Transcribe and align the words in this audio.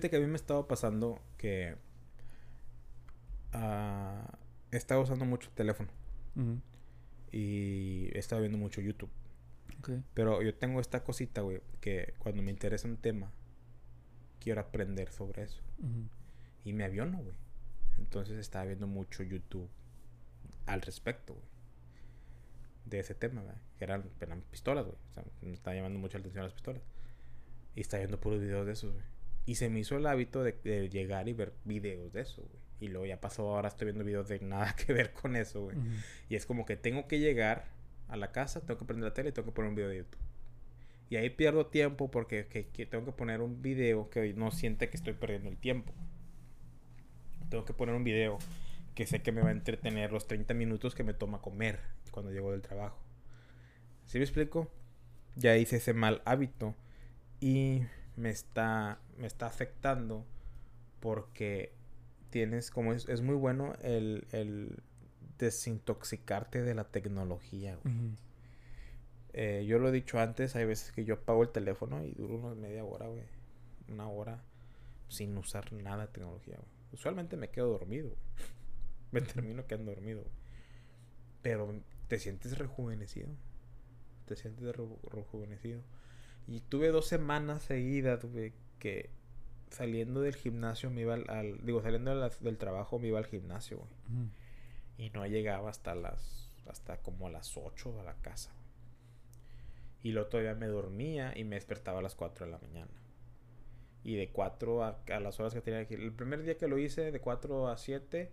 Fíjate 0.00 0.16
que 0.16 0.16
a 0.16 0.20
mí 0.20 0.28
me 0.28 0.36
estaba 0.36 0.66
pasando 0.66 1.20
que 1.36 1.76
ah, 3.52 4.38
he 4.70 4.78
estado 4.78 5.02
usando 5.02 5.26
mucho 5.26 5.50
el 5.50 5.54
teléfono 5.54 5.90
y 7.30 8.08
he 8.14 8.18
estado 8.18 8.40
viendo 8.40 8.56
mucho 8.56 8.80
YouTube. 8.80 9.10
Pero 10.14 10.40
yo 10.40 10.54
tengo 10.54 10.80
esta 10.80 11.04
cosita, 11.04 11.42
güey, 11.42 11.60
que 11.82 12.14
cuando 12.18 12.40
me 12.40 12.50
interesa 12.50 12.88
un 12.88 12.96
tema, 12.96 13.30
quiero 14.38 14.62
aprender 14.62 15.10
sobre 15.12 15.42
eso. 15.42 15.60
Y 16.64 16.72
me 16.72 16.84
aviono, 16.84 17.18
güey. 17.18 17.36
Entonces 17.98 18.38
estaba 18.38 18.64
viendo 18.64 18.86
mucho 18.86 19.22
YouTube 19.22 19.68
al 20.64 20.80
respecto, 20.80 21.34
güey. 21.34 21.46
De 22.86 23.00
ese 23.00 23.14
tema, 23.14 23.42
güey. 23.42 23.56
Que 23.76 23.84
eran, 23.84 24.08
eran 24.22 24.40
pistolas, 24.50 24.86
güey. 24.86 24.96
O 25.10 25.12
sea, 25.12 25.24
me 25.42 25.52
estaba 25.52 25.76
llamando 25.76 25.98
mucho 25.98 26.16
la 26.16 26.22
atención 26.22 26.44
las 26.44 26.54
pistolas. 26.54 26.80
Y 27.74 27.82
estaba 27.82 27.98
viendo 27.98 28.18
puros 28.18 28.40
videos 28.40 28.64
de 28.64 28.72
esos, 28.72 28.94
güey. 28.94 29.04
Y 29.46 29.54
se 29.56 29.68
me 29.70 29.80
hizo 29.80 29.96
el 29.96 30.06
hábito 30.06 30.42
de, 30.44 30.52
de 30.64 30.88
llegar 30.88 31.28
y 31.28 31.32
ver 31.32 31.52
videos 31.64 32.12
de 32.12 32.20
eso, 32.22 32.42
güey. 32.42 32.60
Y 32.80 32.88
luego 32.88 33.04
ya 33.06 33.20
pasó, 33.20 33.54
ahora 33.54 33.68
estoy 33.68 33.86
viendo 33.86 34.04
videos 34.04 34.28
de 34.28 34.40
nada 34.40 34.74
que 34.76 34.92
ver 34.92 35.12
con 35.12 35.36
eso, 35.36 35.62
güey. 35.64 35.76
Y 36.28 36.36
es 36.36 36.46
como 36.46 36.64
que 36.66 36.76
tengo 36.76 37.06
que 37.08 37.18
llegar 37.18 37.64
a 38.08 38.16
la 38.16 38.32
casa, 38.32 38.60
tengo 38.60 38.78
que 38.78 38.84
prender 38.86 39.08
la 39.08 39.14
tele 39.14 39.28
y 39.30 39.32
tengo 39.32 39.46
que 39.46 39.52
poner 39.54 39.68
un 39.68 39.74
video 39.74 39.90
de 39.90 39.96
YouTube. 39.98 40.18
Y 41.10 41.16
ahí 41.16 41.28
pierdo 41.30 41.66
tiempo 41.66 42.10
porque 42.10 42.46
que- 42.46 42.68
que 42.68 42.86
tengo 42.86 43.04
que 43.04 43.12
poner 43.12 43.40
un 43.40 43.60
video 43.62 44.08
que 44.10 44.32
no 44.34 44.50
siente 44.52 44.88
que 44.88 44.96
estoy 44.96 45.12
perdiendo 45.14 45.48
el 45.48 45.56
tiempo. 45.56 45.92
Tengo 47.48 47.64
que 47.64 47.72
poner 47.72 47.94
un 47.94 48.04
video 48.04 48.38
que 48.94 49.06
sé 49.06 49.22
que 49.22 49.32
me 49.32 49.40
va 49.42 49.48
a 49.48 49.52
entretener 49.52 50.12
los 50.12 50.26
30 50.28 50.54
minutos 50.54 50.94
que 50.94 51.02
me 51.04 51.14
toma 51.14 51.40
comer 51.40 51.80
cuando 52.10 52.30
llego 52.32 52.52
del 52.52 52.62
trabajo. 52.62 52.98
¿Sí 54.06 54.18
me 54.18 54.24
explico? 54.24 54.70
Ya 55.36 55.56
hice 55.56 55.76
ese 55.76 55.94
mal 55.94 56.22
hábito 56.24 56.74
y 57.40 57.82
me 58.20 58.30
está, 58.30 58.98
me 59.18 59.26
está 59.26 59.46
afectando 59.46 60.24
porque 61.00 61.72
tienes 62.30 62.70
como 62.70 62.92
es, 62.92 63.08
es 63.08 63.22
muy 63.22 63.34
bueno 63.34 63.74
el, 63.82 64.26
el 64.32 64.82
desintoxicarte 65.38 66.62
de 66.62 66.74
la 66.74 66.84
tecnología. 66.84 67.76
güey. 67.82 67.94
Eh, 69.32 69.64
yo 69.66 69.78
lo 69.78 69.88
he 69.88 69.92
dicho 69.92 70.18
antes, 70.18 70.56
hay 70.56 70.64
veces 70.66 70.92
que 70.92 71.04
yo 71.04 71.14
apago 71.14 71.42
el 71.42 71.50
teléfono 71.50 72.04
y 72.04 72.12
duro 72.12 72.34
unos 72.36 72.56
media 72.56 72.84
hora, 72.84 73.06
güey. 73.06 73.22
Una 73.88 74.08
hora 74.08 74.42
sin 75.08 75.36
usar 75.38 75.72
nada 75.72 76.06
de 76.06 76.12
tecnología, 76.12 76.56
güey. 76.56 76.68
Usualmente 76.92 77.36
me 77.36 77.48
quedo 77.50 77.68
dormido, 77.72 78.08
güey. 78.08 78.20
Me 79.12 79.20
termino 79.20 79.66
quedando 79.66 79.92
dormido, 79.92 80.20
güey. 80.22 80.32
Pero 81.42 81.74
te 82.06 82.18
sientes 82.20 82.56
rejuvenecido. 82.58 83.28
Te 84.26 84.36
sientes 84.36 84.76
re- 84.76 84.84
rejuvenecido. 85.10 85.80
Y 86.46 86.60
tuve 86.60 86.88
dos 86.88 87.06
semanas 87.06 87.62
seguidas, 87.62 88.24
güey, 88.24 88.52
que 88.78 89.10
saliendo 89.70 90.20
del 90.20 90.34
gimnasio 90.34 90.90
me 90.90 91.02
iba 91.02 91.14
al... 91.14 91.30
al- 91.30 91.64
digo, 91.64 91.80
saliendo 91.82 92.10
de 92.10 92.16
la- 92.16 92.28
del 92.40 92.58
trabajo 92.58 92.98
me 92.98 93.08
iba 93.08 93.18
al 93.18 93.26
gimnasio, 93.26 93.78
güey. 93.78 93.90
Y 94.98 95.10
no 95.10 95.24
llegaba 95.26 95.70
hasta 95.70 95.94
las. 95.94 96.50
hasta 96.66 96.98
como 96.98 97.26
a 97.26 97.30
las 97.30 97.56
8 97.56 97.98
a 98.00 98.02
la 98.02 98.14
casa. 98.16 98.50
güey. 98.52 98.60
Y 100.02 100.12
luego 100.12 100.28
todavía 100.28 100.54
me 100.54 100.66
dormía 100.66 101.32
y 101.36 101.44
me 101.44 101.56
despertaba 101.56 102.00
a 102.00 102.02
las 102.02 102.14
4 102.14 102.46
de 102.46 102.52
la 102.52 102.58
mañana. 102.58 102.90
Y 104.02 104.16
de 104.16 104.30
4 104.30 104.82
a, 104.84 105.02
a 105.14 105.20
las 105.20 105.38
horas 105.40 105.52
que 105.54 105.60
tenía 105.60 105.86
que 105.86 105.94
ir. 105.94 106.00
El 106.00 106.12
primer 106.12 106.42
día 106.42 106.56
que 106.58 106.68
lo 106.68 106.78
hice, 106.78 107.12
de 107.12 107.20
4 107.20 107.68
a 107.68 107.76
7, 107.76 108.32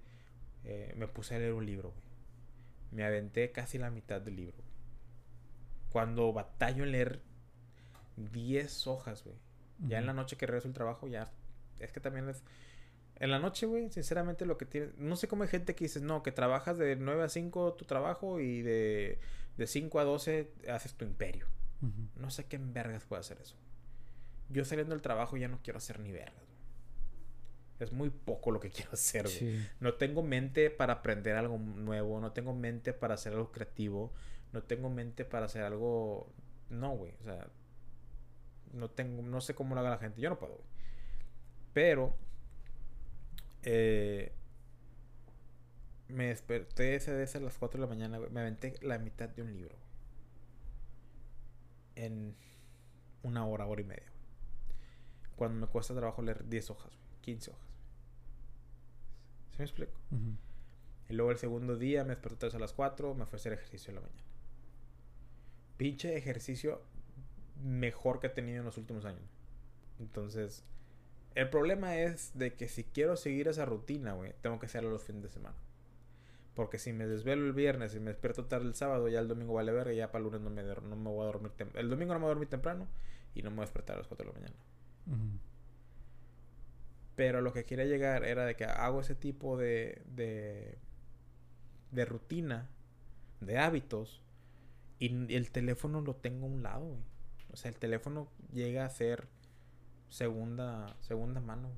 eh, 0.63 0.94
me 0.97 1.08
puse 1.08 1.35
a 1.35 1.39
leer 1.39 1.53
un 1.53 1.66
libro, 1.66 1.91
güey. 1.91 2.03
Me 2.91 3.03
aventé 3.03 3.52
casi 3.52 3.78
la 3.78 3.91
mitad 3.91 4.22
del 4.22 4.38
libro, 4.38 4.55
güey. 4.58 4.67
Cuando 5.91 6.31
batallo 6.33 6.83
en 6.83 6.91
leer 6.94 7.22
10 8.17 8.87
hojas, 8.87 9.23
güey. 9.23 9.37
Ya 9.87 9.99
en 9.99 10.07
la 10.07 10.13
noche 10.13 10.37
que 10.37 10.47
regreso 10.47 10.67
al 10.67 10.73
trabajo, 10.73 11.07
ya. 11.07 11.31
Es 11.79 11.91
que 11.91 12.00
también 12.00 12.28
es. 12.29 12.44
En 13.19 13.31
la 13.31 13.39
noche, 13.39 13.66
güey, 13.66 13.89
sinceramente 13.91 14.45
lo 14.45 14.57
que 14.57 14.66
tiene. 14.66 14.89
No 14.97 15.16
sé 15.16 15.28
cómo 15.28 15.44
hay 15.44 15.50
gente 15.50 15.75
que 15.75 15.85
dices, 15.85 16.01
no, 16.01 16.23
que 16.23 16.31
trabajas 16.31 16.77
de 16.77 16.95
9 16.95 17.23
a 17.23 17.29
5 17.29 17.73
tu 17.73 17.85
trabajo 17.85 18.39
y 18.39 18.61
de, 18.61 19.19
de 19.57 19.67
5 19.67 20.00
a 20.00 20.03
12 20.03 20.51
haces 20.69 20.94
tu 20.95 21.06
imperio. 21.06 21.45
No 22.16 22.31
sé 22.31 22.45
qué 22.45 22.56
en 22.56 22.73
vergas 22.73 23.06
puede 23.06 23.19
hacer 23.19 23.39
eso. 23.39 23.56
Yo 24.50 24.66
saliendo 24.66 24.95
del 24.95 25.01
trabajo 25.03 25.38
ya 25.38 25.47
no 25.47 25.59
quiero 25.61 25.77
hacer 25.77 26.00
ni 26.00 26.11
vergas, 26.11 26.33
güey. 26.33 26.57
Es 27.79 27.91
muy 27.91 28.09
poco 28.09 28.50
lo 28.50 28.59
que 28.59 28.69
quiero 28.72 28.91
hacer, 28.94 29.23
güey. 29.23 29.35
Sí. 29.35 29.67
No 29.79 29.94
tengo 29.94 30.23
mente 30.23 30.72
para 30.72 30.94
aprender 30.94 31.35
algo 31.35 31.59
nuevo, 31.59 32.19
no 32.19 32.31
tengo 32.31 32.56
mente 32.56 32.94
para 32.94 33.13
hacer 33.13 33.33
algo 33.33 33.51
creativo, 33.51 34.11
no 34.53 34.63
tengo 34.63 34.89
mente 34.89 35.23
para 35.25 35.45
hacer 35.45 35.61
algo... 35.63 36.33
No, 36.69 36.97
güey, 36.97 37.13
o 37.22 37.23
sea, 37.23 37.47
no 38.77 38.89
tengo, 38.89 39.21
no 39.21 39.41
sé 39.41 39.55
cómo 39.55 39.75
lo 39.75 39.81
haga 39.81 39.91
la 39.91 39.97
gente, 39.97 40.21
yo 40.21 40.29
no 40.29 40.39
puedo, 40.39 40.53
güey. 40.53 40.67
Pero, 41.73 42.15
eh, 43.63 44.33
me 46.07 46.27
desperté 46.27 46.95
ese 46.95 47.11
de 47.13 47.23
a 47.23 47.39
las 47.41 47.57
4 47.57 47.79
de 47.79 47.88
la 47.88 47.93
mañana, 47.93 48.19
me 48.19 48.39
aventé 48.39 48.75
la 48.81 48.97
mitad 48.97 49.29
de 49.29 49.41
un 49.41 49.53
libro. 49.53 49.75
En 51.95 52.35
una 53.23 53.45
hora, 53.45 53.65
hora 53.65 53.81
y 53.81 53.85
media. 53.85 54.11
Cuando 55.35 55.59
me 55.59 55.67
cuesta 55.67 55.94
trabajo 55.94 56.21
leer 56.21 56.47
10 56.47 56.69
hojas, 56.69 56.91
güey, 56.95 57.21
15 57.21 57.51
hojas. 57.51 57.67
¿Sí 59.51 59.57
me 59.59 59.65
explico? 59.65 59.99
Y 61.09 61.13
luego 61.13 61.31
el 61.31 61.38
segundo 61.38 61.77
día 61.77 62.03
me 62.03 62.11
desperté 62.11 62.47
vez 62.47 62.55
a 62.55 62.59
las 62.59 62.73
4, 62.73 63.13
me 63.15 63.25
fui 63.25 63.35
a 63.35 63.39
hacer 63.39 63.53
ejercicio 63.53 63.91
en 63.91 63.95
la 63.95 64.01
mañana. 64.01 64.23
Pinche 65.77 66.15
ejercicio 66.17 66.81
mejor 67.63 68.19
que 68.19 68.28
he 68.28 68.29
tenido 68.29 68.59
en 68.59 68.66
los 68.66 68.78
últimos 68.78 69.06
años. 69.06 69.22
Entonces, 70.00 70.63
el 71.35 71.50
problema 71.50 71.97
es 71.97 72.31
de 72.38 72.53
que 72.53 72.68
si 72.68 72.84
quiero 72.84 73.16
seguir 73.16 73.47
esa 73.47 73.66
rutina, 73.66 74.13
güey, 74.13 74.34
tengo 74.41 74.59
que 74.59 74.66
hacerlo 74.66 74.90
los 74.90 75.03
fines 75.03 75.23
de 75.23 75.29
semana. 75.29 75.56
Porque 76.56 76.79
si 76.79 76.94
me 76.94 77.06
desvelo 77.06 77.45
el 77.45 77.53
viernes 77.53 77.94
y 77.94 78.00
me 78.00 78.09
despierto 78.09 78.45
tarde 78.45 78.66
el 78.66 78.73
sábado, 78.73 79.07
ya 79.07 79.19
el 79.19 79.28
domingo 79.28 79.53
vale 79.53 79.72
verga, 79.72 79.94
y 79.94 79.97
ya 79.97 80.12
para 80.12 80.19
el 80.19 80.31
lunes 80.31 80.41
no 80.41 80.50
me, 80.50 80.63
no 80.63 80.95
me 80.95 81.09
voy 81.09 81.22
a 81.22 81.25
dormir 81.25 81.51
temprano. 81.51 81.79
El 81.79 81.90
domingo 81.90 82.13
no 82.13 82.19
me 82.19 82.23
voy 82.23 82.31
a 82.31 82.34
dormir 82.34 82.50
temprano 82.50 82.88
y 83.35 83.44
no 83.44 83.51
me 83.51 83.57
voy 83.57 83.63
a 83.63 83.66
despertar 83.66 83.95
a 83.95 84.00
las 84.00 84.07
4 84.07 84.25
de 84.25 84.34
la 84.34 84.39
mañana. 84.39 84.59
Ujú. 85.06 85.39
Pero 87.16 87.41
lo 87.41 87.53
que 87.53 87.66
quería 87.66 87.85
llegar 87.85 88.24
era 88.24 88.45
de 88.45 88.56
que 88.56 88.66
hago 88.66 89.01
ese 89.01 89.13
tipo 89.13 89.57
de, 89.57 90.01
de, 90.07 90.78
de 91.91 92.06
rutina, 92.06 92.68
de 93.41 93.59
hábitos, 93.59 94.24
y 95.00 95.34
el 95.35 95.51
teléfono 95.51 96.01
lo 96.01 96.16
tengo 96.16 96.47
a 96.47 96.50
un 96.50 96.63
lado, 96.63 96.85
güey. 96.85 97.16
O 97.52 97.56
sea, 97.58 97.69
el 97.69 97.78
teléfono 97.78 98.28
llega 98.53 98.85
a 98.85 98.90
ser 98.90 99.28
segunda, 100.09 100.96
segunda 101.02 101.40
mano. 101.41 101.69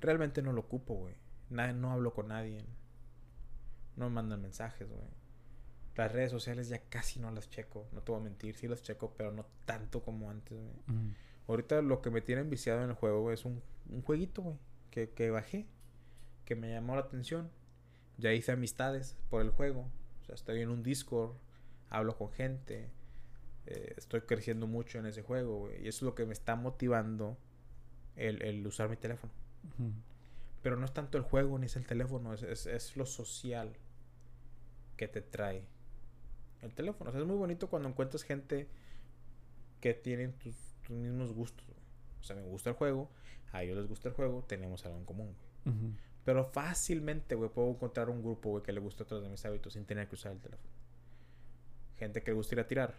Realmente 0.00 0.42
no 0.42 0.52
lo 0.52 0.60
ocupo, 0.62 0.94
güey. 0.94 1.14
Na- 1.50 1.72
no 1.72 1.92
hablo 1.92 2.12
con 2.14 2.28
nadie. 2.28 2.64
No 3.96 4.08
me 4.08 4.14
mandan 4.16 4.42
mensajes, 4.42 4.88
güey. 4.88 5.00
Las 5.96 6.12
redes 6.12 6.30
sociales 6.30 6.68
ya 6.68 6.78
casi 6.88 7.18
no 7.18 7.30
las 7.30 7.50
checo. 7.50 7.86
No 7.92 8.02
te 8.02 8.12
voy 8.12 8.20
a 8.20 8.24
mentir, 8.24 8.54
sí 8.56 8.68
las 8.68 8.82
checo, 8.82 9.12
pero 9.16 9.32
no 9.32 9.46
tanto 9.64 10.02
como 10.02 10.30
antes, 10.30 10.56
güey. 10.58 10.76
Ahorita 11.48 11.82
lo 11.82 12.00
que 12.02 12.10
me 12.10 12.20
tiene 12.20 12.42
enviciado 12.42 12.82
en 12.84 12.90
el 12.90 12.94
juego 12.94 13.32
es 13.32 13.44
un, 13.44 13.62
un 13.88 14.02
jueguito, 14.02 14.42
güey, 14.42 14.56
que, 14.90 15.10
que 15.10 15.30
bajé, 15.30 15.66
que 16.44 16.54
me 16.54 16.70
llamó 16.70 16.94
la 16.94 17.00
atención. 17.02 17.50
Ya 18.18 18.32
hice 18.32 18.52
amistades 18.52 19.16
por 19.30 19.42
el 19.42 19.50
juego. 19.50 19.90
O 20.20 20.24
sea, 20.26 20.34
estoy 20.34 20.60
en 20.60 20.68
un 20.68 20.82
Discord, 20.82 21.32
hablo 21.88 22.16
con 22.16 22.30
gente, 22.30 22.90
eh, 23.70 23.94
estoy 23.96 24.22
creciendo 24.22 24.66
mucho 24.66 24.98
en 24.98 25.06
ese 25.06 25.22
juego, 25.22 25.58
güey. 25.60 25.84
Y 25.84 25.88
eso 25.88 25.98
es 25.98 26.02
lo 26.02 26.14
que 26.14 26.24
me 26.24 26.32
está 26.32 26.56
motivando 26.56 27.36
el, 28.16 28.42
el 28.42 28.66
usar 28.66 28.88
mi 28.88 28.96
teléfono. 28.96 29.32
Pero 30.62 30.76
no 30.76 30.84
es 30.86 30.92
tanto 30.92 31.18
el 31.18 31.24
juego 31.24 31.58
ni 31.58 31.66
es 31.66 31.76
el 31.76 31.86
teléfono, 31.86 32.32
es, 32.34 32.42
es, 32.42 32.66
es 32.66 32.96
lo 32.96 33.06
social 33.06 33.72
que 34.96 35.06
te 35.06 35.20
trae 35.20 35.64
el 36.62 36.74
teléfono. 36.74 37.10
O 37.10 37.12
sea, 37.12 37.20
es 37.20 37.26
muy 37.26 37.36
bonito 37.36 37.68
cuando 37.68 37.88
encuentras 37.88 38.22
gente 38.22 38.68
que 39.80 39.94
tienen 39.94 40.32
tus, 40.32 40.56
tus 40.86 40.96
mismos 40.96 41.32
gustos. 41.32 41.66
güey. 41.66 41.78
O 42.20 42.24
sea, 42.24 42.36
me 42.36 42.42
gusta 42.42 42.70
el 42.70 42.76
juego, 42.76 43.10
a 43.52 43.62
ellos 43.62 43.76
les 43.76 43.86
gusta 43.86 44.08
el 44.08 44.14
juego, 44.14 44.42
tenemos 44.48 44.84
algo 44.86 44.98
en 44.98 45.04
común. 45.04 45.34
güey. 45.64 45.92
Pero 46.24 46.44
fácilmente, 46.44 47.34
güey, 47.34 47.50
puedo 47.50 47.70
encontrar 47.70 48.10
un 48.10 48.22
grupo, 48.22 48.50
güey, 48.50 48.62
que 48.62 48.72
le 48.72 48.80
guste 48.80 49.02
otros 49.02 49.22
de 49.22 49.28
mis 49.28 49.44
hábitos 49.44 49.74
sin 49.74 49.84
tener 49.84 50.08
que 50.08 50.14
usar 50.14 50.32
el 50.32 50.40
teléfono. 50.40 50.70
Gente 51.96 52.22
que 52.22 52.30
le 52.30 52.34
gusta 52.36 52.54
ir 52.54 52.60
a 52.60 52.66
tirar. 52.66 52.94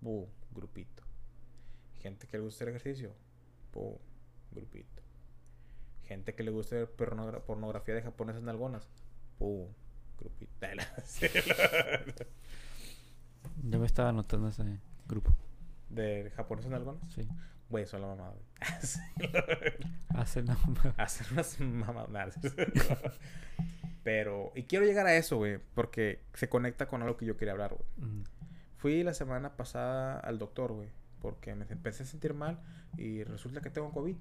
Bu, 0.00 0.28
grupito. 0.52 1.02
Gente 2.00 2.26
que 2.26 2.36
le 2.38 2.42
gusta 2.44 2.56
hacer 2.64 2.68
ejercicio. 2.74 3.12
Bu, 3.72 3.98
grupito. 4.52 5.02
Gente 6.04 6.34
que 6.34 6.42
le 6.44 6.50
gusta 6.50 6.76
ver 6.76 6.88
pornogra- 6.96 7.40
pornografía 7.42 7.94
de 7.94 8.02
japonesas 8.02 8.42
nalgonas. 8.42 8.88
Bu, 9.38 9.68
grupito. 10.18 10.52
Yo 13.62 13.78
me 13.78 13.86
estaba 13.86 14.10
anotando 14.10 14.48
ese 14.48 14.80
grupo. 15.06 15.34
de 15.90 16.30
japonesas 16.36 16.70
nalgonas. 16.70 17.02
Sí. 17.12 17.26
Güey, 17.68 17.86
son 17.86 18.00
la 18.02 18.06
mamada, 18.08 18.30
güey. 18.32 18.44
Hace 20.10 20.42
no. 20.44 20.56
hacer 20.98 21.26
unas 21.32 21.60
mamadas. 21.60 22.38
Pero, 24.04 24.52
y 24.54 24.62
quiero 24.64 24.84
llegar 24.86 25.06
a 25.06 25.16
eso, 25.16 25.36
güey, 25.36 25.58
porque 25.74 26.20
se 26.34 26.48
conecta 26.48 26.86
con 26.86 27.02
algo 27.02 27.16
que 27.16 27.26
yo 27.26 27.36
quería 27.36 27.52
hablar, 27.52 27.74
güey. 27.74 28.22
Fui 28.76 29.02
la 29.02 29.14
semana 29.14 29.56
pasada 29.56 30.20
al 30.20 30.38
doctor, 30.38 30.72
güey, 30.72 30.90
porque 31.20 31.54
me 31.54 31.66
empecé 31.68 32.02
a 32.02 32.06
sentir 32.06 32.34
mal 32.34 32.60
y 32.96 33.24
resulta 33.24 33.60
que 33.60 33.70
tengo 33.70 33.90
COVID. 33.92 34.16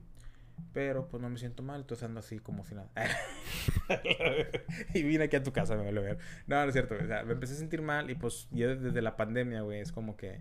Pero 0.71 1.09
pues 1.09 1.21
no 1.21 1.29
me 1.29 1.37
siento 1.37 1.63
mal, 1.63 1.81
entonces 1.81 2.05
ando 2.05 2.21
así 2.21 2.39
como 2.39 2.63
si 2.63 2.75
nada. 2.75 2.89
y 4.93 5.03
vine 5.03 5.25
aquí 5.25 5.35
a 5.35 5.43
tu 5.43 5.51
casa, 5.51 5.75
me 5.75 5.87
a 5.87 5.91
ver. 5.91 6.17
No, 6.47 6.61
no 6.61 6.67
es 6.67 6.73
cierto, 6.73 6.95
güey. 6.95 7.05
O 7.05 7.07
sea, 7.07 7.23
me 7.23 7.33
empecé 7.33 7.53
a 7.53 7.57
sentir 7.57 7.81
mal 7.81 8.09
y 8.09 8.15
pues 8.15 8.47
yo 8.51 8.73
desde 8.73 9.01
la 9.01 9.17
pandemia, 9.17 9.61
güey, 9.61 9.81
es 9.81 9.91
como 9.91 10.15
que 10.15 10.39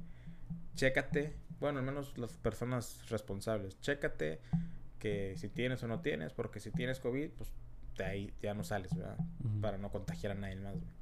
chécate, 0.76 1.34
bueno, 1.58 1.81
al 1.81 1.84
menos 1.84 2.16
las 2.19 2.37
personas 2.37 3.08
responsables, 3.08 3.81
chécate 3.81 4.40
que 4.99 5.34
si 5.37 5.49
tienes 5.49 5.82
o 5.82 5.88
no 5.88 6.00
tienes, 6.00 6.32
porque 6.32 6.61
si 6.61 6.70
tienes 6.70 7.00
COVID, 7.00 7.31
pues 7.31 7.52
de 7.96 8.05
ahí 8.05 8.34
ya 8.40 8.55
no 8.55 8.64
sales, 8.64 8.94
¿verdad? 8.94 9.19
Para 9.61 9.78
no 9.78 9.90
contagiar 9.90 10.32
a 10.32 10.34
nadie 10.34 10.56
más, 10.56 10.75
güey. 10.75 10.93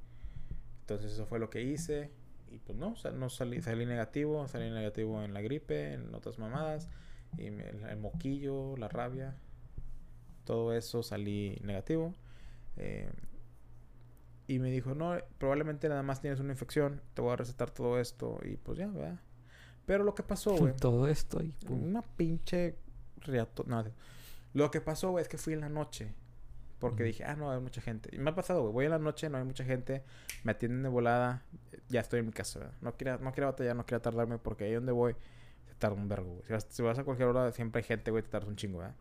Entonces 0.80 1.12
eso 1.12 1.26
fue 1.26 1.38
lo 1.38 1.50
que 1.50 1.62
hice 1.62 2.10
y 2.52 2.58
pues 2.58 2.76
no, 2.78 2.92
o 2.92 2.96
sea, 2.96 3.10
no 3.12 3.28
salí, 3.30 3.62
salí 3.62 3.86
negativo, 3.86 4.46
salí 4.48 4.70
negativo 4.70 5.22
en 5.22 5.32
la 5.34 5.40
gripe, 5.40 5.94
en 5.94 6.14
otras 6.14 6.38
mamadas, 6.38 6.88
y 7.38 7.46
el, 7.46 7.60
el 7.60 7.96
moquillo, 7.98 8.76
la 8.76 8.88
rabia, 8.88 9.36
todo 10.44 10.74
eso 10.74 11.02
salí 11.02 11.58
negativo. 11.62 12.14
eh, 12.76 13.10
y 14.48 14.58
me 14.58 14.70
dijo, 14.70 14.94
no, 14.94 15.16
probablemente 15.38 15.88
nada 15.88 16.02
más 16.02 16.20
tienes 16.20 16.40
una 16.40 16.52
infección, 16.52 17.00
te 17.14 17.22
voy 17.22 17.32
a 17.32 17.36
recetar 17.36 17.70
todo 17.70 17.98
esto 18.00 18.38
y 18.44 18.56
pues 18.56 18.76
ya, 18.78 18.88
¿verdad? 18.88 19.18
Pero 19.86 20.04
lo 20.04 20.14
que 20.14 20.22
pasó, 20.22 20.56
güey, 20.58 20.74
Todo 20.76 21.08
esto 21.08 21.42
y 21.42 21.52
pum. 21.64 21.84
una 21.84 22.02
pinche 22.02 22.76
riato... 23.20 23.64
No, 23.66 23.84
lo 24.54 24.70
que 24.70 24.80
pasó, 24.80 25.10
güey, 25.10 25.22
es 25.22 25.28
que 25.28 25.38
fui 25.38 25.54
en 25.54 25.60
la 25.60 25.68
noche. 25.70 26.12
Porque 26.78 27.04
dije, 27.04 27.24
ah, 27.24 27.36
no, 27.36 27.50
hay 27.50 27.60
mucha 27.60 27.80
gente. 27.80 28.10
Y 28.12 28.18
me 28.18 28.30
ha 28.30 28.34
pasado, 28.34 28.62
güey. 28.62 28.72
Voy 28.72 28.84
en 28.86 28.90
la 28.90 28.98
noche, 28.98 29.30
no 29.30 29.38
hay 29.38 29.44
mucha 29.44 29.64
gente. 29.64 30.02
Me 30.42 30.52
atienden 30.52 30.82
de 30.82 30.88
volada. 30.88 31.44
Ya 31.92 32.00
estoy 32.00 32.20
en 32.20 32.26
mi 32.26 32.32
casa, 32.32 32.58
¿verdad? 32.58 32.74
No 32.80 32.96
quería, 32.96 33.18
no 33.18 33.32
quería 33.32 33.46
batallar, 33.50 33.76
no 33.76 33.84
quería 33.86 34.00
tardarme. 34.02 34.38
Porque 34.38 34.64
ahí 34.64 34.72
donde 34.74 34.92
voy, 34.92 35.14
se 35.66 35.74
tarda 35.74 35.94
un 35.96 36.08
vergo, 36.08 36.30
güey. 36.32 36.42
Si 36.46 36.52
vas, 36.52 36.66
si 36.70 36.82
vas 36.82 36.98
a 36.98 37.04
cualquier 37.04 37.28
hora, 37.28 37.52
siempre 37.52 37.80
hay 37.80 37.84
gente, 37.84 38.10
güey. 38.10 38.22
Te 38.22 38.30
tardas 38.30 38.48
un 38.48 38.56
chingo, 38.56 38.78
¿verdad? 38.78 38.96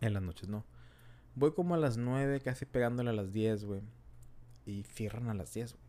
En 0.00 0.12
las 0.12 0.22
noches, 0.22 0.48
no. 0.48 0.64
Voy 1.34 1.52
como 1.52 1.74
a 1.74 1.78
las 1.78 1.96
9, 1.96 2.40
casi 2.40 2.64
pegándole 2.66 3.10
a 3.10 3.12
las 3.12 3.32
10, 3.32 3.64
güey. 3.64 3.82
Y 4.64 4.82
cierran 4.84 5.28
a 5.28 5.34
las 5.34 5.52
10, 5.54 5.72
güey. 5.74 5.84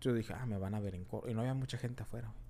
Yo 0.00 0.12
dije, 0.12 0.34
ah, 0.34 0.46
me 0.46 0.58
van 0.58 0.74
a 0.74 0.80
ver 0.80 0.94
en 0.94 1.04
corto. 1.04 1.28
Y 1.28 1.34
no 1.34 1.40
había 1.40 1.54
mucha 1.54 1.78
gente 1.78 2.02
afuera, 2.02 2.28
güey. 2.28 2.44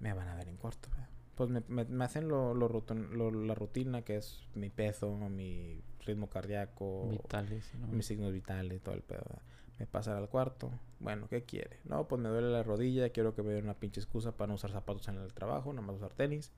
Me 0.00 0.12
van 0.12 0.28
a 0.28 0.34
ver 0.34 0.48
en 0.48 0.56
corto, 0.56 0.88
güey. 0.94 1.06
Pues 1.36 1.48
me, 1.48 1.62
me- 1.68 1.84
me 1.86 2.04
hacen 2.04 2.28
lo, 2.28 2.52
lo 2.54 2.68
rutin- 2.68 3.08
lo- 3.10 3.30
la 3.30 3.54
rutina, 3.54 4.02
que 4.02 4.16
es 4.16 4.46
mi 4.54 4.68
peso, 4.68 5.16
mi 5.16 5.82
ritmo 6.04 6.28
cardíaco, 6.28 7.08
Vitales, 7.10 7.72
¿no? 7.80 7.86
mis 7.86 8.04
signos 8.06 8.32
vitales, 8.32 8.82
todo 8.82 8.94
el 8.94 9.02
pedo. 9.02 9.22
¿verdad? 9.28 9.42
Me 9.78 9.86
pasan 9.86 10.16
al 10.16 10.28
cuarto. 10.28 10.70
Bueno, 11.00 11.28
¿qué 11.28 11.44
quiere? 11.44 11.80
No, 11.84 12.06
pues 12.06 12.20
me 12.20 12.28
duele 12.28 12.50
la 12.50 12.62
rodilla. 12.62 13.10
Quiero 13.10 13.34
que 13.34 13.42
me 13.42 13.52
den 13.52 13.64
una 13.64 13.74
pinche 13.74 14.00
excusa 14.00 14.36
para 14.36 14.48
no 14.48 14.54
usar 14.54 14.70
zapatos 14.70 15.08
en 15.08 15.16
el 15.18 15.32
trabajo, 15.34 15.72
nada 15.72 15.86
más 15.86 15.96
usar 15.96 16.12
tenis. 16.12 16.52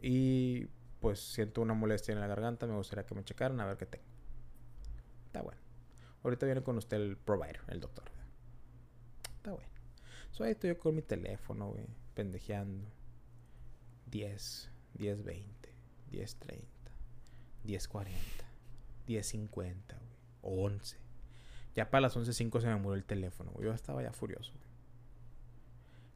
Y 0.00 0.66
pues 1.00 1.20
siento 1.20 1.60
una 1.62 1.74
molestia 1.74 2.12
en 2.12 2.20
la 2.20 2.26
garganta. 2.26 2.66
Me 2.66 2.76
gustaría 2.76 3.04
que 3.04 3.14
me 3.14 3.24
checaran 3.24 3.60
a 3.60 3.66
ver 3.66 3.76
qué 3.76 3.86
tengo. 3.86 4.04
Está 5.26 5.42
bueno. 5.42 5.60
Ahorita 6.22 6.46
viene 6.46 6.62
con 6.62 6.78
usted 6.78 6.98
el 6.98 7.16
provider, 7.16 7.60
el 7.68 7.80
doctor. 7.80 8.04
Está 9.36 9.52
bueno. 9.52 9.68
So, 10.30 10.44
ahí 10.44 10.52
estoy 10.52 10.70
yo 10.70 10.78
con 10.78 10.94
mi 10.94 11.02
teléfono, 11.02 11.70
güey, 11.70 11.86
pendejeando. 12.14 12.88
10, 14.06 14.70
10, 14.94 15.24
20, 15.24 15.74
10, 16.10 16.36
30, 16.36 16.66
10, 17.64 17.88
40, 17.88 18.20
10, 19.06 19.26
50, 19.26 19.98
güey. 19.98 20.12
11. 20.42 21.01
Ya 21.74 21.90
para 21.90 22.02
las 22.02 22.16
11.05 22.16 22.60
se 22.60 22.66
me 22.66 22.76
murió 22.76 22.94
el 22.96 23.04
teléfono, 23.04 23.50
güey. 23.52 23.66
Yo 23.66 23.72
estaba 23.72 24.02
ya 24.02 24.12
furioso, 24.12 24.52
güey. 24.52 24.64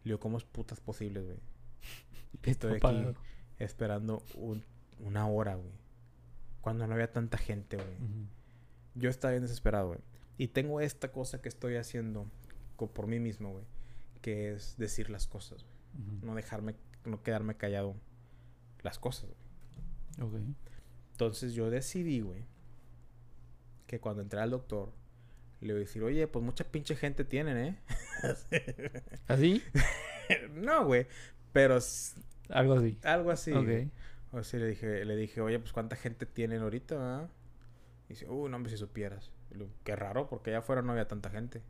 Le 0.05 0.11
digo, 0.11 0.21
¿cómo 0.21 0.39
es 0.39 0.45
putas 0.45 0.81
posibles, 0.81 1.25
güey? 1.25 1.39
Estoy 2.43 2.73
aquí 2.75 2.79
esperando 3.59 4.23
un- 4.35 4.65
una 5.01 5.27
hora, 5.29 5.55
güey. 5.55 5.73
Cuando 6.61 6.87
no 6.87 6.95
había 6.95 7.11
tanta 7.13 7.39
gente, 7.39 7.77
güey. 7.77 7.97
Yo 8.95 9.09
estaba 9.11 9.33
bien 9.33 9.43
desesperado, 9.43 9.89
güey. 9.89 10.01
Y 10.39 10.49
tengo 10.49 10.81
esta 10.81 11.11
cosa 11.13 11.41
que 11.41 11.49
estoy 11.49 11.77
haciendo 11.77 12.27
por 12.77 13.07
mí 13.07 13.19
mismo, 13.21 13.53
güey. 13.53 13.65
Que 14.21 14.53
es 14.53 14.77
decir 14.77 15.09
las 15.11 15.27
cosas, 15.27 15.65
güey. 15.65 15.77
No 16.23 16.35
dejarme, 16.35 16.75
no 17.05 17.23
quedarme 17.23 17.57
callado 17.57 17.95
las 18.83 18.99
cosas, 18.99 19.31
güey. 20.19 20.29
Ok. 20.29 20.57
Entonces 21.13 21.55
yo 21.55 21.71
decidí, 21.71 22.21
güey, 22.21 22.45
que 23.87 24.01
cuando 24.01 24.21
entré 24.23 24.41
al 24.41 24.51
doctor, 24.51 24.93
le 25.61 25.73
voy 25.73 25.83
a 25.83 25.85
decir, 25.87 26.03
oye, 26.03 26.27
pues 26.27 26.45
mucha 26.45 26.65
pinche 26.65 26.95
gente 26.97 27.25
tienen, 27.25 27.57
¿eh? 27.57 27.79
¿Así? 29.29 29.63
no, 30.55 30.85
güey. 30.85 31.07
Pero 31.53 31.79
Algo 32.51 32.75
así. 32.75 32.99
algo 33.03 33.31
así. 33.31 33.53
ok. 33.53 33.91
O 34.33 34.43
sea, 34.43 34.61
le 34.61 34.67
dije, 34.67 35.05
le 35.05 35.17
dije, 35.17 35.41
oye, 35.41 35.59
pues 35.59 35.73
cuánta 35.73 35.97
gente 35.97 36.27
tienen 36.27 36.63
ahorita, 36.63 36.97
ah?" 36.99 37.29
Y 38.09 38.11
dice, 38.11 38.27
uy, 38.29 38.51
no, 38.51 38.57
hombre, 38.57 38.71
si 38.71 38.77
supieras. 38.79 39.33
Qué 39.85 39.97
raro, 39.97 40.29
porque 40.29 40.51
allá 40.51 40.59
afuera 40.59 40.83
no 40.83 40.93
había 40.93 41.09
tanta 41.09 41.31
gente. 41.31 41.63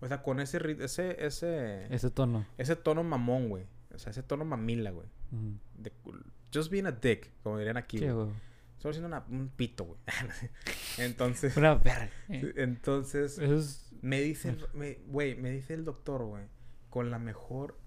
O 0.00 0.06
sea, 0.06 0.22
con 0.22 0.38
ese, 0.38 0.58
ese, 0.80 1.16
ese, 1.26 1.92
Ese 1.92 2.10
tono. 2.10 2.46
ese 2.56 2.76
tono 2.76 3.02
mamón, 3.02 3.48
güey. 3.48 3.64
O 3.94 3.98
sea, 3.98 4.10
ese 4.10 4.22
tono 4.22 4.44
mamila, 4.44 4.90
güey. 4.90 5.08
De 5.76 5.90
cul- 6.04 6.22
Just 6.54 6.70
being 6.70 6.86
a 6.86 6.92
dick, 6.92 7.30
como 7.42 7.58
dirían 7.58 7.76
aquí, 7.78 7.98
güey. 7.98 8.28
Solo 8.82 8.92
siendo 8.94 9.06
una- 9.06 9.24
un 9.30 9.48
pito, 9.48 9.84
güey. 9.84 9.98
Entonces, 10.98 11.56
Una. 11.56 11.80
Eh, 12.28 12.52
entonces, 12.56 13.38
es... 13.38 13.92
me 14.02 14.20
dice, 14.20 14.56
me- 14.74 14.98
güey, 15.06 15.36
me 15.36 15.50
dice 15.50 15.74
el 15.74 15.84
doctor, 15.84 16.24
güey, 16.24 16.44
con 16.90 17.10
la 17.10 17.18
mejor 17.20 17.78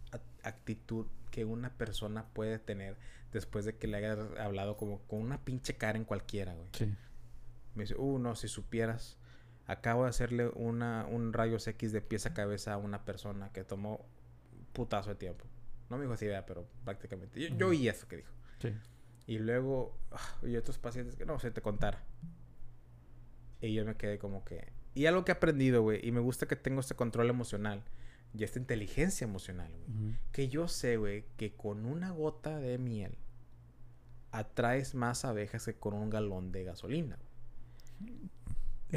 actitud 0.44 1.08
que 1.32 1.44
una 1.44 1.74
persona 1.78 2.28
puede 2.34 2.60
tener 2.60 2.96
después 3.34 3.66
de 3.66 3.76
que 3.76 3.88
le 3.88 3.98
haya 3.98 4.14
hablado 4.40 4.78
como 4.78 5.02
con 5.08 5.20
una 5.22 5.44
pinche 5.44 5.76
cara 5.76 5.98
en 5.98 6.06
cualquiera, 6.06 6.54
güey. 6.54 6.70
Sí. 6.72 6.94
Me 7.76 7.84
dice, 7.84 7.96
uh, 7.98 8.18
no, 8.20 8.36
si 8.36 8.48
supieras, 8.48 9.18
acabo 9.68 10.04
de 10.04 10.10
hacerle 10.12 10.48
una, 10.56 11.06
un 11.08 11.34
rayos 11.34 11.68
X 11.68 11.92
de 11.92 12.00
pies 12.02 12.26
a 12.26 12.34
cabeza 12.34 12.74
a 12.74 12.78
una 12.78 13.04
persona 13.04 13.52
que 13.52 13.64
tomó 13.66 14.06
putazo 14.72 15.10
de 15.10 15.16
tiempo. 15.16 15.46
No 15.90 15.98
me 15.98 16.04
dijo 16.04 16.14
así, 16.14 16.26
¿verdad? 16.26 16.46
pero 16.48 16.66
prácticamente. 16.86 17.40
Yo, 17.42 17.50
yo 17.50 17.56
Ujú. 17.68 17.72
oí 17.72 17.90
eso 17.90 18.08
que 18.08 18.18
dijo. 18.18 18.32
Sí. 18.62 18.72
Y 19.28 19.40
luego, 19.40 19.98
ah, 20.12 20.38
y 20.44 20.56
otros 20.56 20.78
pacientes 20.78 21.16
que 21.16 21.26
no, 21.26 21.40
se 21.40 21.52
te 21.52 21.62
contara. 21.62 22.04
Y 23.62 23.74
yo 23.74 23.86
me 23.86 23.96
quedé 23.96 24.20
como 24.20 24.44
que... 24.46 24.72
Y 24.94 25.08
algo 25.08 25.26
que 25.26 25.32
he 25.32 25.36
aprendido, 25.36 25.82
güey, 25.82 26.00
y 26.08 26.12
me 26.12 26.20
gusta 26.20 26.48
que 26.48 26.56
tengo 26.56 26.80
este 26.80 26.96
control 26.96 27.30
emocional 27.30 27.84
y 28.34 28.44
esta 28.44 28.60
inteligencia 28.60 29.26
emocional, 29.26 29.72
güey. 29.72 30.16
Que 30.32 30.48
yo 30.48 30.68
sé, 30.68 30.98
güey, 30.98 31.26
que 31.38 31.56
con 31.56 31.86
una 31.86 32.12
gota 32.12 32.60
de 32.60 32.78
miel 32.78 33.18
atraes 34.32 34.96
más 34.96 35.26
abejas 35.26 35.66
que 35.66 35.74
con 35.74 35.94
un 35.94 36.10
galón 36.10 36.52
de 36.52 36.64
gasolina. 36.64 37.18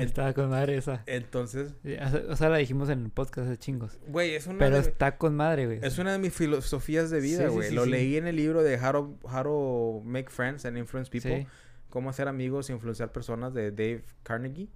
Está 0.02 0.32
con 0.34 0.50
madre 0.50 0.76
esa. 0.76 1.02
Entonces, 1.06 1.74
O 2.28 2.36
sea, 2.36 2.48
la 2.48 2.58
dijimos 2.58 2.88
en 2.90 3.04
el 3.04 3.10
podcast 3.10 3.48
de 3.48 3.56
chingos. 3.58 3.98
güey, 4.08 4.34
es 4.34 4.46
una, 4.46 4.58
Pero 4.58 4.76
de, 4.76 4.82
está 4.88 5.16
con 5.16 5.34
madre, 5.36 5.66
güey. 5.66 5.78
es 5.82 5.98
una 5.98 6.12
de 6.12 6.18
mis 6.18 6.32
filosofías 6.34 7.10
de 7.10 7.20
vida, 7.20 7.38
Sí, 7.44 7.48
sí, 7.48 7.50
güey. 7.54 7.68
sí, 7.70 7.74
Lo 7.74 7.86
leí 7.86 8.16
en 8.16 8.26
el 8.26 8.36
libro 8.36 8.62
de 8.62 8.76
How 8.76 8.92
to, 8.92 9.18
How 9.22 9.42
to 9.42 10.02
Make 10.04 10.30
Friends 10.30 10.64
and 10.64 10.76
Influence 10.78 11.10
People. 11.10 11.46
Cómo 11.90 12.10
hacer 12.10 12.28
amigos 12.28 12.68
e 12.68 12.74
influenciar 12.74 13.12
personas 13.12 13.54
de 13.54 13.70
Dave 13.70 14.04
Carnegie. 14.22 14.68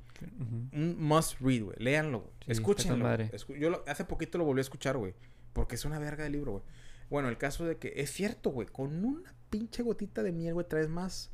Un 0.73 0.97
must 0.99 1.39
read, 1.41 1.63
güey. 1.65 1.77
Léanlo, 1.79 2.21
güey. 2.21 2.31
Sí, 2.47 2.53
está 2.53 2.63
con 2.63 2.73
Escúchenlo. 2.73 3.09
Escu- 3.09 3.59
yo 3.59 3.71
lo- 3.71 3.85
hace 3.87 4.05
poquito 4.05 4.39
lo 4.39 4.45
volví 4.45 4.61
a 4.61 4.63
escuchar, 4.63 4.97
güey. 4.97 5.15
Porque 5.53 5.75
es 5.75 5.85
una 5.85 5.99
verga 5.99 6.25
de 6.25 6.31
libro, 6.31 6.53
güey. 6.53 6.65
Bueno, 7.11 7.29
el 7.29 7.37
caso 7.37 7.67
de 7.67 7.77
que 7.77 7.93
es 7.97 8.11
cierto, 8.11 8.51
güey. 8.51 8.67
Con 8.69 9.05
una 9.05 9.35
pinche 9.51 9.83
gotita 9.83 10.23
de 10.23 10.33
miel, 10.33 10.55
güey, 10.55 10.67
traes 10.67 10.89
más 10.89 11.31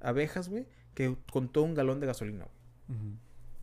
abejas, 0.00 0.48
güey, 0.48 0.66
que 0.94 1.16
con 1.32 1.48
todo 1.48 1.64
un 1.64 1.74
galón 1.74 1.98
de 1.98 2.06
gasolina, 2.06 2.44
güey. 2.44 2.98
Ujú. 3.00 3.16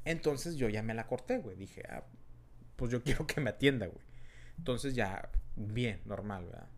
Entonces 0.06 0.56
yo 0.56 0.70
ya 0.70 0.84
me 0.84 0.94
la 0.94 1.08
corté, 1.08 1.38
güey. 1.38 1.56
Dije, 1.56 1.84
ah, 1.90 2.04
pues 2.76 2.92
yo 2.92 3.02
quiero 3.04 3.28
que 3.28 3.42
me 3.42 3.52
atienda, 3.52 3.88
güey. 3.88 4.06
Entonces 4.58 4.94
ya, 4.96 5.30
bien, 5.56 6.02
normal, 6.06 6.46
¿verdad? 6.46 6.70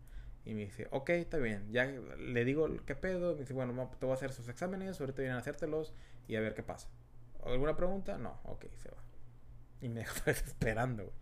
Y 0.44 0.54
me 0.54 0.62
dice, 0.62 0.86
ok, 0.92 1.10
está 1.10 1.38
bien. 1.38 1.70
Ya 1.72 1.86
le 1.86 2.44
digo, 2.44 2.68
¿qué 2.86 2.94
pedo? 2.94 3.34
Me 3.34 3.40
dice, 3.40 3.52
bueno, 3.52 3.90
te 3.98 4.06
voy 4.06 4.12
a 4.12 4.14
hacer 4.14 4.30
esos 4.30 4.48
exámenes, 4.48 5.00
ahorita 5.00 5.22
vienen 5.22 5.36
a 5.36 5.40
hacértelos 5.40 5.92
y 6.28 6.36
a 6.36 6.40
ver 6.40 6.54
qué 6.54 6.62
pasa. 6.62 6.88
¿Alguna 7.44 7.76
pregunta? 7.76 8.16
No, 8.16 8.40
ok, 8.44 8.66
se 8.76 8.90
va. 8.90 8.98
Y 9.80 9.88
me 9.88 10.04
vez 10.26 10.42
esperando, 10.46 11.04
güey. 11.04 11.16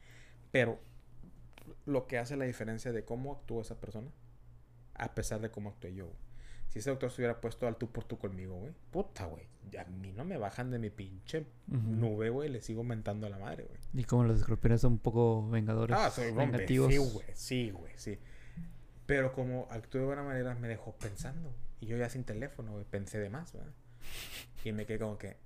Pero 0.50 0.78
lo 1.86 2.06
que 2.06 2.18
hace 2.18 2.36
la 2.36 2.44
diferencia 2.44 2.92
de 2.92 3.04
cómo 3.04 3.32
actuó 3.32 3.62
esa 3.62 3.80
persona, 3.80 4.10
a 4.94 5.14
pesar 5.14 5.40
de 5.40 5.50
cómo 5.50 5.70
actué 5.70 5.94
yo, 5.94 6.06
güey. 6.06 6.23
Si 6.74 6.80
ese 6.80 6.90
doctor 6.90 7.08
se 7.10 7.22
hubiera 7.22 7.40
puesto 7.40 7.66
al 7.68 7.76
tú 7.76 7.88
por 7.90 8.02
tú 8.04 8.18
conmigo, 8.18 8.56
güey. 8.58 8.72
Puta, 8.90 9.26
güey. 9.26 9.46
A 9.78 9.84
mí 9.84 10.12
no 10.12 10.24
me 10.24 10.36
bajan 10.36 10.70
de 10.72 10.78
mi 10.80 10.90
pinche 10.90 11.46
Ujú. 11.68 11.78
nube, 11.78 12.30
güey. 12.30 12.48
Le 12.50 12.60
sigo 12.60 12.82
mentando 12.84 13.26
a 13.28 13.30
la 13.30 13.38
madre, 13.38 13.62
güey. 13.64 13.78
Y 13.94 14.04
como 14.04 14.24
los 14.24 14.38
escorpiones 14.40 14.80
son 14.80 14.94
un 14.94 14.98
poco 14.98 15.48
vengadores. 15.48 15.96
Ah, 15.96 16.10
soy 16.10 16.32
vengativos. 16.32 16.92
Sí, 16.92 16.98
güey. 16.98 17.26
Sí, 17.34 17.70
güey. 17.70 17.92
Sí. 17.96 18.18
Pero 19.06 19.32
como 19.32 19.68
actué 19.70 20.00
de 20.00 20.06
buena 20.06 20.22
manera, 20.24 20.54
me 20.56 20.66
dejó 20.68 20.92
pensando. 20.96 21.48
güey. 21.48 21.54
Y 21.80 21.86
yo 21.86 21.96
ya 21.96 22.08
sin 22.08 22.24
teléfono, 22.24 22.72
güey. 22.72 22.84
Pensé 22.84 23.18
de 23.18 23.30
más, 23.30 23.52
¿verdad? 23.52 23.72
Y 24.64 24.72
me 24.72 24.84
quedé 24.84 24.98
como 24.98 25.16
que... 25.16 25.36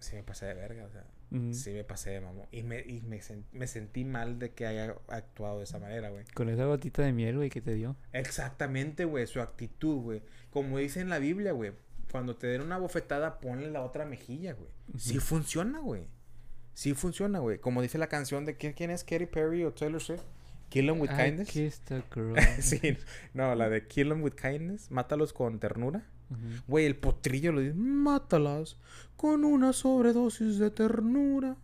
sí 0.00 0.16
me 0.16 0.22
pasé 0.22 0.46
de 0.46 0.54
verga, 0.54 0.84
o 0.84 0.90
sea, 0.90 1.04
sí 1.52 1.72
me 1.72 1.84
pasé 1.84 2.10
de 2.10 2.20
mamón. 2.20 2.46
Y 2.52 2.62
me, 2.62 2.80
y 2.80 3.00
me, 3.02 3.18
sen- 3.20 3.44
me 3.52 3.66
sentí 3.66 4.04
mal 4.04 4.38
de 4.38 4.50
que 4.52 4.66
haya 4.66 4.94
actuado 5.08 5.58
de 5.58 5.64
esa 5.64 5.78
manera, 5.78 6.08
güey. 6.10 6.24
Con 6.34 6.48
esa 6.48 6.64
gotita 6.64 7.02
de 7.02 7.12
miel, 7.12 7.36
güey, 7.36 7.50
que 7.50 7.60
te 7.60 7.74
dio. 7.74 7.96
Exactamente, 8.12 9.04
güey, 9.04 9.26
su 9.26 9.40
actitud, 9.40 9.96
güey. 10.02 10.22
Como 10.50 10.78
dice 10.78 11.00
en 11.00 11.08
la 11.10 11.18
Biblia, 11.18 11.52
güey, 11.52 11.72
cuando 12.10 12.36
te 12.36 12.46
den 12.46 12.62
una 12.62 12.78
bofetada, 12.78 13.40
ponle 13.40 13.70
la 13.70 13.82
otra 13.82 14.06
mejilla, 14.06 14.54
güey. 14.54 14.70
Sí 14.96 15.18
funciona, 15.18 15.80
güey. 15.80 16.06
Sí 16.74 16.94
funciona, 16.94 17.40
güey. 17.40 17.58
Como 17.58 17.82
dice 17.82 17.98
la 17.98 18.06
canción 18.06 18.44
de 18.44 18.56
¿quién, 18.56 18.72
quién 18.72 18.90
es 18.90 19.02
Katy 19.04 19.26
Perry 19.26 19.64
o 19.64 19.72
Taylor 19.74 20.00
Swift? 20.00 20.22
Kill 20.70 20.88
'em 20.90 21.00
with 21.00 21.10
I 21.10 21.16
kindness. 21.16 21.48
kissed 21.50 21.92
a 21.92 22.04
girl. 22.14 22.36
sí, 22.60 22.96
no, 23.34 23.54
la 23.54 23.68
de 23.68 23.86
Kill 23.86 24.12
'em 24.12 24.22
with 24.22 24.34
kindness, 24.34 24.90
mátalos 24.90 25.32
con 25.32 25.58
ternura. 25.58 26.06
Güey, 26.66 26.86
el 26.86 26.96
potrillo 26.96 27.52
lo 27.52 27.60
dice, 27.60 27.74
mátalas 27.74 28.76
con 29.16 29.44
una 29.44 29.72
sobredosis 29.72 30.58
de 30.58 30.70
ternura. 30.70 31.56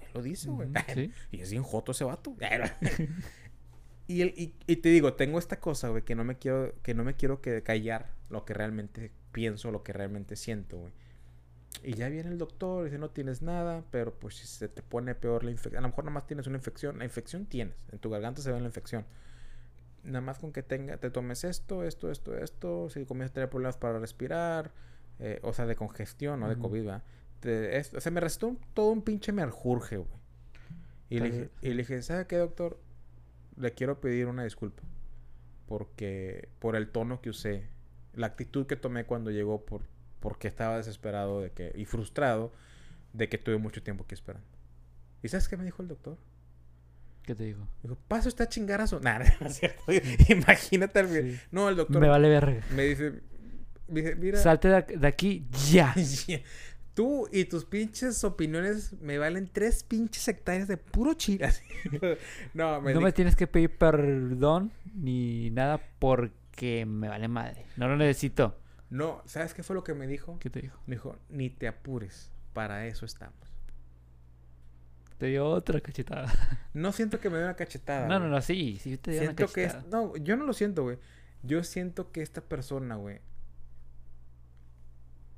Él 0.00 0.08
lo 0.14 0.22
dice, 0.22 0.50
güey. 0.50 0.68
Sí. 0.94 1.12
Y 1.30 1.40
es 1.40 1.50
bien 1.50 1.62
joto 1.62 1.92
ese 1.92 2.04
vato. 2.04 2.36
y, 4.06 4.20
el, 4.20 4.28
y, 4.36 4.54
y 4.66 4.76
te 4.76 4.90
digo, 4.90 5.14
tengo 5.14 5.38
esta 5.38 5.60
cosa, 5.60 5.88
güey, 5.88 6.04
que 6.04 6.14
no 6.14 6.24
me 6.24 6.36
quiero, 6.36 6.74
que 6.82 6.94
no 6.94 7.04
me 7.04 7.14
quiero 7.14 7.40
que 7.40 7.62
callar 7.62 8.12
lo 8.28 8.44
que 8.44 8.54
realmente 8.54 9.12
pienso, 9.32 9.70
lo 9.70 9.82
que 9.82 9.92
realmente 9.92 10.36
siento, 10.36 10.78
güey. 10.78 10.92
Y 11.84 11.94
ya 11.94 12.08
viene 12.08 12.30
el 12.30 12.38
doctor 12.38 12.84
dice, 12.84 12.98
no 12.98 13.10
tienes 13.10 13.42
nada, 13.42 13.82
pero 13.90 14.14
pues 14.14 14.36
si 14.36 14.46
se 14.46 14.68
te 14.68 14.82
pone 14.82 15.14
peor 15.14 15.42
la 15.42 15.50
infección, 15.50 15.78
a 15.78 15.82
lo 15.82 15.88
mejor 15.88 16.04
nada 16.04 16.14
más 16.14 16.26
tienes 16.26 16.46
una 16.46 16.56
infección, 16.56 16.98
la 16.98 17.04
infección 17.04 17.46
tienes, 17.46 17.74
en 17.90 17.98
tu 17.98 18.10
garganta 18.10 18.40
se 18.42 18.52
ve 18.52 18.60
la 18.60 18.66
infección. 18.66 19.04
Nada 20.04 20.20
más 20.20 20.38
con 20.38 20.52
que 20.52 20.62
tenga, 20.62 20.96
te 20.96 21.10
tomes 21.10 21.44
esto, 21.44 21.84
esto, 21.84 22.10
esto, 22.10 22.36
esto, 22.36 22.90
si 22.90 23.04
comienzas 23.04 23.30
a 23.30 23.34
tener 23.34 23.50
problemas 23.50 23.76
para 23.76 23.98
respirar, 24.00 24.72
eh, 25.20 25.38
o 25.42 25.52
sea, 25.52 25.66
de 25.66 25.76
congestión, 25.76 26.40
no 26.40 26.48
de. 26.48 26.54
COVID, 26.60 26.88
¿va? 26.88 27.02
Te- 27.40 27.76
es- 27.78 27.94
o 27.94 28.00
sea, 28.00 28.10
me 28.10 28.20
restó 28.20 28.48
un- 28.48 28.58
todo 28.74 28.90
un 28.90 29.02
pinche 29.02 29.30
merjurje, 29.32 29.96
güey. 29.98 30.10
Y 31.08 31.18
le, 31.20 31.30
dije, 31.30 31.50
y 31.60 31.68
le 31.70 31.76
dije, 31.76 32.02
¿sabe 32.02 32.26
qué, 32.26 32.36
doctor? 32.36 32.78
Le 33.56 33.72
quiero 33.74 34.00
pedir 34.00 34.26
una 34.26 34.44
disculpa. 34.44 34.82
Porque, 35.66 36.48
por 36.58 36.76
el 36.76 36.88
tono 36.88 37.20
que 37.20 37.30
usé, 37.30 37.66
la 38.14 38.26
actitud 38.26 38.66
que 38.66 38.76
tomé 38.76 39.04
cuando 39.04 39.30
llegó, 39.30 39.64
por, 39.64 39.82
porque 40.20 40.48
estaba 40.48 40.76
desesperado 40.76 41.40
de 41.40 41.50
que, 41.52 41.72
y 41.74 41.84
frustrado 41.84 42.52
de 43.12 43.28
que 43.28 43.38
tuve 43.38 43.58
mucho 43.58 43.82
tiempo 43.82 44.04
aquí 44.04 44.14
esperando. 44.14 44.46
¿Y 45.22 45.28
sabes 45.28 45.48
qué 45.48 45.56
me 45.56 45.64
dijo 45.64 45.82
el 45.82 45.88
doctor? 45.88 46.18
¿Qué 47.24 47.34
te 47.34 47.44
dijo? 47.44 47.68
Dijo, 47.82 47.96
pasa 48.08 48.28
usted 48.28 48.44
a 48.44 48.48
chingar 48.48 48.80
a 48.80 48.86
su... 48.86 48.98
Nah, 49.00 49.18
no 49.40 49.46
es 49.46 49.58
cierto. 49.58 49.82
Imagínate 50.28 50.98
al 50.98 51.08
Sí. 51.08 51.38
No, 51.50 51.68
el 51.68 51.76
doctor 51.76 52.00
Me 52.00 52.08
vale 52.08 52.28
verga. 52.28 52.64
me 52.74 52.84
dice, 52.84 53.20
me 53.88 54.02
dice, 54.02 54.16
mira... 54.16 54.38
Salte 54.38 54.68
de, 54.68 55.06
aquí 55.06 55.46
ya. 55.70 55.94
Tú 56.94 57.28
y 57.32 57.44
tus 57.46 57.64
pinches 57.64 58.22
opiniones 58.24 58.92
me 59.00 59.16
valen 59.18 59.48
tres 59.50 59.82
pinches 59.82 60.28
hectáreas 60.28 60.68
de 60.68 60.76
puro 60.76 61.14
chile. 61.14 61.48
no, 62.54 62.80
me 62.82 62.92
no 62.92 63.00
me 63.00 63.12
tienes 63.12 63.34
que 63.34 63.46
pedir 63.46 63.76
perdón 63.78 64.72
ni 64.94 65.50
nada 65.50 65.80
porque 65.98 66.84
me 66.84 67.08
vale 67.08 67.28
madre. 67.28 67.64
No 67.76 67.88
lo 67.88 67.96
necesito. 67.96 68.58
No, 68.90 69.22
¿sabes 69.24 69.54
qué 69.54 69.62
fue 69.62 69.74
lo 69.74 69.84
que 69.84 69.94
me 69.94 70.06
dijo? 70.06 70.38
¿Qué 70.38 70.50
te 70.50 70.60
dijo? 70.60 70.78
Me 70.86 70.96
dijo, 70.96 71.16
ni 71.30 71.48
te 71.48 71.66
apures, 71.66 72.30
para 72.52 72.86
eso 72.86 73.06
estamos. 73.06 73.51
Te 75.18 75.26
dio 75.26 75.46
otra 75.46 75.80
cachetada. 75.80 76.32
No 76.74 76.90
siento 76.92 77.20
que 77.20 77.28
me 77.28 77.36
dé 77.38 77.44
una 77.44 77.54
cachetada. 77.54 78.08
No, 78.08 78.18
no, 78.18 78.28
no, 78.28 78.40
sí, 78.40 78.78
sí 78.82 78.96
te 78.96 79.10
dio 79.10 79.20
una 79.20 79.26
Siento 79.34 79.52
que... 79.52 79.64
es- 79.64 79.72
cachetada. 79.74 79.90
No, 80.02 80.16
yo 80.16 80.36
no 80.36 80.46
lo 80.46 80.52
siento, 80.54 80.82
güey. 80.84 80.98
Yo 81.42 81.62
siento 81.64 82.10
que 82.12 82.22
esta 82.22 82.40
persona, 82.40 82.96
güey, 82.96 83.18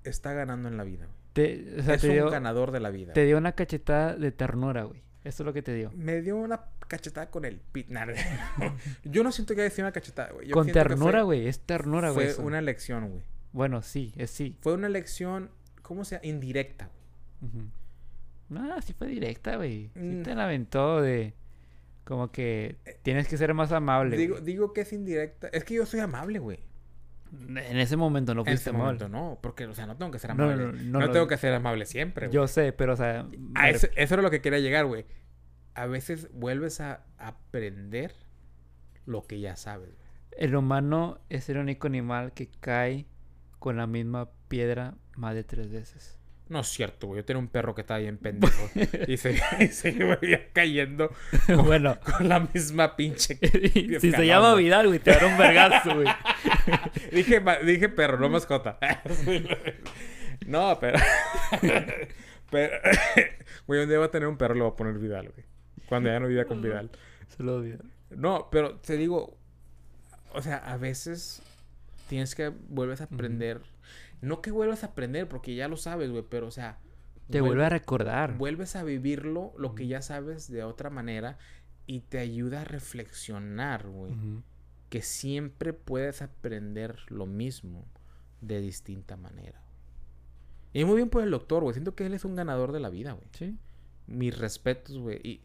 está 0.04 0.33
ganando 0.33 0.69
en 0.69 0.76
la 0.76 0.85
vida. 0.85 1.07
güey. 1.07 1.19
Te, 1.33 1.81
o 1.81 1.83
sea, 1.83 1.95
es 1.95 2.00
te 2.02 2.09
un 2.09 2.14
dio, 2.14 2.31
ganador 2.31 2.71
de 2.71 2.81
la 2.81 2.90
vida. 2.90 3.12
te 3.12 3.25
dio 3.25 3.37
una 3.38 3.52
cachetada 3.52 4.14
de 4.14 4.31
ternura, 4.31 4.85
güey. 4.85 5.02
Eso 5.25 5.43
es 5.43 5.47
lo 5.47 5.52
que 5.52 5.62
te 5.62 5.75
dio. 5.75 5.90
Me 5.95 6.21
dio 6.21 6.37
una 6.37 6.61
cachetada 6.87 7.31
con 7.31 7.45
el 7.45 7.57
pit. 7.59 7.88
Nah, 7.88 8.07
yo 9.04 9.25
no 9.25 9.33
siento 9.33 9.54
que 9.54 9.62
haya 9.62 9.71
sido 9.71 9.87
una 9.87 9.93
cachetada, 9.93 10.33
güey. 10.33 10.49
Yo 10.49 10.52
Con 10.54 10.66
que 10.66 10.73
ternura, 10.73 11.21
fue- 11.21 11.23
güey. 11.23 11.49
Es 11.49 11.61
ternura, 11.61 12.11
güey. 12.11 12.28
Fue 12.31 12.45
una 12.45 12.59
elección, 12.59 13.09
güey. 13.09 13.23
Bueno, 13.52 13.83
sí, 13.83 14.12
es 14.16 14.31
sí. 14.31 14.57
Fue 14.61 14.75
una 14.75 14.87
elección, 14.87 15.50
¿cómo 15.83 16.04
se 16.04 16.16
llama? 16.16 16.26
Indirecta, 16.26 16.90
güey. 17.40 17.50
Ujú. 17.52 17.71
No, 18.54 18.80
sí 18.82 18.92
fue 18.94 19.08
directa, 19.08 19.56
güey. 19.56 19.90
Sí 19.94 20.00
Mm. 20.00 20.23
te 20.23 20.34
la 20.34 20.44
aventó 20.44 21.00
de... 21.02 21.34
Como 22.04 22.30
que 22.30 22.76
tienes 23.02 23.26
que 23.28 23.37
ser 23.38 23.54
más 23.54 23.73
amable. 23.73 24.16
Digo, 24.16 24.34
güey. 24.34 24.44
digo 24.44 24.73
que 24.75 24.82
es 24.82 24.92
indirecta. 24.92 25.49
Es 25.49 25.64
que 25.64 25.75
yo 25.75 25.87
soy 25.87 26.00
amable, 26.00 26.38
güey. 26.38 26.61
En 27.49 27.56
ese 27.78 27.96
momento 27.96 28.34
no 28.34 28.42
En 28.42 28.46
fuiste 28.46 28.70
este 28.70 28.73
momento 28.73 29.06
amable. 29.06 29.28
no, 29.30 29.38
porque, 29.40 29.66
o 29.66 29.75
sea, 29.75 29.87
no 29.87 29.96
tengo 29.96 30.12
que 30.12 30.18
ser 30.18 30.30
amable. 30.32 30.56
no, 30.66 30.73
No, 30.73 31.00
no, 31.00 31.06
no. 31.06 31.11
tengo 31.11 31.26
que 31.26 31.37
ser 31.38 31.52
amable 31.54 31.87
siempre, 31.87 32.26
güey. 32.26 32.34
Yo 32.34 32.46
sé, 32.46 32.73
pero 32.73 32.92
o 32.92 32.96
sea... 32.96 33.20
A 33.54 33.62
me 33.64 33.70
eso, 33.70 33.88
eso 33.96 34.14
era 34.14 34.23
lo 34.23 34.30
que 34.30 34.40
quería 34.42 34.58
llegar, 34.61 34.84
güey. 34.87 35.06
A 35.75 35.87
veces 35.87 36.28
vuelves 36.32 36.80
a 36.80 37.04
aprender 37.18 38.14
lo 39.06 39.26
que 39.26 39.40
ya 39.40 39.56
sabes, 39.56 39.88
güey. 39.88 40.04
El 40.37 40.54
humano 40.56 41.18
es 41.30 41.49
el 41.49 41.56
único 41.58 41.87
animal 41.87 42.32
que 42.34 42.49
cae 42.61 43.06
con 43.58 43.76
la 43.78 43.87
misma 43.87 44.28
piedra 44.49 44.94
más 45.16 45.34
de 45.34 45.42
tres 45.42 45.70
veces. 45.73 46.18
No 46.54 46.61
es 46.61 46.68
cierto, 46.68 47.08
güey. 47.08 47.20
Yo 47.20 47.25
tenía 47.25 47.40
un 47.40 47.49
perro 47.49 47.75
que 47.75 47.80
estaba 47.80 47.99
bien 47.99 48.16
pendejo. 48.16 48.70
y 49.08 49.16
se, 49.16 49.37
y 49.58 49.66
se 49.66 49.90
iba 49.90 50.16
cayendo 50.52 51.11
bueno, 51.64 51.99
con 51.99 52.28
la 52.28 52.38
misma 52.38 52.94
pinche. 52.94 53.40
si 54.00 54.12
se 54.12 54.25
llama. 54.25 54.54
Vidal, 54.54 54.87
güey, 54.87 55.00
te 55.00 55.11
dará 55.11 55.26
un 55.26 55.37
vergazo, 55.37 55.96
güey. 55.96 56.06
dije, 57.11 57.42
dije 57.64 57.88
perro, 57.88 58.20
no 58.20 58.28
mascota. 58.28 58.78
no, 60.46 60.78
pero. 60.78 60.96
pero. 62.52 62.76
Güey, 63.66 63.82
un 63.82 63.88
día 63.88 63.99
va 63.99 64.04
a 64.04 64.11
tener 64.12 64.28
un 64.28 64.37
perro, 64.37 64.54
le 64.54 64.61
voy 64.61 64.70
a 64.70 64.76
poner 64.76 64.94
Vidal, 65.00 65.30
güey. 65.30 65.44
Cuando 65.88 66.08
ya 66.08 66.20
no 66.20 66.28
viva 66.28 66.44
con 66.44 66.62
Vidal. 66.62 66.88
Se 67.37 67.42
lo 67.42 67.56
olvidó. 67.56 67.82
No, 68.11 68.46
pero 68.52 68.76
te 68.76 68.96
digo. 68.96 69.37
O 70.32 70.40
sea, 70.40 70.58
a 70.58 70.76
veces 70.76 71.42
tienes 72.08 72.37
que 72.37 72.52
vuelves 72.68 73.00
a 73.00 73.04
aprender. 73.04 73.61
No 74.25 74.43
que 74.43 74.50
vuelvas 74.50 74.83
a 74.85 74.88
aprender, 74.88 75.28
porque 75.28 75.54
ya 75.54 75.69
lo 75.69 75.76
sabes, 75.76 76.11
güey, 76.11 76.25
pero 76.28 76.47
o 76.49 76.50
sea. 76.50 76.78
Te 77.31 77.40
vuel- 77.40 77.47
vuelve 77.47 77.64
a 77.66 77.69
recordar. 77.71 78.37
Vuelves 78.37 78.76
a 78.76 78.83
vivirlo, 78.85 79.52
lo 79.57 79.75
que 79.75 79.87
ya 79.87 80.02
sabes 80.02 80.50
de 80.50 80.62
otra 80.64 80.90
manera, 80.90 81.38
y 81.87 82.00
te 82.00 82.19
ayuda 82.19 82.62
a 82.62 82.64
reflexionar, 82.64 83.87
güey. 83.88 84.12
Que 84.90 85.02
siempre 85.02 85.73
puedes 85.73 86.23
aprender 86.23 86.99
lo 87.09 87.26
mismo 87.26 87.85
de 88.40 88.61
distinta 88.61 89.16
manera. 89.16 89.61
Y 90.73 90.85
muy 90.85 90.97
bien 90.97 91.09
por 91.09 91.23
el 91.23 91.31
doctor, 91.31 91.62
güey. 91.62 91.75
Siento 91.75 91.95
que 91.95 92.04
él 92.07 92.14
es 92.14 92.25
un 92.25 92.35
ganador 92.37 92.73
de 92.73 92.81
la 92.81 92.90
vida, 92.90 93.12
güey. 93.12 93.26
Sí. 93.33 93.57
Mis 94.07 94.37
respetos, 94.37 94.99
güey. 94.99 95.21
Y, 95.23 95.40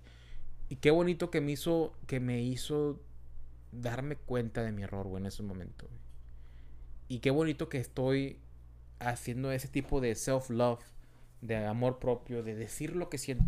y 0.69 0.75
qué 0.77 0.91
bonito 0.91 1.29
que 1.31 1.39
me 1.39 1.51
hizo, 1.51 1.93
que 2.07 2.19
me 2.19 2.41
hizo 2.41 3.00
darme 3.71 4.15
cuenta 4.17 4.63
de 4.63 4.71
mi 4.71 4.83
error, 4.83 5.07
güey, 5.07 5.21
en 5.21 5.27
ese 5.27 5.43
momento, 5.43 5.88
güey. 5.88 6.00
Y 7.07 7.19
qué 7.19 7.31
bonito 7.31 7.69
que 7.69 7.77
estoy 7.79 8.39
haciendo 8.99 9.51
ese 9.51 9.67
tipo 9.67 10.01
de 10.01 10.15
self-love, 10.15 10.83
de 11.41 11.65
amor 11.65 11.99
propio, 11.99 12.43
de 12.43 12.55
decir 12.55 12.95
lo 12.95 13.09
que 13.09 13.17
siento. 13.17 13.45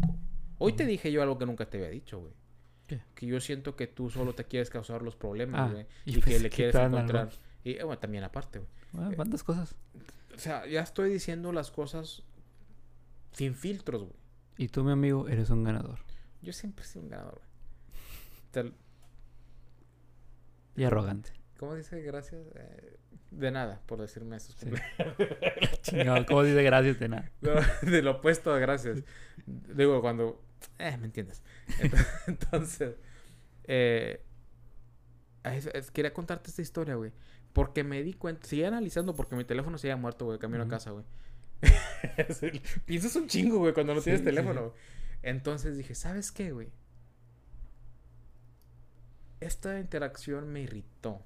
Hoy 0.58 0.74
te 0.74 0.86
dije 0.86 1.12
yo 1.12 1.22
algo 1.22 1.38
que 1.38 1.46
nunca 1.46 1.70
te 1.70 1.77
había 1.77 1.89
dicho, 1.89 2.20
güey. 2.20 2.34
¿Qué? 2.88 3.01
Que 3.15 3.25
yo 3.25 3.39
siento 3.41 3.75
que 3.75 3.88
tú 3.88 4.10
solo 4.10 4.34
te 4.36 4.46
quieres 4.46 4.70
causar 4.70 5.01
los 5.01 5.15
problemas, 5.15 5.70
Ah, 5.70 5.72
güey. 5.74 5.86
y 6.05 6.13
que 6.15 6.22
pensé 6.22 6.39
le 6.39 6.50
quieres 6.50 6.75
encontrar. 6.75 7.24
algo. 7.27 7.34
Y 7.63 7.72
eh, 7.72 7.84
bueno, 7.84 8.00
también 8.00 8.24
aparte, 8.24 8.60
güey. 8.60 8.72
Bueno, 8.93 9.12
¿Cuántas 9.15 9.43
cosas? 9.43 9.75
O 10.36 10.39
sea, 10.39 10.65
ya 10.67 10.81
estoy 10.81 11.10
diciendo 11.12 11.51
las 11.51 11.72
cosas 11.72 12.24
sin 13.34 13.55
filtros, 13.55 14.01
güey. 14.03 14.15
Y 14.58 14.67
tú, 14.67 14.84
mi 14.84 14.91
amigo, 14.91 15.27
eres 15.27 15.50
un 15.50 15.63
ganador. 15.63 16.00
Yo 16.41 16.53
siempre 16.53 16.84
he 16.86 16.88
sido 16.88 17.03
un 17.03 17.10
ganador, 17.10 17.36
güey. 17.36 17.48
Te- 18.51 18.74
Y 20.75 20.84
arrogante. 20.84 21.31
¿Cómo 21.62 21.75
dice 21.75 22.01
gracias? 22.01 22.41
Eh, 22.56 22.98
de 23.30 23.51
nada 23.51 23.80
por 23.86 24.01
decirme 24.01 24.36
eso. 24.38 24.51
Sí. 24.58 24.65
Chingado, 25.84 26.25
¿cómo 26.25 26.41
dice 26.41 26.63
gracias 26.63 27.00
de 27.00 27.08
nada? 27.08 27.32
de 27.84 28.01
lo 28.01 28.13
opuesto 28.18 28.51
a 28.51 28.58
gracias. 28.58 29.03
Digo, 29.46 30.01
cuando... 30.01 30.41
Eh, 30.80 30.98
¿me 30.98 31.06
entiendes? 31.06 31.44
Entonces, 32.27 32.96
eh, 33.65 34.24
es- 35.44 35.91
quería 35.91 36.12
contarte 36.13 36.50
esta 36.50 36.63
historia, 36.63 36.96
güey. 36.96 37.12
Porque 37.53 37.84
me 37.84 38.01
di 38.01 38.15
cuenta, 38.15 38.48
seguía 38.48 38.70
analizando 38.70 39.13
porque 39.15 39.36
mi 39.36 39.44
teléfono 39.44 39.77
se 39.77 39.88
había 39.91 39.98
muerto, 40.01 40.25
güey, 40.25 40.39
camino 40.39 40.63
a 40.63 40.68
casa, 40.68 40.89
güey. 40.89 41.06
Piensas 42.86 43.15
un 43.15 43.27
chingo, 43.27 43.60
güey, 43.60 43.75
cuando 43.75 43.94
no 43.94 44.00
Sí, 44.00 44.06
tienes 44.06 44.24
teléfono. 44.24 44.62
sí. 44.62 44.65
güey. 44.68 44.72
Entonces 45.22 45.77
dije, 45.77 45.94
¿sabes 45.94 46.32
qué, 46.32 46.53
güey? 46.53 46.70
Esta 49.39 49.80
interacción 49.80 50.51
me 50.51 50.62
irritó. 50.62 51.22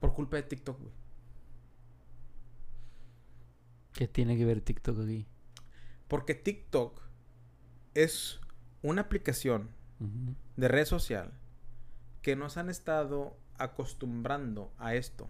Por 0.00 0.14
culpa 0.14 0.36
de 0.36 0.42
TikTok, 0.42 0.80
güey. 0.80 0.92
¿Qué 3.92 4.06
tiene 4.06 4.36
que 4.36 4.44
ver 4.44 4.60
TikTok 4.60 5.00
aquí? 5.00 5.26
Porque 6.06 6.34
TikTok 6.34 7.00
es 7.94 8.40
una 8.82 9.02
aplicación 9.02 9.70
de 10.56 10.68
red 10.68 10.84
social 10.84 11.32
que 12.20 12.36
nos 12.36 12.58
han 12.58 12.68
estado 12.68 13.38
acostumbrando 13.56 14.70
a 14.78 14.94
esto. 14.94 15.28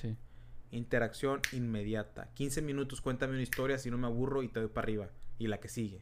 Sí. 0.00 0.16
Interacción 0.70 1.40
inmediata. 1.52 2.30
15 2.34 2.62
minutos, 2.62 3.00
cuéntame 3.00 3.32
una 3.32 3.42
historia, 3.42 3.76
si 3.78 3.90
no 3.90 3.98
me 3.98 4.06
aburro 4.06 4.42
y 4.42 4.48
te 4.48 4.60
doy 4.60 4.68
para 4.68 4.84
arriba. 4.84 5.10
Y 5.38 5.48
la 5.48 5.58
que 5.58 5.68
sigue. 5.68 6.00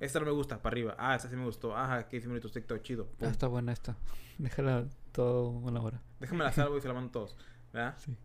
Esta 0.00 0.20
no 0.20 0.26
me 0.26 0.32
gusta, 0.32 0.60
para 0.60 0.74
arriba. 0.74 0.96
Ah, 0.98 1.16
esta 1.16 1.30
sí 1.30 1.36
me 1.36 1.44
gustó. 1.44 1.74
Ajá, 1.74 2.08
15 2.08 2.28
minutos, 2.28 2.52
TikTok, 2.52 2.82
chido. 2.82 3.08
Ah, 3.22 3.28
está 3.28 3.46
buena 3.46 3.72
esta. 3.72 3.96
Déjala 4.38 4.86
todo 5.14 5.48
una 5.48 5.80
hora. 5.80 6.02
Déjame 6.20 6.42
la 6.44 6.52
salvo 6.52 6.76
y 6.76 6.80
se 6.80 6.88
la 6.88 6.94
mando 6.94 7.08
a 7.08 7.12
todos. 7.12 7.36
¿Verdad? 7.72 7.94
Sí. 7.98 8.16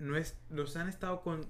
No 0.00 0.16
es, 0.16 0.36
nos 0.50 0.76
han 0.76 0.88
estado 0.88 1.22
con 1.22 1.46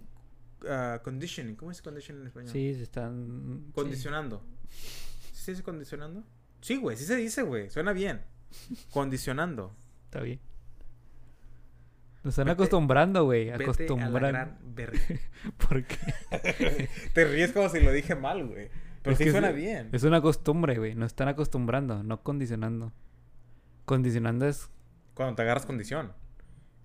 ah, 0.69 1.01
conditioning. 1.03 1.57
¿Cómo 1.57 1.71
es 1.71 1.81
conditioning 1.81 2.21
en 2.23 2.27
español? 2.29 2.51
Sí, 2.53 2.75
se 2.75 2.83
están. 2.83 3.71
Condicionando. 3.75 4.45
¿Sí 4.69 5.43
se 5.45 5.51
dice 5.53 5.63
condicionando? 5.63 6.23
Sí, 6.61 6.77
güey, 6.77 6.97
sí 6.97 7.05
se 7.05 7.17
dice, 7.17 7.43
güey. 7.43 7.71
Suena 7.71 7.93
bien. 7.93 8.23
Condicionando. 8.93 9.75
Está 10.05 10.21
bien. 10.21 10.41
Nos 12.23 12.33
están 12.33 12.47
Vete- 12.47 12.53
acostumbrando, 12.53 13.25
güey. 13.25 13.51
Acostumbrando. 13.51 14.57
¿Por 15.69 15.85
qué? 15.85 16.89
Te 17.15 17.25
ríes 17.27 17.53
como 17.53 17.69
si 17.69 17.81
lo 17.81 17.93
dije 17.93 18.15
mal, 18.15 18.47
güey. 18.47 18.69
Pero 19.03 19.13
Es 19.13 19.19
sí 19.19 19.31
suena 19.31 19.51
es- 19.51 19.57
bien. 19.57 19.89
Es 19.93 20.03
una 20.05 20.21
costumbre, 20.23 20.79
güey. 20.79 20.95
Nos 20.95 21.09
están 21.09 21.29
acostumbrando, 21.29 22.03
no 22.03 22.23
condicionando. 22.23 22.93
Condicionando 23.85 24.47
es. 24.47 24.69
Cuando 25.15 25.35
te 25.37 25.43
agarras 25.43 25.67
condición. 25.67 26.13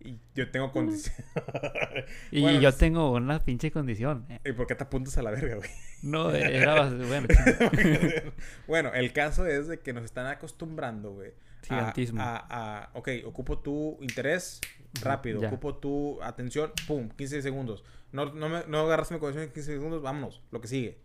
Y 0.02 0.18
yo 0.34 0.50
tengo 0.50 0.72
condición. 0.72 1.16
Y 2.32 2.42
Bueno, 2.42 2.60
yo 2.62 2.74
tengo 2.74 3.12
una 3.12 3.40
pinche 3.40 3.70
condición. 3.72 4.26
eh. 4.30 4.40
¿Y 4.46 4.54
por 4.54 4.66
qué 4.68 4.76
te 4.76 4.84
apuntas 4.84 5.18
a 5.18 5.22
la 5.24 5.32
verga, 5.32 5.56
güey? 5.56 5.70
No, 6.04 6.32
era. 6.36 6.76
bas- 6.90 7.08
Bueno, 7.08 7.28
bueno, 8.68 8.94
el 8.94 9.12
caso 9.14 9.46
es 9.46 9.68
de 9.68 9.80
que 9.80 9.92
nos 9.94 10.04
están 10.06 10.26
acostumbrando, 10.28 11.12
güey. 11.14 11.32
a- 11.32 11.64
Gigantismo. 11.66 12.22
A, 12.22 12.38
a- 12.84 12.90
ok, 12.94 13.10
ocupo 13.26 13.60
tu 13.60 13.98
interés 14.02 14.62
rápido. 15.02 15.42
ya. 15.42 15.48
Ocupo 15.50 15.76
tu 15.76 16.22
atención, 16.24 16.72
pum, 16.88 17.10
15 17.10 17.42
segundos. 17.42 17.84
No, 18.14 18.34
no, 18.34 18.48
me, 18.50 18.64
no 18.68 18.80
agarras 18.80 19.12
mi 19.12 19.20
condición 19.20 19.44
en 19.46 19.52
15 19.52 19.74
segundos, 19.74 20.02
vámonos, 20.02 20.42
lo 20.52 20.62
que 20.62 20.68
sigue. 20.70 20.98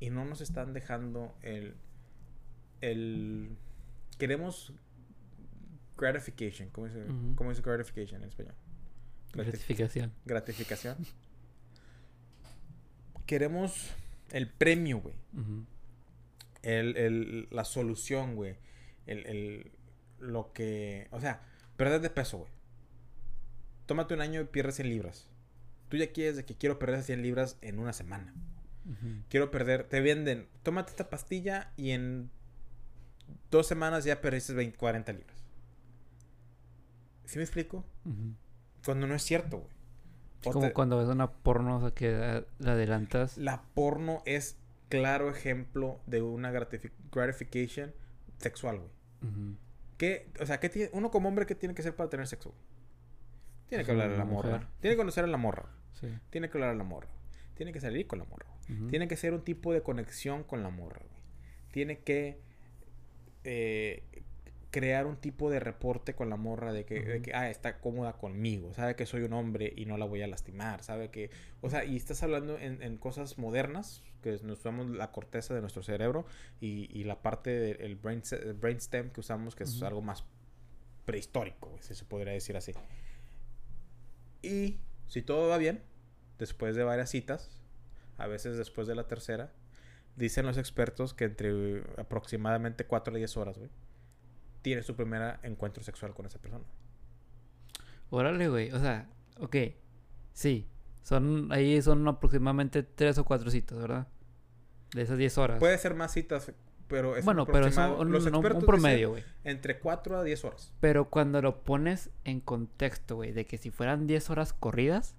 Y 0.00 0.10
no 0.10 0.24
nos 0.24 0.40
están 0.40 0.72
dejando 0.72 1.34
el. 1.42 1.76
El. 2.80 3.56
Queremos 4.18 4.72
gratification. 5.96 6.70
¿Cómo 6.70 6.86
dice, 6.88 7.04
Ujú. 7.04 7.34
¿cómo 7.36 7.50
dice 7.50 7.62
gratification 7.62 8.22
en 8.22 8.28
español? 8.28 8.54
Gratif- 9.32 9.44
gratificación. 9.52 10.12
gratificación. 10.24 10.96
Queremos 13.26 13.90
el 14.30 14.48
premio, 14.50 14.98
güey. 15.00 15.14
El, 16.62 16.96
el- 16.96 17.48
la 17.50 17.64
solución, 17.64 18.36
güey. 18.36 18.56
El, 19.06 19.26
el- 19.26 19.72
lo 20.18 20.52
que... 20.52 21.08
O 21.10 21.20
sea, 21.20 21.42
perder 21.76 22.00
de 22.00 22.10
peso, 22.10 22.38
güey. 22.38 22.50
Tómate 23.86 24.14
un 24.14 24.20
año 24.20 24.40
y 24.40 24.44
pierdes 24.44 24.76
100 24.76 24.88
libras. 24.88 25.28
Tú 25.88 25.96
ya 25.98 26.10
quieres 26.12 26.36
de 26.36 26.44
que 26.44 26.54
quiero 26.56 26.78
perder 26.78 26.96
esas 26.96 27.06
100 27.06 27.22
libras 27.22 27.58
en 27.60 27.78
una 27.78 27.92
semana. 27.92 28.32
Quiero 29.30 29.50
perder... 29.50 29.84
Te 29.84 30.00
venden, 30.00 30.46
tómate 30.62 30.90
esta 30.90 31.08
pastilla 31.08 31.72
y 31.76 31.90
en 31.90 32.30
dos 33.50 33.66
semanas 33.66 34.04
ya 34.04 34.20
perdiste 34.20 34.52
20, 34.52 34.76
40 34.76 35.12
libras. 35.12 35.33
¿Sí 37.24 37.38
me 37.38 37.44
explico? 37.44 37.84
Cuando 38.84 39.06
no 39.06 39.14
es 39.14 39.22
cierto, 39.22 39.58
güey. 39.58 39.70
Es 40.42 40.48
O 40.48 40.52
como 40.52 40.66
te- 40.66 40.72
cuando 40.74 40.98
ves 40.98 41.08
una 41.08 41.30
porno, 41.30 41.76
o 41.78 41.80
sea, 41.80 41.90
que 41.92 42.44
la 42.58 42.72
adelantas. 42.72 43.38
La 43.38 43.62
porno 43.74 44.22
es 44.26 44.56
claro 44.90 45.30
ejemplo 45.30 46.00
de 46.06 46.20
una 46.22 46.52
gratifi- 46.52 46.92
gratification 47.10 47.94
sexual, 48.38 48.78
güey. 48.78 48.90
Ujú. 49.32 49.56
¿Qué, 49.96 50.28
o 50.40 50.44
sea, 50.46 50.60
¿qué 50.60 50.68
tiene, 50.68 50.90
uno 50.92 51.10
como 51.10 51.28
hombre, 51.28 51.46
¿qué 51.46 51.54
tiene 51.54 51.74
que 51.74 51.80
hacer 51.82 51.96
para 51.96 52.10
tener 52.10 52.26
sexo? 52.26 52.50
güey? 52.50 52.60
Tiene 53.68 53.84
que 53.84 53.90
hablar 53.92 54.10
a 54.10 54.16
la 54.16 54.24
morra. 54.26 54.68
Tiene 54.80 54.94
que 54.94 54.98
conocer 54.98 55.24
a 55.24 55.28
la 55.28 55.36
morra. 55.38 55.64
Sí. 55.94 56.08
Tiene 56.30 56.50
que 56.50 56.58
hablar 56.58 56.70
a 56.70 56.74
la 56.74 56.84
morra. 56.84 57.08
Tiene 57.54 57.72
que 57.72 57.80
salir 57.80 58.06
con 58.06 58.18
la 58.18 58.24
morra. 58.26 58.46
güey. 58.68 58.78
Ujú. 58.80 58.88
Tiene 58.90 59.08
que 59.08 59.16
ser 59.16 59.32
un 59.32 59.42
tipo 59.42 59.72
de 59.72 59.82
conexión 59.82 60.44
con 60.44 60.62
la 60.62 60.68
morra, 60.68 61.00
güey. 61.08 61.22
Tiene 61.70 62.00
que 62.00 62.38
eh, 63.44 64.02
crear 64.74 65.06
un 65.06 65.16
tipo 65.16 65.50
de 65.50 65.60
reporte 65.60 66.16
con 66.16 66.28
la 66.30 66.36
morra 66.36 66.72
de 66.72 66.84
que, 66.84 67.00
de 67.00 67.14
Ujú. 67.14 67.22
que, 67.22 67.32
ah, 67.32 67.48
está 67.48 67.78
cómoda 67.78 68.14
conmigo. 68.14 68.74
Sabe 68.74 68.96
que 68.96 69.06
soy 69.06 69.22
un 69.22 69.32
hombre 69.32 69.72
y 69.76 69.86
no 69.86 69.96
la 69.98 70.04
voy 70.04 70.20
a 70.22 70.26
lastimar. 70.26 70.82
Sabe 70.82 71.10
que, 71.10 71.30
o 71.60 71.70
sea, 71.70 71.84
y 71.84 71.94
estás 71.94 72.24
hablando 72.24 72.58
en, 72.58 72.82
en 72.82 72.98
cosas 72.98 73.38
modernas, 73.38 74.02
que 74.20 74.32
nos 74.42 74.58
usamos 74.58 74.90
la 74.90 75.12
corteza 75.12 75.54
de 75.54 75.60
nuestro 75.60 75.84
cerebro 75.84 76.26
y, 76.60 76.88
y 76.90 77.04
la 77.04 77.22
parte 77.22 77.50
del 77.50 77.94
brain, 77.94 78.22
brainstem 78.60 79.10
que 79.10 79.20
usamos, 79.20 79.54
que 79.54 79.62
es 79.62 79.80
algo 79.80 80.02
más 80.02 80.24
prehistórico, 81.04 81.76
si 81.80 81.94
se 81.94 82.04
podría 82.04 82.32
decir 82.32 82.56
así. 82.56 82.72
Y 84.42 84.78
si 85.06 85.22
todo 85.22 85.48
va 85.48 85.56
bien, 85.56 85.82
después 86.40 86.74
de 86.74 86.82
varias 86.82 87.10
citas, 87.10 87.60
a 88.18 88.26
veces 88.26 88.56
después 88.56 88.88
de 88.88 88.96
la 88.96 89.06
tercera, 89.06 89.52
dicen 90.16 90.46
los 90.46 90.58
expertos 90.58 91.14
que 91.14 91.26
entre 91.26 91.84
aproximadamente 91.96 92.86
4 92.86 93.14
a 93.14 93.18
10 93.18 93.36
horas, 93.36 93.56
güey, 93.56 93.70
tiene 94.64 94.82
su 94.82 94.96
primer 94.96 95.38
encuentro 95.42 95.82
sexual 95.84 96.14
con 96.14 96.24
esa 96.24 96.38
persona. 96.40 96.64
Órale, 98.08 98.48
güey. 98.48 98.70
O 98.72 98.78
sea, 98.80 99.08
ok. 99.38 99.56
Sí. 100.32 100.66
Son, 101.02 101.52
ahí 101.52 101.82
son 101.82 102.08
aproximadamente 102.08 102.82
tres 102.82 103.18
o 103.18 103.24
cuatro 103.26 103.50
citas, 103.50 103.78
¿verdad? 103.78 104.08
De 104.94 105.02
esas 105.02 105.18
10 105.18 105.36
horas. 105.36 105.58
Puede 105.58 105.76
ser 105.76 105.94
más 105.94 106.12
citas, 106.12 106.50
pero 106.88 107.14
es 107.16 107.24
bueno, 107.26 107.44
pero 107.44 107.66
es 107.66 107.76
aproximado. 107.76 108.00
un, 108.00 108.10
Los 108.10 108.64
promedio, 108.64 109.10
güey. 109.10 109.22
entre 109.44 109.78
4 109.80 110.18
a 110.18 110.24
10 110.24 110.44
horas. 110.44 110.72
Pero 110.80 111.10
cuando 111.10 111.42
lo 111.42 111.62
pones 111.62 112.08
en 112.24 112.40
contexto, 112.40 113.16
güey, 113.16 113.32
de 113.32 113.44
que 113.44 113.58
si 113.58 113.70
fueran 113.70 114.06
10 114.06 114.30
horas 114.30 114.54
corridas. 114.54 115.14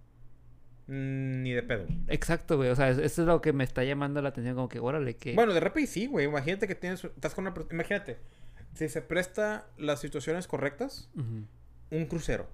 Mm, 0.88 1.44
Ni 1.44 1.52
de 1.52 1.62
pedo. 1.62 1.86
Exacto, 2.08 2.58
güey. 2.58 2.70
O 2.70 2.76
sea 2.76 2.90
es- 2.90 2.98
eso 2.98 3.22
es 3.22 3.28
lo 3.28 3.42
que 3.42 3.54
me 3.54 3.64
está 3.64 3.84
llamando 3.84 4.22
la 4.24 4.30
atención. 4.30 4.56
Como 4.56 4.70
que, 4.70 4.80
órale, 4.80 5.18
que. 5.18 5.36
Bueno, 5.36 5.54
de 5.54 5.60
repente 5.60 5.88
sí, 5.92 6.08
güey. 6.08 6.26
Imagínate 6.26 6.68
que 6.68 6.76
tienes, 6.76 7.04
estás 7.04 7.36
con 7.36 7.44
una 7.44 7.54
persona. 7.54 7.74
Imagínate, 7.76 8.18
si 8.76 8.88
se 8.90 9.02
presta 9.02 9.66
las 9.78 10.00
situaciones 10.00 10.48
correctas, 10.48 11.10
un 11.16 12.06
crucero. 12.08 12.48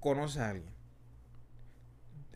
Conoces 0.00 0.38
a 0.38 0.50
alguien. 0.50 0.72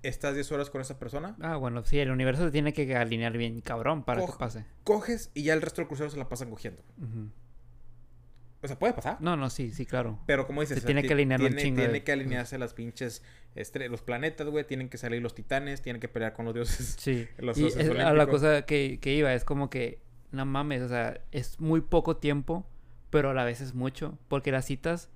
Estás 0.03 0.35
10 0.35 0.51
horas 0.51 0.69
con 0.71 0.81
esa 0.81 0.99
persona. 0.99 1.37
Ah, 1.41 1.57
bueno, 1.57 1.85
sí, 1.85 2.01
el 2.01 2.11
universo 2.11 2.45
se 2.45 2.51
tiene 2.51 2.73
que 2.73 2.97
alinear 2.97 3.37
bien, 3.39 3.61
cabrón, 3.61 4.03
para 4.03 4.27
que 4.27 4.33
pase. 4.37 4.65
Coges 4.83 5.31
y 5.33 5.45
ya 5.45 5.55
el 5.55 5.63
resto 5.63 5.81
del 5.81 5.87
crucero 5.87 6.11
se 6.11 6.17
la 6.17 6.29
pasan 6.29 6.51
cogiendo. 6.51 6.83
O 8.63 8.67
sea, 8.69 8.79
puede 8.79 8.93
pasar. 8.95 9.21
No, 9.21 9.37
no, 9.37 9.49
sí, 9.51 9.73
sí, 9.73 9.87
claro. 9.87 10.19
Pero 10.27 10.47
como 10.47 10.61
dices, 10.61 10.77
Se 10.77 10.79
o 10.79 10.83
sea, 10.83 10.87
tiene 10.87 11.03
ti- 11.03 11.09
que 11.09 11.15
alinear 11.15 11.41
un 11.41 11.49
tiene, 11.49 11.63
chingo 11.63 11.77
tiene 11.79 11.93
de 11.93 12.05
que 12.05 12.13
alinearse 12.13 12.59
las 12.59 12.75
pinches 12.75 13.23
los 13.91 14.03
planetas, 14.03 14.47
güey. 14.49 14.65
Tienen 14.67 14.89
que 14.89 14.99
salir 14.99 15.21
los 15.23 15.35
titanes, 15.35 15.83
tienen 15.83 16.01
que 16.01 16.09
pelear 16.09 16.33
con 16.33 16.45
los 16.47 16.55
dioses. 16.55 16.97
Sí. 16.99 17.29
Los 17.39 17.59
y 17.59 17.63
dioses 17.63 17.87
es 17.89 17.99
a 17.99 18.13
la 18.13 18.27
cosa 18.27 18.63
que, 18.63 18.99
que 19.01 19.15
iba, 19.15 19.33
es 19.35 19.45
como 19.45 19.69
que, 19.71 20.01
no 20.33 20.45
mames, 20.47 20.83
o 20.83 20.89
sea, 20.89 21.21
es 21.31 21.61
muy 21.61 21.81
poco 21.81 22.17
tiempo, 22.17 22.67
pero 23.11 23.31
a 23.31 23.35
la 23.35 23.45
vez 23.45 23.61
es 23.61 23.75
mucho. 23.75 24.19
Porque 24.29 24.51
las 24.53 24.65
citas 24.65 25.11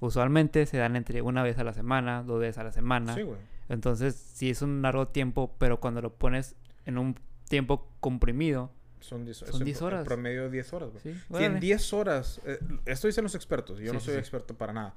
usualmente 0.00 0.64
se 0.66 0.78
dan 0.78 0.96
entre 0.96 1.20
una 1.22 1.42
vez 1.42 1.58
a 1.58 1.64
la 1.64 1.72
semana, 1.74 2.22
dos 2.22 2.40
veces 2.40 2.58
a 2.58 2.64
la 2.64 2.72
semana. 2.72 3.14
Sí, 3.14 3.22
güey. 3.22 3.38
Entonces, 3.68 4.14
sí 4.16 4.50
es 4.50 4.62
un 4.62 4.82
largo 4.82 5.08
tiempo, 5.08 5.54
pero 5.58 5.78
cuando 5.80 6.00
lo 6.02 6.14
pones 6.14 6.56
en 6.86 6.98
un 6.98 7.16
tiempo 7.48 7.88
comprimido, 8.00 8.72
Son 9.00 9.24
10 9.24 9.36
Son 9.38 9.64
10 9.64 9.80
horas. 9.82 10.04
promedio 10.04 10.50
10 10.50 10.72
horas, 10.74 10.90
güey. 10.90 11.02
¿sí? 11.02 11.20
Si 11.34 11.42
en 11.44 11.58
10 11.58 11.92
horas, 11.94 12.40
eh, 12.44 12.58
esto 12.84 13.06
dicen 13.06 13.24
los 13.24 13.34
expertos, 13.34 13.78
yo 13.78 13.86
Sí, 13.86 13.92
no 13.94 13.98
sí, 14.00 14.06
soy 14.06 14.14
sí. 14.14 14.20
experto 14.20 14.54
para 14.58 14.72
nada. 14.74 14.94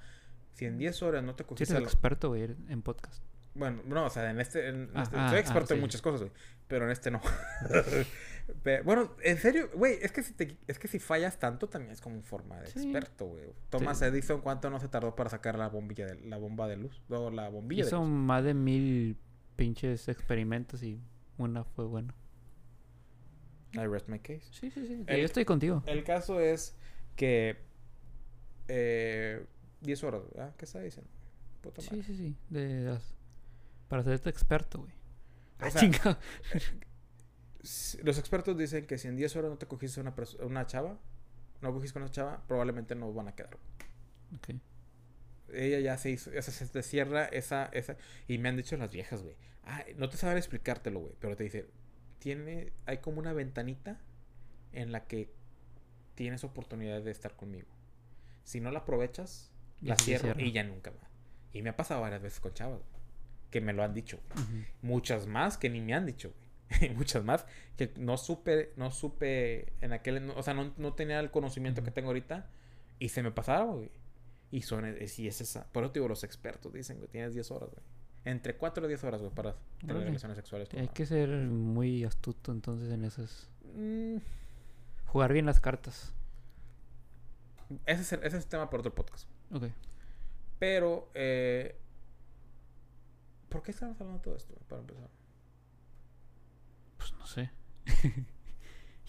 Si 0.54 0.66
en 0.66 0.78
10 0.78 1.02
horas 1.04 1.24
no 1.24 1.36
te 1.36 1.44
Sí, 1.44 1.48
cogiste 1.48 1.74
eres 1.74 1.84
la- 1.84 1.88
experto, 1.90 2.30
güey, 2.30 2.44
en 2.68 2.82
podcast. 2.82 3.24
Bueno, 3.56 3.82
no, 3.86 4.06
o 4.06 4.10
sea, 4.10 4.30
en 4.30 4.42
este, 4.42 4.68
en 4.68 4.90
Ah, 4.94 5.04
este- 5.04 5.16
ah, 5.18 5.30
soy 5.30 5.38
ah, 5.38 5.40
experto 5.40 5.74
en 5.74 5.78
sí. 5.80 5.82
muchas 5.82 6.02
cosas, 6.02 6.20
güey, 6.22 6.32
pero 6.68 6.86
en 6.86 6.92
este 6.92 7.12
no. 7.12 7.22
Bueno, 8.84 9.16
en 9.24 9.38
serio, 9.38 9.70
güey, 9.74 9.98
es 10.02 10.12
que 10.12 10.22
si 10.24 10.34
te- 10.34 10.58
es 10.68 10.78
que 10.80 10.88
si 10.88 11.00
fallas 11.00 11.40
tanto 11.40 11.68
también 11.70 11.92
es 11.92 12.02
como 12.02 12.22
forma 12.24 12.60
de 12.60 12.68
Sí. 12.68 12.80
experto, 12.80 13.26
güey. 13.28 13.46
Thomas 13.70 14.00
Sí. 14.00 14.06
Edison, 14.06 14.42
¿cuánto 14.42 14.70
no 14.70 14.80
se 14.80 14.88
tardó 14.90 15.16
para 15.16 15.30
sacar 15.30 15.58
la 15.58 15.70
bombilla 15.70 16.06
de 16.08 16.16
la 16.28 16.38
bomba 16.38 16.68
de 16.68 16.78
luz? 16.78 17.02
O 17.10 17.30
la 17.32 17.50
bombilla 17.50 17.84
de 17.84 17.88
Hizo 17.88 18.00
luz. 18.00 18.10
más 18.10 18.44
de 18.44 18.54
mil 18.54 19.18
pinches 19.56 20.08
experimentos 20.10 20.84
y 20.84 21.00
una 21.38 21.64
fue 21.64 21.86
buena. 21.86 22.14
I 23.74 23.88
rest 23.88 24.08
my 24.08 24.20
case. 24.20 24.44
Sí, 24.52 24.70
sí, 24.72 24.86
sí. 24.88 25.04
El- 25.08 25.20
Yo 25.20 25.26
estoy 25.26 25.46
contigo. 25.46 25.82
El 25.86 26.04
caso 26.04 26.40
es 26.40 26.76
que 27.16 27.58
eh, 28.68 29.46
10 29.82 30.04
horas, 30.04 30.22
¿verdad? 30.34 30.56
¿Qué 30.58 30.66
está 30.66 30.80
diciendo? 30.80 31.10
Puta 31.62 31.82
madre. 31.82 32.04
Sí, 32.04 32.04
sí, 32.04 32.16
sí. 32.18 32.36
De 32.50 32.82
las... 32.82 33.16
Para 33.88 34.02
hacerte 34.02 34.30
experto, 34.30 34.80
güey. 34.80 34.92
O 34.92 35.66
Ah, 35.66 35.72
sea, 35.72 36.18
Los 38.04 38.18
expertos 38.18 38.58
dicen 38.58 38.86
que 38.86 38.98
si 38.98 39.08
en 39.08 39.16
10 39.16 39.36
horas 39.38 39.52
no 39.52 39.58
te 39.58 39.68
cogiste 39.68 40.02
una, 40.02 40.14
una 40.42 40.66
chava, 40.66 41.00
no 41.62 41.74
cogiste 41.74 41.94
con 41.94 42.04
una 42.04 42.12
chava, 42.12 42.44
probablemente 42.46 42.94
no 42.94 43.14
van 43.14 43.30
a 43.30 43.36
quedar. 43.36 43.58
Ok. 44.36 44.56
Ella 45.54 45.80
ya 45.80 45.98
se 45.98 46.10
hizo, 46.10 46.30
o 46.30 46.42
sea, 46.42 46.54
se 46.54 46.68
te 46.68 46.84
cierra 46.84 47.26
esa, 47.26 47.66
esa, 47.68 47.96
y 48.28 48.38
me 48.38 48.50
han 48.50 48.58
dicho 48.58 48.76
las 48.76 48.92
viejas, 48.92 49.22
güey. 49.22 49.36
Ah, 49.64 49.84
no 49.96 50.10
te 50.10 50.18
saben 50.18 50.38
explicártelo, 50.38 51.00
güey, 51.00 51.14
pero 51.20 51.38
te 51.38 51.44
dice, 51.44 51.70
tiene, 52.20 52.74
hay 52.86 52.98
como 52.98 53.20
una 53.20 53.34
ventanita 53.34 54.02
en 54.74 54.92
la 54.92 55.06
que 55.06 55.32
tienes 56.16 56.44
oportunidad 56.44 57.02
de 57.02 57.12
estar 57.12 57.36
conmigo. 57.36 57.68
Si 58.44 58.60
no 58.60 58.72
la 58.72 58.80
aprovechas, 58.80 59.52
la 59.82 59.96
cierro 59.96 60.24
cierra. 60.24 60.42
y 60.42 60.52
ya 60.52 60.64
nunca 60.64 60.92
va. 60.92 61.10
Y 61.54 61.62
me 61.62 61.70
ha 61.70 61.78
pasado 61.78 62.02
varias 62.02 62.22
veces 62.22 62.40
con 62.40 62.54
chavas, 62.54 62.80
güey, 62.80 63.02
que 63.52 63.62
me 63.62 63.74
lo 63.74 63.84
han 63.84 63.94
dicho. 63.94 64.20
Ujú. 64.34 64.64
Muchas 64.82 65.28
más 65.28 65.58
que 65.58 65.70
ni 65.70 65.82
me 65.82 65.94
han 65.94 66.06
dicho, 66.06 66.32
güey. 66.32 66.43
Muchas 66.96 67.24
más 67.24 67.46
que 67.78 67.94
no 67.98 68.18
supe, 68.18 68.74
no 68.78 68.92
supe 68.92 69.74
en 69.82 69.94
aquel, 69.94 70.26
no- 70.26 70.36
o 70.36 70.44
sea, 70.44 70.54
no, 70.54 70.74
no 70.78 70.94
tenía 70.94 71.20
el 71.20 71.32
conocimiento 71.32 71.84
que 71.84 71.92
tengo 71.92 72.10
ahorita 72.10 72.48
y 73.00 73.10
se 73.10 73.24
me 73.24 73.32
pasaba, 73.32 73.72
güey. 73.74 73.92
Y 74.52 74.62
son, 74.62 74.86
es, 74.86 75.18
y 75.20 75.28
es 75.28 75.42
esa, 75.42 75.66
por 75.72 75.84
eso 75.84 75.92
te 75.94 76.00
digo, 76.00 76.08
los 76.08 76.24
expertos 76.24 76.72
dicen, 76.74 76.98
güey, 76.98 77.10
tienes 77.10 77.34
10 77.34 77.50
horas, 77.52 77.70
güey. 77.72 77.82
Entre 78.26 78.56
4 78.56 78.86
y 78.86 78.88
10 78.88 79.04
horas, 79.04 79.22
güey, 79.22 79.34
para 79.34 79.56
tener 79.80 79.98
relaciones 80.04 80.38
sexuales. 80.38 80.70
Hay 80.76 80.88
que 80.90 81.06
ser 81.06 81.28
muy 81.30 82.04
astuto 82.04 82.52
entonces 82.52 82.92
en 82.92 83.04
esas. 83.04 83.50
Mm, 83.76 84.18
Jugar 85.08 85.34
bien 85.34 85.46
las 85.46 85.60
cartas. 85.60 86.14
ese, 87.86 88.02
es 88.02 88.14
el, 88.14 88.20
ese 88.20 88.38
es 88.38 88.44
el 88.44 88.50
tema 88.50 88.70
para 88.70 88.82
otro 88.82 88.94
podcast. 88.96 89.28
Ok. 89.52 89.64
Pero, 90.60 91.10
eh, 91.16 91.76
¿por 93.50 93.62
qué 93.64 93.72
estamos 93.72 94.00
hablando 94.00 94.20
de 94.20 94.24
todo 94.24 94.36
esto, 94.38 94.54
para 94.68 94.82
empezar? 94.82 95.10
Pues 97.04 97.14
no 97.20 97.26
sé. 97.28 97.50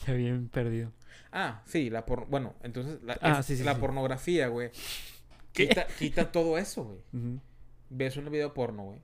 ya 0.06 0.12
bien 0.14 0.48
perdido. 0.48 0.92
Ah, 1.30 1.62
sí, 1.66 1.90
la 1.90 2.04
por... 2.06 2.26
Bueno, 2.28 2.54
entonces, 2.62 3.00
la, 3.04 3.16
Ah, 3.20 3.38
es- 3.40 3.46
sí, 3.46 3.56
sí, 3.56 3.62
la 3.62 3.74
sí. 3.74 3.80
pornografía, 3.80 4.48
güey. 4.48 4.70
Quita, 5.52 5.86
quita 5.98 6.32
todo 6.32 6.58
eso, 6.58 6.84
güey. 7.12 7.40
Ves 7.90 8.16
un 8.16 8.28
video 8.30 8.52
porno, 8.54 8.82
güey. 8.84 9.00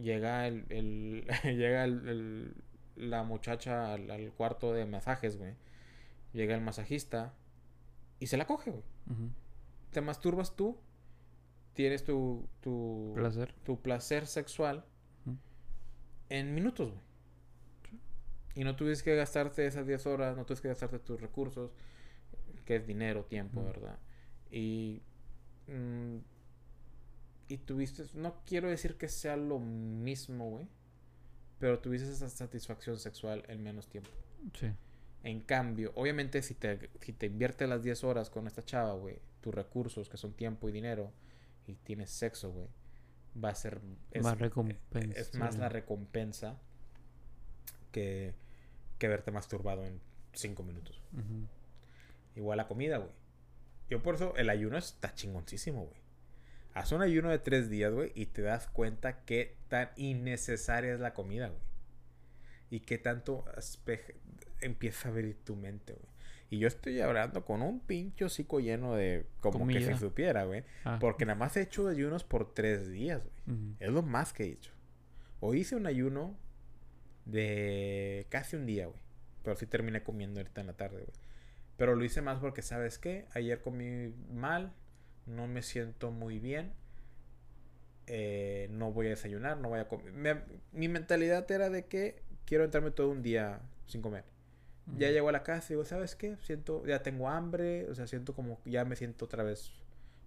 Llega 0.00 0.46
el, 0.46 0.64
el- 0.68 1.26
llega 1.56 1.82
el, 1.84 2.08
el- 2.08 2.54
la 2.94 3.24
muchacha 3.24 3.92
al, 3.94 4.08
al 4.12 4.30
cuarto 4.32 4.72
de 4.72 4.86
masajes, 4.86 5.36
güey. 5.36 5.54
Llega 6.32 6.54
el 6.54 6.60
masajista 6.60 7.34
y 8.20 8.28
se 8.28 8.36
la 8.36 8.46
coge, 8.46 8.70
güey. 8.70 8.84
Te 9.90 10.00
masturbas 10.00 10.54
tú, 10.54 10.78
tienes 11.74 12.04
tu 12.04 12.48
tu 12.60 13.12
Placer. 13.16 13.52
tu 13.64 13.80
placer 13.80 14.26
sexual 14.28 14.84
en 16.28 16.54
minutos, 16.54 16.90
güey. 16.90 17.00
Y 18.54 18.64
no 18.64 18.76
tuviste 18.76 19.04
que 19.04 19.16
gastarte 19.16 19.66
esas 19.66 19.86
10 19.86 20.06
horas, 20.06 20.36
no 20.36 20.44
tuviste 20.44 20.62
que 20.62 20.68
gastarte 20.68 20.98
tus 20.98 21.20
recursos, 21.20 21.70
que 22.64 22.76
es 22.76 22.86
dinero, 22.86 23.24
tiempo. 23.24 23.64
¿verdad? 23.64 23.98
Y. 24.50 25.02
mm, 25.66 26.16
y 27.48 27.58
tuviste. 27.58 28.04
No 28.14 28.42
quiero 28.44 28.68
decir 28.68 28.96
que 28.96 29.08
sea 29.08 29.36
lo 29.36 29.58
mismo, 29.58 30.50
güey. 30.50 30.68
Pero 31.58 31.80
tuviste 31.80 32.10
esa 32.10 32.28
satisfacción 32.28 32.98
sexual 32.98 33.44
en 33.48 33.62
menos 33.62 33.88
tiempo. 33.88 34.10
Sí. 34.54 34.70
En 35.24 35.40
cambio, 35.40 35.92
obviamente, 35.96 36.42
si 36.42 36.54
te, 36.54 36.90
si 37.00 37.12
te 37.12 37.26
inviertes 37.26 37.68
las 37.68 37.82
10 37.82 38.04
horas 38.04 38.30
con 38.30 38.46
esta 38.46 38.64
chava, 38.64 38.92
güey, 38.94 39.18
tus 39.40 39.52
recursos, 39.52 40.08
que 40.08 40.16
son 40.16 40.34
tiempo 40.34 40.68
y 40.68 40.72
dinero, 40.72 41.12
y 41.66 41.74
tienes 41.74 42.10
sexo, 42.10 42.52
güey, 42.52 42.68
va 43.42 43.50
a 43.50 43.54
ser. 43.54 43.80
Es, 44.12 44.22
Más 44.22 44.38
recompensa. 44.38 45.20
es 45.20 45.34
más 45.34 45.58
la 45.58 45.68
recompensa 45.68 46.60
que, 47.98 48.34
que 48.98 49.08
verte 49.08 49.30
masturbado 49.30 49.84
en 49.84 50.00
5 50.32 50.62
minutos. 50.62 51.00
Igual 52.36 52.58
la 52.58 52.68
comida, 52.68 52.98
güey. 52.98 53.10
Yo 53.90 54.02
por 54.02 54.14
eso 54.14 54.34
el 54.36 54.50
ayuno 54.50 54.78
está 54.78 55.14
chingoncísimo, 55.14 55.84
güey. 55.86 56.00
Haz 56.74 56.92
un 56.92 57.02
ayuno 57.02 57.30
de 57.30 57.38
tres 57.38 57.68
días, 57.70 57.92
güey, 57.92 58.12
y 58.14 58.26
te 58.26 58.42
das 58.42 58.68
cuenta 58.68 59.24
qué 59.24 59.56
tan 59.68 59.90
innecesaria 59.96 60.94
es 60.94 61.00
la 61.00 61.12
comida, 61.14 61.48
güey. 61.48 61.60
Y 62.70 62.80
qué 62.80 62.98
tanto 62.98 63.44
empieza 64.60 65.08
a 65.08 65.10
abrir 65.10 65.36
tu 65.44 65.56
mente, 65.56 65.94
güey. 65.94 66.06
Y 66.50 66.58
yo 66.60 66.68
estoy 66.68 67.00
hablando 67.00 67.44
con 67.44 67.62
un 67.62 67.80
pincho 67.80 68.26
hocico 68.26 68.60
lleno 68.60 68.94
de 68.94 69.26
como 69.40 69.66
que 69.66 69.80
se 69.80 69.98
supiera, 69.98 70.44
güey. 70.44 70.64
Ah, 70.84 70.98
Porque 71.00 71.26
nada 71.26 71.38
más 71.38 71.56
he 71.56 71.62
hecho 71.62 71.88
ayunos 71.88 72.24
por 72.24 72.54
tres 72.54 72.88
días, 72.90 73.22
güey. 73.22 73.74
Es 73.80 73.90
lo 73.90 74.02
más 74.02 74.32
que 74.32 74.44
he 74.44 74.52
hecho. 74.52 74.70
Hoy 75.40 75.60
hice 75.60 75.76
un 75.76 75.86
ayuno 75.86 76.36
de 77.28 78.26
casi 78.30 78.56
un 78.56 78.66
día, 78.66 78.86
güey. 78.88 79.00
Pero 79.44 79.56
sí 79.56 79.66
terminé 79.66 80.02
comiendo 80.02 80.40
ahorita 80.40 80.60
en 80.62 80.66
la 80.68 80.74
tarde, 80.74 80.96
güey. 81.04 81.16
Pero 81.78 81.94
lo 81.96 82.04
hice 82.04 82.22
más 82.22 82.40
porque, 82.40 82.62
¿sabes 82.62 82.98
qué? 82.98 83.26
Ayer 83.34 83.62
comí 83.62 84.14
mal, 84.32 84.72
no 85.26 85.46
me 85.48 85.62
siento 85.62 86.10
muy 86.12 86.40
bien. 86.40 86.72
eh, 88.06 88.68
no 88.70 88.92
voy 88.92 89.06
a 89.06 89.10
desayunar, 89.10 89.58
no 89.58 89.68
voy 89.68 89.80
a 89.80 89.88
comer. 89.88 90.12
Me- 90.12 90.42
mi 90.72 90.88
mentalidad 90.88 91.50
era 91.50 91.70
de 91.70 91.86
que 91.86 92.22
quiero 92.46 92.64
entrarme 92.64 92.90
todo 92.90 93.10
un 93.10 93.22
día 93.22 93.60
sin 93.86 94.02
comer. 94.02 94.24
Ya 94.96 95.10
llego 95.10 95.28
a 95.28 95.32
la 95.32 95.42
casa 95.42 95.66
y 95.72 95.76
digo, 95.76 95.84
¿sabes 95.84 96.16
qué? 96.16 96.36
Siento, 96.38 96.86
ya 96.86 97.02
tengo 97.02 97.28
hambre, 97.28 97.90
o 97.90 97.94
sea, 97.94 98.06
siento 98.06 98.34
como, 98.34 98.58
ya 98.64 98.86
me 98.86 98.96
siento 98.96 99.26
otra 99.26 99.42
vez, 99.42 99.70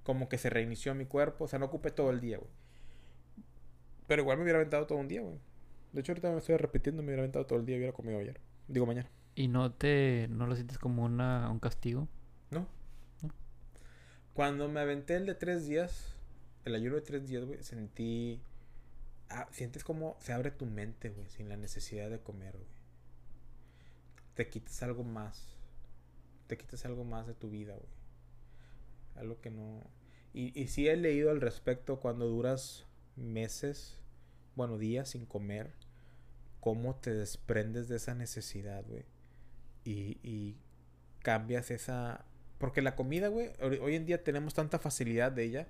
como 0.04 0.30
que 0.30 0.38
se 0.38 0.52
reinició 0.52 0.94
mi 0.94 1.06
cuerpo, 1.06 1.46
o 1.46 1.48
sea, 1.48 1.58
no 1.58 1.66
ocupé 1.66 1.90
todo 1.92 2.12
el 2.12 2.22
día, 2.22 2.38
güey. 2.38 2.52
Pero 4.08 4.22
igual 4.22 4.38
me 4.38 4.44
hubiera 4.44 4.60
aventado 4.60 4.86
todo 4.88 4.98
un 4.98 5.08
día, 5.08 5.22
güey. 5.22 5.40
De 5.92 6.02
hecho, 6.02 6.14
ahorita 6.14 6.32
me 6.32 6.38
estoy 6.38 6.58
repitiendo, 6.58 7.02
me 7.02 7.08
hubiera 7.08 7.22
aventado 7.22 7.46
todo 7.46 7.60
el 7.60 7.66
día 7.66 7.76
y 7.76 7.80
hubiera 7.80 7.94
comido 7.94 8.20
ayer. 8.20 8.40
Digo, 8.68 8.86
mañana. 8.86 9.10
¿Y 9.36 9.48
no 9.48 9.72
te 9.74 10.28
no 10.30 10.48
lo 10.48 10.56
sientes 10.56 10.78
como 10.78 11.04
una, 11.04 11.50
un 11.50 11.60
castigo? 11.60 12.08
¿No? 12.50 12.68
¿No? 13.22 13.34
Cuando 14.34 14.68
me 14.70 14.80
aventé 14.80 15.16
el 15.16 15.26
de 15.26 15.36
tres 15.36 15.68
días, 15.68 16.14
el 16.66 16.76
ayuno 16.76 16.96
de 16.96 17.02
tres 17.02 17.28
días, 17.28 17.44
güey, 17.46 17.62
sentí... 17.64 18.42
ah, 19.30 19.48
sientes 19.52 19.84
como 19.84 20.16
se 20.20 20.34
abre 20.34 20.52
tu 20.52 20.66
mente, 20.66 21.10
güey, 21.10 21.28
sin 21.30 21.50
la 21.50 21.58
necesidad 21.58 22.10
de 22.10 22.20
comer, 22.20 22.54
güey. 22.54 22.70
Te 24.36 24.50
quitas 24.50 24.82
algo 24.84 25.04
más. 25.04 25.58
Te 26.48 26.58
quitas 26.58 26.86
algo 26.86 27.04
más 27.04 27.28
de 27.28 27.34
tu 27.34 27.50
vida, 27.50 27.74
güey. 27.76 27.90
Algo 29.16 29.42
que 29.42 29.50
no... 29.50 29.82
Y, 30.34 30.58
y 30.58 30.68
sí 30.68 30.88
he 30.88 30.96
leído 30.96 31.32
al 31.32 31.42
respecto 31.42 32.00
cuando 32.00 32.26
duras 32.28 32.86
meses, 33.18 33.98
bueno, 34.56 34.78
días 34.78 35.10
sin 35.10 35.26
comer, 35.26 35.74
cómo 36.62 36.96
te 36.96 37.14
desprendes 37.14 37.90
de 37.90 37.98
esa 37.98 38.16
necesidad, 38.16 38.86
güey. 38.88 39.04
Y, 39.84 40.18
y 40.24 40.56
cambias 41.22 41.70
esa... 41.72 42.24
Porque 42.60 42.82
la 42.82 42.96
comida, 42.96 43.28
güey, 43.28 43.52
hoy 43.60 43.96
en 43.96 44.06
día 44.06 44.24
tenemos 44.24 44.54
tanta 44.54 44.80
facilidad 44.80 45.32
de 45.34 45.44
ella 45.44 45.68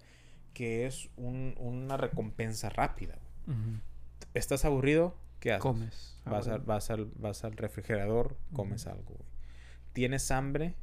que 0.53 0.85
es 0.85 1.09
un- 1.17 1.55
una 1.57 1.97
recompensa 1.97 2.69
rápida. 2.69 3.15
¿Estás 4.33 4.65
aburrido? 4.65 5.15
¿Qué 5.39 5.53
haces? 5.53 5.61
Comes. 5.63 6.17
Vas, 6.25 6.47
Ah, 6.47 6.53
al, 6.55 6.59
vas, 6.61 6.89
al, 6.91 7.05
vas 7.15 7.43
al 7.45 7.53
refrigerador, 7.53 8.37
comes 8.53 8.85
algo, 8.87 9.15
güey. 9.15 9.29
¿Tienes 9.93 10.29
hambre? 10.31 10.75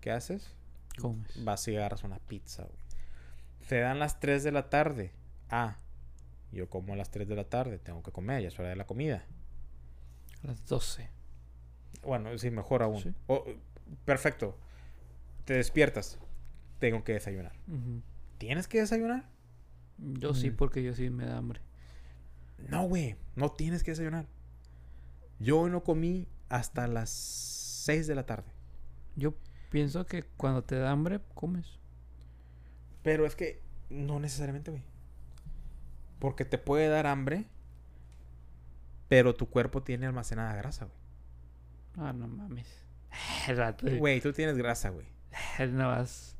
¿Qué 0.00 0.10
haces? 0.10 0.54
Comes. 1.00 1.42
Vas 1.44 1.66
y 1.68 1.76
agarras 1.76 2.04
una 2.04 2.18
pizza, 2.18 2.62
güey. 2.64 2.76
Se 3.66 3.80
dan 3.80 3.98
las 3.98 4.20
3 4.20 4.44
de 4.44 4.52
la 4.52 4.68
tarde. 4.70 5.12
Ah, 5.48 5.78
yo 6.52 6.68
como 6.68 6.92
a 6.92 6.96
las 6.96 7.10
3 7.10 7.26
de 7.26 7.34
la 7.34 7.44
tarde, 7.48 7.78
tengo 7.78 8.02
que 8.02 8.12
comer, 8.12 8.42
ya 8.42 8.48
es 8.48 8.58
hora 8.58 8.68
de 8.68 8.76
la 8.76 8.86
comida. 8.86 9.24
A 10.44 10.48
las 10.48 10.64
12. 10.66 11.10
Bueno, 12.02 12.36
sí, 12.38 12.50
mejor 12.50 12.82
aún. 12.82 13.00
Sí. 13.00 13.14
Perfecto. 14.04 14.56
Te 15.44 15.54
despiertas. 15.54 16.18
Tengo 16.78 17.02
que 17.04 17.14
desayunar. 17.14 17.52
¿Tienes 18.38 18.68
que 18.68 18.80
desayunar? 18.80 19.28
Yo 19.98 20.34
sí, 20.34 20.50
Mm. 20.50 20.56
porque 20.56 20.82
yo 20.82 20.92
sí 20.94 21.08
me 21.10 21.24
da 21.26 21.38
hambre. 21.38 21.60
No, 22.68 22.82
güey. 22.88 23.16
No 23.36 23.50
tienes 23.52 23.82
que 23.84 23.92
desayunar. 23.92 24.26
Yo 25.38 25.60
hoy 25.60 25.70
no 25.70 25.82
comí 25.82 26.28
hasta 26.48 26.86
las 26.86 27.10
6 27.10 28.06
de 28.06 28.14
la 28.14 28.26
tarde. 28.26 28.50
Yo 29.16 29.34
pienso 29.70 30.06
que 30.06 30.22
cuando 30.36 30.62
te 30.64 30.76
da 30.76 30.90
hambre, 30.90 31.20
comes. 31.34 31.78
Pero 33.02 33.26
es 33.26 33.34
que 33.36 33.62
no 33.90 34.18
necesariamente, 34.20 34.70
güey. 34.70 34.82
Porque 36.18 36.44
te 36.44 36.58
puede 36.58 36.88
dar 36.88 37.06
hambre, 37.06 37.46
pero 39.08 39.34
tu 39.34 39.48
cuerpo 39.48 39.82
tiene 39.82 40.06
almacenada 40.06 40.54
grasa, 40.56 40.86
güey. 40.86 40.98
Ah, 42.08 42.12
no 42.12 42.26
mames. 42.28 42.66
Güey, 43.98 44.20
tú 44.20 44.32
tienes 44.32 44.56
grasa, 44.56 44.90
güey. 44.90 45.06
Nada 45.58 45.96
más. 45.96 46.36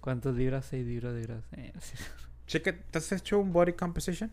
¿Cuántas 0.00 0.34
libras? 0.34 0.66
6 0.66 0.86
libras 0.86 1.14
de 1.14 1.22
grasa. 1.22 1.46
Eh. 1.52 1.72
Cheque, 2.46 2.72
¿te 2.72 2.98
has 2.98 3.12
hecho 3.12 3.38
un 3.38 3.52
body 3.52 3.74
composition? 3.74 4.30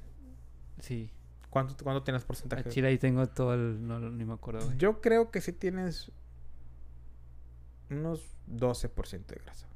Sí. 0.80 1.12
¿Cuánto, 1.50 1.76
cuánto 1.84 2.04
tienes 2.04 2.24
A 2.24 2.28
porcentaje? 2.28 2.70
Chile 2.70 2.88
ahí 2.88 2.98
tengo 2.98 3.28
todo 3.28 3.54
el. 3.54 3.86
No, 3.88 4.00
ni 4.00 4.26
me 4.26 4.34
acuerdo, 4.34 4.66
güey. 4.66 4.78
Yo 4.78 5.02
creo 5.02 5.30
que 5.30 5.42
sí 5.42 5.54
tienes 5.54 6.12
unos 7.90 8.22
12% 8.50 9.26
de 9.28 9.36
grasa. 9.44 9.68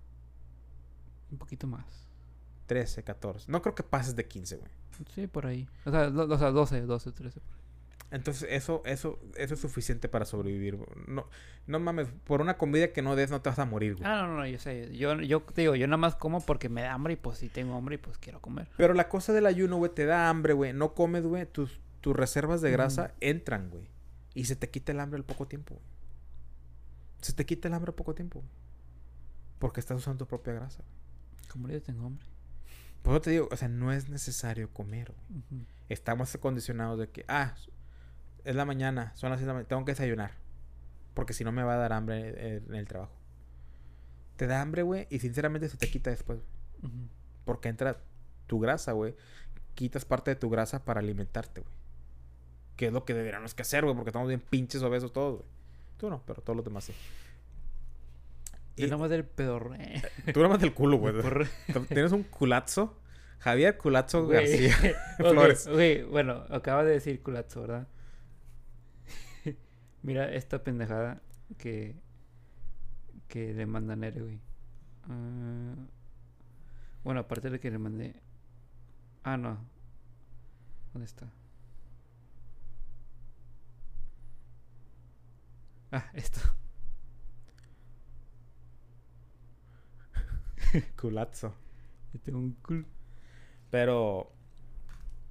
Un 1.32 1.38
poquito 1.38 1.68
más. 1.68 1.86
13, 2.68 3.04
14. 3.04 3.52
No 3.52 3.62
creo 3.62 3.76
que 3.76 3.84
pases 3.84 4.16
de 4.16 4.26
15, 4.28 4.58
güey. 4.58 4.72
Sí, 5.14 5.28
por 5.28 5.46
ahí. 5.46 5.68
O 5.86 5.92
sea, 5.92 6.10
do- 6.10 6.34
o 6.34 6.38
sea 6.38 6.52
12, 6.52 6.82
12, 6.82 7.12
13. 7.12 7.40
por 7.40 7.50
ahí. 7.54 7.61
Entonces, 8.12 8.46
eso, 8.52 8.82
eso, 8.86 9.20
eso 9.38 9.54
es 9.54 9.60
suficiente 9.60 10.10
para 10.10 10.26
sobrevivir. 10.26 10.78
No, 11.08 11.28
no 11.66 11.80
mames, 11.80 12.10
por 12.26 12.42
una 12.42 12.58
comida 12.58 12.92
que 12.92 13.02
no 13.02 13.16
des 13.16 13.32
no 13.32 13.42
te 13.42 13.50
vas 13.50 13.60
a 13.60 13.66
morir, 13.66 13.96
güey. 13.96 14.06
Ah, 14.06 14.28
no, 14.28 14.36
no, 14.36 14.46
yo 14.46 14.60
sé. 14.60 14.96
Yo, 14.98 15.20
yo 15.22 15.42
te 15.42 15.62
digo, 15.62 15.76
yo 15.76 15.88
nada 15.88 15.98
más 15.98 16.16
como 16.16 16.42
porque 16.42 16.68
me 16.68 16.82
da 16.82 16.94
hambre 16.94 17.14
y 17.14 17.16
pues 17.16 17.38
si 17.38 17.48
tengo 17.48 17.74
hambre 17.76 17.96
y 17.96 17.98
pues 17.98 18.18
quiero 18.18 18.42
comer. 18.42 18.68
Pero 18.76 18.94
la 18.94 19.08
cosa 19.08 19.32
del 19.32 19.46
ayuno, 19.46 19.78
güey, 19.78 19.94
te 19.94 20.06
da 20.06 20.30
hambre, 20.30 20.52
güey. 20.52 20.74
No 20.74 20.94
comes, 20.94 21.26
güey. 21.26 21.46
Tus, 21.46 21.80
tus 22.02 22.14
reservas 22.14 22.60
de 22.60 22.72
grasa 22.72 23.14
entran, 23.22 23.70
güey. 23.70 23.88
Y 24.34 24.46
se 24.46 24.58
te 24.58 24.70
quita 24.70 24.92
el 24.92 25.00
hambre 25.00 25.18
al 25.18 25.24
poco 25.24 25.48
tiempo, 25.48 25.76
güey. 25.76 25.86
Se 27.22 27.32
te 27.32 27.46
quita 27.46 27.70
el 27.70 27.74
hambre 27.74 27.92
al 27.92 27.96
poco 27.96 28.14
tiempo, 28.14 28.40
güey. 28.40 28.52
Porque 29.58 29.80
estás 29.80 29.98
usando 29.98 30.26
tu 30.26 30.28
propia 30.28 30.52
grasa, 30.54 30.84
güey. 30.84 31.48
Como 31.50 31.70
ya 31.70 31.80
tengo 31.80 32.06
hambre. 32.06 32.26
Por 33.04 33.14
eso 33.14 33.22
te 33.22 33.32
digo, 33.32 33.48
o 33.52 33.56
sea, 33.56 33.70
no 33.70 33.94
es 33.94 34.10
necesario 34.10 34.70
comer. 34.74 35.14
güey. 35.30 35.66
Estamos 35.88 36.36
condicionados 36.42 37.00
de 37.00 37.10
que, 37.10 37.24
ah, 37.28 37.56
es 38.44 38.56
la 38.56 38.66
mañana, 38.66 39.12
son 39.16 39.30
las 39.30 39.40
6 39.40 39.46
de 39.46 39.48
la 39.48 39.54
mañana, 39.54 39.68
tengo 39.68 39.86
que 39.86 39.92
desayunar. 39.92 40.32
Porque 41.14 41.34
si 41.34 41.44
no 41.44 41.52
me 41.52 41.64
va 41.64 41.74
a 41.74 41.78
dar 41.78 41.94
hambre 41.94 42.58
en 42.58 42.74
el 42.76 42.88
trabajo. 42.88 43.14
Te 44.38 44.48
da 44.48 44.62
hambre, 44.62 44.82
güey, 44.82 45.08
y 45.10 45.20
sinceramente 45.20 45.68
se 45.70 45.78
te 45.78 45.90
quita 45.90 46.10
después. 46.10 46.40
Porque 47.46 47.70
entra 47.70 47.98
tu 48.48 48.60
grasa, 48.60 48.94
güey. 48.94 49.16
Quitas 49.76 50.06
parte 50.06 50.32
de 50.32 50.36
tu 50.36 50.50
grasa 50.50 50.84
para 50.86 51.00
alimentarte, 51.00 51.62
güey. 51.62 51.74
Que 52.78 52.88
es 52.88 52.94
lo 52.94 53.06
que 53.06 53.14
deberíamos 53.14 53.54
que 53.54 53.62
hacer, 53.62 53.84
güey, 53.84 53.96
porque 53.96 54.10
estamos 54.10 54.28
bien 54.28 54.40
pinches 54.42 54.82
obesos 54.82 55.12
todos, 55.14 55.40
güey. 55.40 55.50
Tú 55.98 56.10
no, 56.10 56.24
pero 56.26 56.42
todos 56.42 56.56
los 56.56 56.66
demás 56.66 56.86
sí. 56.86 56.94
Y- 58.78 58.84
nada 58.86 58.98
más 58.98 59.10
del 59.10 59.26
pedorro. 59.26 59.76
Tú 60.34 60.40
nada 60.40 60.50
más 60.54 60.62
del 60.62 60.74
culo, 60.74 60.98
güey. 60.98 61.14
Tienes 61.90 62.12
un 62.12 62.24
culazo. 62.24 62.98
Javier 63.40 63.78
Culazo. 63.78 64.28
García. 64.28 64.76
Flores. 65.18 65.68
güey, 65.68 66.04
bueno, 66.04 66.46
acaba 66.50 66.84
de 66.84 66.92
decir 66.94 67.22
culazo, 67.22 67.62
¿verdad? 67.62 67.88
Mira 70.04 70.32
esta 70.34 70.64
pendejada 70.64 71.22
que 71.58 71.96
que 73.28 73.54
le 73.54 73.66
manda 73.66 73.96
Nere, 73.96 74.22
güey. 74.22 74.42
Ah, 75.10 75.76
bueno, 77.04 77.22
aparte 77.22 77.50
de 77.50 77.60
que 77.60 77.72
le 77.72 77.78
mandé. 77.80 78.22
Ah, 79.24 79.38
no. 79.38 79.58
¿Dónde 80.94 81.06
está? 81.06 81.32
Ah, 85.92 86.10
esto. 86.14 86.40
Culazo. 91.00 91.54
Yo 92.14 92.20
tengo 92.20 92.40
un 92.40 92.52
cul. 92.62 92.86
Pero. 93.70 94.34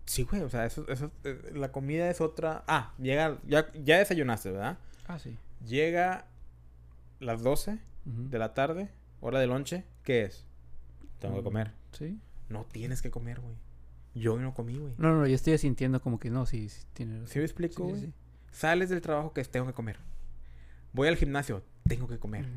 Sí, 0.07 0.25
güey. 0.25 0.43
O 0.43 0.49
sea, 0.49 0.67
eso, 0.67 0.87
eso, 0.89 1.11
eh, 1.25 1.53
la 1.55 1.71
comida 1.73 2.11
es 2.11 2.21
otra. 2.21 2.65
Ah, 2.67 2.95
llega. 2.99 3.39
Ya, 3.47 3.71
ya 3.75 3.99
desayunaste, 3.99 4.51
¿verdad? 4.51 4.79
Ah, 5.07 5.19
sí. 5.19 5.37
Llega 5.67 6.27
las 7.21 7.43
12 7.43 7.79
Ujú. 8.07 8.29
de 8.29 8.39
la 8.39 8.55
tarde, 8.55 8.91
hora 9.21 9.39
de 9.41 9.47
lonche. 9.47 9.85
¿Qué 10.03 10.25
es? 10.25 10.47
Tengo 11.19 11.35
que 11.37 11.41
Mm, 11.43 11.45
comer. 11.45 11.73
Sí. 11.93 12.19
No 12.49 12.65
tienes 12.65 13.03
que 13.03 13.11
comer, 13.11 13.41
güey. 13.41 13.55
Yo 14.15 14.39
no 14.39 14.55
comí, 14.55 14.77
güey. 14.77 14.95
No, 14.99 15.15
no, 15.15 15.27
yo 15.27 15.35
estoy 15.35 15.57
sintiendo 15.59 16.01
como 16.01 16.19
que 16.19 16.31
no, 16.31 16.45
sí, 16.47 16.69
sí 16.69 16.85
tiene 16.95 17.27
¿Sí 17.29 17.39
me 17.39 17.45
explico, 17.45 17.85
Sí, 17.85 17.89
güey? 17.91 18.01
sí, 18.01 18.07
sí. 18.07 18.13
Sales 18.51 18.89
del 18.91 19.01
trabajo 19.01 19.33
que 19.33 19.45
tengo 19.45 19.67
que 19.67 19.73
comer. 19.73 19.99
Voy 20.93 21.07
al 21.07 21.17
gimnasio, 21.17 21.63
tengo 21.87 22.09
que 22.09 22.19
comer. 22.19 22.49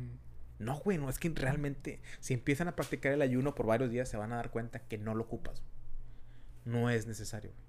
No, 0.58 0.78
güey, 0.78 0.98
no, 0.98 1.08
es 1.10 1.18
que 1.20 1.28
realmente 1.28 2.00
si 2.18 2.34
empiezan 2.34 2.66
a 2.66 2.74
practicar 2.74 3.12
el 3.12 3.22
ayuno 3.22 3.54
por 3.54 3.66
varios 3.66 3.90
días 3.90 4.08
se 4.08 4.16
van 4.16 4.32
a 4.32 4.36
dar 4.36 4.50
cuenta 4.50 4.80
que 4.80 4.98
no 4.98 5.14
lo 5.14 5.24
ocupas. 5.24 5.62
No 6.64 6.90
es 6.90 7.06
necesario. 7.06 7.52
güey. 7.52 7.64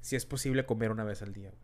Si 0.00 0.16
es 0.16 0.26
posible 0.26 0.66
comer 0.66 0.90
una 0.90 1.04
vez 1.04 1.22
al 1.22 1.32
día. 1.32 1.50
güey. 1.50 1.62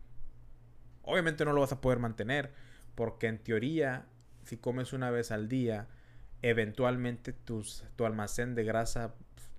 Obviamente 1.03 1.45
no 1.45 1.53
lo 1.53 1.61
vas 1.61 1.71
a 1.71 1.81
poder 1.81 1.99
mantener 1.99 2.51
porque 2.95 3.27
en 3.27 3.39
teoría 3.39 4.07
si 4.43 4.57
comes 4.57 4.93
una 4.93 5.09
vez 5.09 5.31
al 5.31 5.47
día 5.47 5.87
eventualmente 6.41 7.33
tus, 7.33 7.83
tu 7.95 8.05
almacén 8.05 8.55
de 8.55 8.63
grasa 8.63 9.15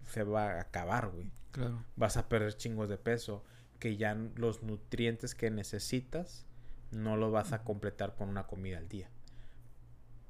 se 0.09 0.22
va 0.22 0.53
a 0.53 0.61
acabar, 0.61 1.09
güey. 1.09 1.33
Claro. 1.51 1.85
Vas 1.96 2.16
a 2.16 2.29
perder 2.29 2.57
chingos 2.57 2.88
de 2.88 2.96
peso 2.96 3.44
que 3.79 3.96
ya 3.96 4.14
los 4.37 4.62
nutrientes 4.62 5.35
que 5.35 5.51
necesitas 5.51 6.46
no 6.90 7.16
los 7.16 7.33
vas 7.33 7.53
a 7.53 7.64
completar 7.64 8.14
con 8.14 8.29
una 8.29 8.46
comida 8.46 8.79
al 8.79 8.88
día. 8.88 9.09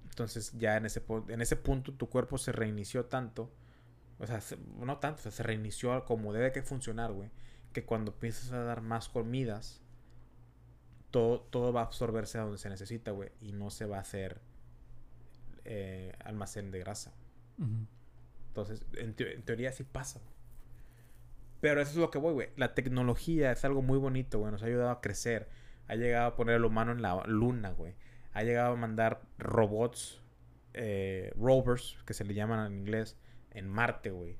Entonces 0.05 0.53
ya 0.59 0.77
en 0.77 0.87
ese, 0.87 1.03
en 1.29 1.42
ese 1.42 1.57
punto 1.57 1.92
tu 1.92 2.09
cuerpo 2.09 2.38
se 2.38 2.53
reinició 2.53 3.05
tanto, 3.05 3.51
o 4.18 4.26
sea, 4.26 4.40
se- 4.40 4.59
no 4.79 4.98
tanto, 4.98 5.20
o 5.20 5.22
sea, 5.22 5.33
se 5.33 5.42
reinició 5.42 6.05
como 6.05 6.33
debe 6.33 6.52
que 6.52 6.62
funcionar, 6.62 7.12
güey, 7.12 7.31
que 7.72 7.85
cuando 7.85 8.12
empiezas 8.12 8.52
a 8.52 8.62
dar 8.64 8.81
más 8.81 9.09
comidas, 9.09 9.83
todo, 11.11 11.40
todo 11.40 11.72
va 11.72 11.81
a 11.83 11.85
absorberse 11.85 12.38
a 12.38 12.42
donde 12.42 12.59
se 12.59 12.68
necesita, 12.68 13.11
güey, 13.12 13.31
y 13.40 13.52
no 13.52 13.70
se 13.70 13.87
va 13.87 13.98
a 13.98 14.00
hacer 14.00 14.40
eh, 15.64 16.12
almacén 16.24 16.70
de 16.70 16.79
grasa. 16.79 17.12
Entonces, 18.48 18.85
en, 18.94 19.14
teo- 19.14 19.29
en 19.33 19.42
teoría 19.42 19.72
sí 19.72 19.85
pasa. 19.85 20.20
Pero 21.61 21.81
eso 21.81 21.90
es 21.92 21.96
lo 21.96 22.11
que 22.11 22.18
voy, 22.18 22.35
güey. 22.35 22.48
La 22.57 22.74
tecnología 22.74 23.50
es 23.52 23.64
algo 23.64 23.83
muy 23.83 23.98
bonito, 23.98 24.38
güey. 24.38 24.52
Nos 24.52 24.62
ha 24.62 24.66
ayudado 24.66 24.90
a 24.90 25.00
crecer. 25.00 25.48
Ha 25.88 25.94
llegado 25.96 26.26
a 26.29 26.37
poner 26.37 26.57
el 26.57 26.64
humano 26.64 26.92
en 26.92 27.02
la 27.02 27.22
luna, 27.26 27.70
güey. 27.72 27.94
Ha 28.33 28.42
llegado 28.42 28.72
a 28.74 28.76
mandar 28.76 29.22
robots, 29.38 30.20
eh, 30.74 31.33
rovers, 31.37 31.96
que 32.07 32.14
se 32.14 32.24
le 32.24 32.35
llaman 32.35 32.66
en 32.72 32.79
inglés, 32.81 33.16
en 33.57 33.69
Marte, 33.69 34.11
güey. 34.11 34.37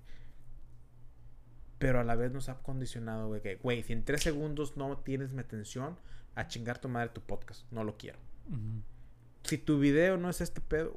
Pero 1.79 2.01
a 2.01 2.05
la 2.05 2.15
vez 2.15 2.33
nos 2.33 2.49
ha 2.49 2.55
condicionado, 2.63 3.29
güey, 3.29 3.43
que, 3.43 3.57
güey, 3.57 3.83
si 3.83 3.93
en 3.93 4.05
tres 4.05 4.23
segundos 4.23 4.77
no 4.77 4.99
tienes 4.99 5.33
mi 5.33 5.41
atención, 5.41 5.99
a 6.35 6.47
chingar 6.47 6.79
tu 6.79 6.89
madre 6.89 7.09
tu 7.11 7.21
podcast. 7.21 7.71
No 7.73 7.83
lo 7.83 7.97
quiero. 7.97 8.19
Si 9.43 9.59
tu 9.59 9.79
video 9.79 10.17
no 10.17 10.31
es 10.31 10.41
este 10.41 10.61
pedo, 10.61 10.95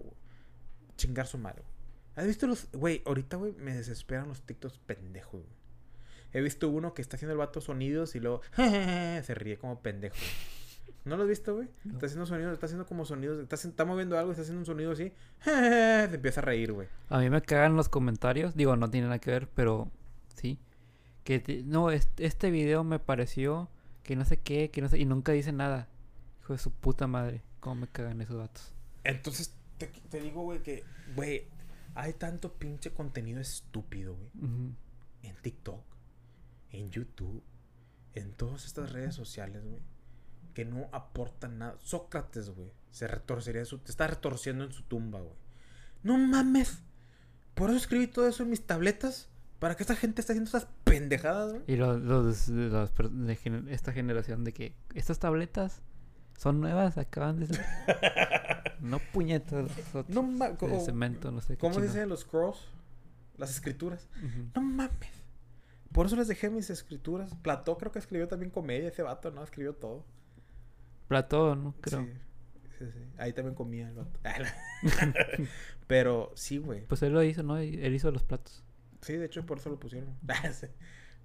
chingar 0.95 1.27
su 1.27 1.37
madre, 1.37 1.61
güey. 1.61 1.73
¿Has 2.15 2.27
visto 2.27 2.47
los. 2.47 2.69
Güey, 2.71 3.01
ahorita, 3.05 3.37
güey, 3.37 3.53
me 3.53 3.73
desesperan 3.73 4.27
los 4.27 4.41
TikToks 4.41 4.77
pendejos, 4.79 5.41
güey. 5.41 5.59
He 6.31 6.41
visto 6.41 6.69
uno 6.69 6.93
que 6.93 7.01
está 7.01 7.15
haciendo 7.15 7.31
el 7.31 7.39
vato 7.39 7.61
sonidos 7.61 8.15
y 8.15 8.19
luego 8.19 8.41
se 8.55 9.33
ríe 9.35 9.57
como 9.57 9.81
pendejo. 9.81 10.15
¿No 11.09 11.17
lo 11.17 11.23
has 11.23 11.29
visto, 11.29 11.55
güey? 11.55 11.67
No. 11.83 11.93
Está 11.93 12.05
haciendo 12.05 12.25
sonidos, 12.25 12.53
está 12.53 12.65
haciendo 12.67 12.85
como 12.85 13.03
sonidos. 13.05 13.39
Está, 13.39 13.55
está 13.55 13.83
moviendo 13.85 14.17
algo, 14.17 14.31
está 14.31 14.43
haciendo 14.43 14.59
un 14.59 14.65
sonido 14.65 14.91
así. 14.91 15.11
Se 15.43 16.05
empieza 16.15 16.39
a 16.41 16.43
reír, 16.43 16.71
güey. 16.71 16.87
A 17.09 17.19
mí 17.19 17.29
me 17.29 17.41
cagan 17.41 17.75
los 17.75 17.89
comentarios. 17.89 18.55
Digo, 18.55 18.75
no 18.75 18.89
tiene 18.89 19.07
nada 19.07 19.19
que 19.19 19.31
ver, 19.31 19.49
pero 19.49 19.91
sí. 20.35 20.59
Que 21.23 21.39
te- 21.39 21.63
no, 21.63 21.91
este, 21.91 22.25
este 22.25 22.51
video 22.51 22.83
me 22.83 22.99
pareció 22.99 23.69
que 24.03 24.15
no 24.15 24.23
sé 24.25 24.37
qué, 24.37 24.71
que 24.71 24.81
no 24.81 24.87
sé. 24.89 24.97
Y 24.99 25.05
nunca 25.05 25.31
dice 25.31 25.51
nada. 25.51 25.87
Hijo 26.41 26.53
de 26.53 26.59
su 26.59 26.71
puta 26.71 27.07
madre. 27.07 27.43
¿Cómo 27.59 27.75
me 27.81 27.87
cagan 27.87 28.21
esos 28.21 28.37
datos? 28.37 28.73
Entonces, 29.03 29.53
te, 29.77 29.87
te 29.87 30.21
digo, 30.21 30.43
güey, 30.43 30.61
que, 30.63 30.83
güey, 31.15 31.47
hay 31.95 32.13
tanto 32.13 32.53
pinche 32.53 32.91
contenido 32.93 33.39
estúpido, 33.41 34.15
güey. 34.15 34.29
en 35.23 35.35
TikTok, 35.41 35.81
en 36.71 36.89
YouTube, 36.89 37.43
en 38.13 38.31
todas 38.33 38.65
estas 38.65 38.91
redes 38.93 39.15
sociales, 39.15 39.63
güey, 39.65 39.81
que 40.59 40.65
no 40.65 40.89
aportan 40.91 41.57
nada. 41.59 41.77
Sócrates, 41.79 42.49
güey, 42.49 42.69
se 42.91 43.07
retorcería 43.07 43.61
en 43.61 43.65
su, 43.65 43.77
te 43.77 43.91
está 43.91 44.07
retorciendo 44.07 44.65
en 44.65 44.73
su 44.73 44.83
tumba, 44.83 45.21
güey. 45.21 45.35
No 46.03 46.17
mames. 46.17 46.81
Por 47.53 47.69
eso 47.69 47.77
escribí 47.77 48.07
todo 48.07 48.27
eso 48.27 48.43
en 48.43 48.49
mis 48.49 48.65
tabletas. 48.67 49.29
Para 49.59 49.75
que 49.75 49.83
esta 49.83 49.95
gente 49.95 50.19
esté 50.21 50.33
haciendo 50.33 50.49
estas 50.49 50.67
pendejadas, 50.83 51.51
güey. 51.51 51.63
Y 51.67 51.75
los, 51.77 52.01
los, 52.01 52.47
los 52.49 52.91
per- 52.91 53.09
de 53.09 53.73
esta 53.73 53.93
generación 53.93 54.43
de 54.43 54.53
que 54.53 54.75
estas 54.95 55.19
tabletas 55.19 55.81
son 56.37 56.59
nuevas, 56.59 56.97
acaban 56.97 57.39
de 57.39 57.47
ser. 57.47 57.65
no 58.81 58.99
puñetas. 59.13 59.69
No 60.09 60.23
mames. 60.23 60.85
cemento, 60.85 61.31
no 61.31 61.39
sé 61.39 61.53
qué. 61.53 61.59
¿Cómo 61.59 61.73
se 61.75 61.81
dicen 61.83 62.09
los 62.09 62.21
scrolls? 62.21 62.59
Las 63.37 63.49
escrituras. 63.51 64.09
No 64.55 64.61
mames. 64.61 65.23
Por 65.93 66.05
eso 66.05 66.17
les 66.17 66.27
dejé 66.27 66.49
mis 66.49 66.69
escrituras. 66.69 67.33
Platón 67.41 67.75
creo 67.75 67.91
que 67.93 67.99
escribió 67.99 68.27
también 68.27 68.51
comedia. 68.51 68.89
Ese 68.89 69.03
vato, 69.03 69.31
¿no? 69.31 69.41
Escribió 69.43 69.73
todo. 69.73 70.05
Platón, 71.09 71.63
¿no? 71.65 71.75
Creo. 71.81 72.05
Sí, 72.05 72.13
sí, 72.79 72.85
sí. 72.91 72.99
Ahí 73.17 73.33
también 73.33 73.55
comía 73.55 73.89
el 73.89 73.95
vato. 73.95 74.19
Pero 75.87 76.31
sí, 76.35 76.59
güey. 76.59 76.85
Pues 76.87 77.01
él 77.03 77.11
lo 77.13 77.21
hizo, 77.23 77.43
¿no? 77.43 77.57
Él 77.57 77.93
hizo 77.93 78.09
los 78.11 78.23
platos. 78.23 78.63
Sí, 79.01 79.17
de 79.17 79.25
hecho 79.25 79.45
por 79.45 79.57
eso 79.57 79.69
lo 79.69 79.79
pusieron. 79.79 80.15
Sí. 80.53 80.67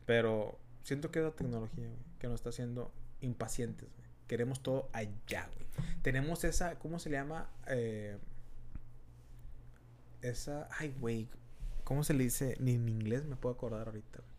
Pero 0.07 0.59
siento 0.83 1.11
que 1.11 1.21
es 1.21 1.25
la 1.25 1.31
tecnología, 1.33 1.87
güey, 1.87 2.01
que 2.19 2.27
nos 2.27 2.37
está 2.37 2.49
haciendo 2.51 2.93
impacientes, 3.21 3.89
güey. 3.97 4.09
Queremos 4.27 4.63
todo 4.63 4.89
allá, 4.93 5.49
güey. 5.55 5.67
Tenemos 6.03 6.45
esa, 6.45 6.79
¿cómo 6.79 6.99
se 6.99 7.11
le 7.11 7.17
llama? 7.17 7.51
Eh, 7.69 8.19
esa, 10.23 10.69
ay, 10.79 10.95
güey. 10.99 11.29
¿Cómo 11.85 12.03
se 12.05 12.15
le 12.15 12.25
dice? 12.25 12.57
Ni 12.59 12.73
en 12.75 12.89
inglés 12.89 13.25
me 13.27 13.37
puedo 13.37 13.55
acordar 13.55 13.87
ahorita. 13.87 14.19
güey. 14.21 14.35